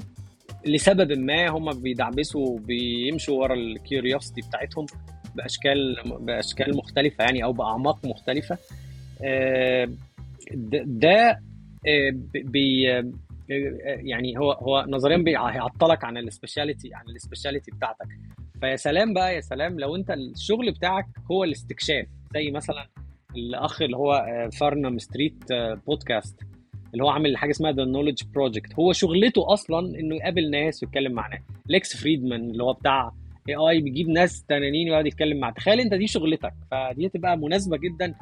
لسبب 0.65 1.11
ما 1.17 1.49
هم 1.49 1.69
بيدعبسوا 1.81 2.59
بيمشوا 2.59 3.41
ورا 3.41 3.53
ال 3.53 3.62
curiosity 3.62 4.41
بتاعتهم 4.41 4.85
بأشكال 5.35 5.95
بأشكال 6.19 6.77
مختلفة 6.77 7.23
يعني 7.23 7.43
أو 7.43 7.53
بأعماق 7.53 8.05
مختلفة. 8.05 8.57
آه، 9.23 9.89
ده 10.85 11.39
آه، 11.87 12.13
بي 12.35 12.97
آه، 12.97 13.11
يعني 13.85 14.37
هو 14.37 14.51
هو 14.51 14.85
نظريا 14.89 15.17
بي- 15.17 15.37
هيعطلك 15.37 16.03
عن 16.03 16.17
ال 16.17 16.24
speciality 16.24 16.89
عن 16.93 17.03
ال 17.15 17.20
speciality 17.20 17.71
بتاعتك. 17.71 18.07
فيا 18.61 18.75
سلام 18.75 19.13
بقى 19.13 19.35
يا 19.35 19.41
سلام 19.41 19.79
لو 19.79 19.95
أنت 19.95 20.11
الشغل 20.11 20.71
بتاعك 20.71 21.05
هو 21.31 21.43
الاستكشاف 21.43 22.05
زي 22.33 22.51
مثلا 22.51 22.87
الأخ 23.35 23.81
اللي 23.81 23.97
هو 23.97 24.25
Farnam 24.59 24.97
Street 24.97 25.43
podcast 25.87 26.39
اللي 26.93 27.03
هو 27.03 27.09
عامل 27.09 27.37
حاجة 27.37 27.51
اسمها 27.51 27.71
The 27.71 27.85
Knowledge 27.85 28.23
Project 28.33 28.73
هو 28.73 28.93
شغلته 28.93 29.53
أصلا 29.53 29.99
إنه 29.99 30.15
يقابل 30.15 30.51
ناس 30.51 30.83
ويتكلم 30.83 31.11
مع 31.11 31.27
ناس 31.27 31.39
ليكس 31.67 31.97
فريدمان 31.97 32.49
اللي 32.49 32.63
هو 32.63 32.73
بتاع 32.73 33.11
AI 33.49 33.81
بيجيب 33.81 34.09
ناس 34.09 34.43
تنانين 34.43 34.89
ويقعد 34.89 35.05
يتكلم 35.07 35.37
مع 35.39 35.49
تخيل 35.49 35.79
انت 35.79 35.93
دي 35.93 36.07
شغلتك. 36.07 36.53
فدي 36.71 37.07
هتبقى 37.07 37.37
مناسبة 37.37 37.77
جدا 37.77 38.15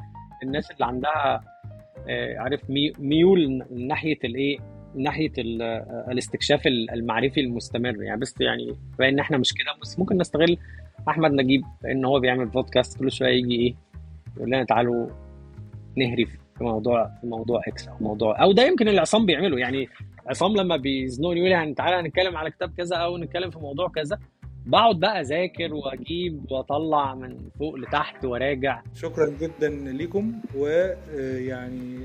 للناس 0.44 0.70
اللي 0.70 0.84
عندها 0.86 1.40
آه، 2.08 2.38
عارف 2.38 2.70
مي- 2.70 2.92
ميول 2.98 3.62
ناحية 3.70 4.18
الايه 4.24 4.58
ناحية 4.94 5.32
آه، 5.38 6.06
الاستكشاف 6.10 6.66
المعرفي 6.66 7.40
المستمر. 7.40 8.02
يعني 8.02 8.20
بس 8.20 8.34
يعني 8.40 8.74
إن 9.00 9.18
إحنا 9.18 9.38
مش 9.38 9.52
كده 9.54 9.74
بس 9.82 9.98
ممكن 9.98 10.16
نستغل 10.18 10.58
أحمد 11.08 11.32
نجيب 11.32 11.62
إن 11.84 12.04
هو 12.04 12.20
بيعمل 12.20 12.46
بودكاست 12.46 12.98
كل 12.98 13.12
شوية 13.12 13.28
يجي 13.38 13.54
إيه 13.54 13.74
يقول 14.36 14.48
لنا 14.48 14.64
تعالوا 14.64 15.08
نهري 15.96 16.24
في 16.26 16.38
موضوع 16.64 17.06
في 17.20 17.26
موضوع 17.26 17.60
X 17.68 17.88
أو 17.88 17.94
موضوع 18.00 18.42
أو 18.42 18.52
ده 18.52 18.66
يمكن 18.66 18.88
اللي 18.88 19.00
عصام 19.00 19.26
بيعمله. 19.26 19.58
يعني 19.58 19.88
عصام 20.26 20.56
لما 20.56 20.76
بيزنوني 20.76 21.38
يقول 21.40 21.50
يعني 21.50 21.74
تعالى 21.74 21.96
هنتكلم 21.96 22.36
على 22.36 22.50
كتاب 22.50 22.72
كذا 22.76 22.96
أو 22.96 23.18
نتكلم 23.18 23.50
في 23.50 23.58
موضوع 23.58 23.88
كذا. 23.88 24.18
بقعد 24.68 25.00
بقى 25.00 25.20
أذاكر 25.20 25.74
وأجيب 25.74 26.52
وأطلع 26.52 27.14
من 27.14 27.38
فوق 27.58 27.74
لتحت 27.74 28.24
وراجع 28.24 28.82
شكرا 28.94 29.26
جدا 29.40 29.68
ليكم 29.68 30.32
ويعني 30.54 31.98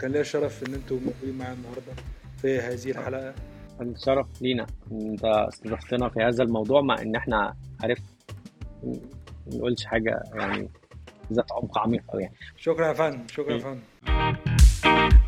كان 0.00 0.10
ليا 0.12 0.20
الشرف 0.20 0.68
إن 0.68 0.74
أنتم 0.74 0.96
موجودين 0.96 1.38
معايا 1.38 1.54
النهارده 1.54 1.92
في 2.42 2.58
هذه 2.58 2.90
الحلقة. 2.90 3.34
الشرف 3.80 4.42
لينا. 4.42 4.66
إن 4.92 5.10
أنت 5.10 5.24
استضفتنا 5.24 6.08
في 6.08 6.20
هذا 6.22 6.42
الموضوع 6.42 6.80
مع 6.80 7.02
إن 7.02 7.16
إحنا 7.16 7.54
عارف 7.82 7.98
ما 8.84 8.96
نقولش 9.56 9.84
حاجة 9.84 10.22
يعني 10.34 10.68
ذات 11.32 11.52
عمق 11.52 11.78
عميق 11.78 12.02
قوي 12.08 12.22
يعني. 12.22 12.34
شكرا 12.56 12.88
يا 12.88 12.92
فندم 12.92 13.26
شكرا 13.28 13.52
يا 13.52 13.58
فندم. 13.58 15.19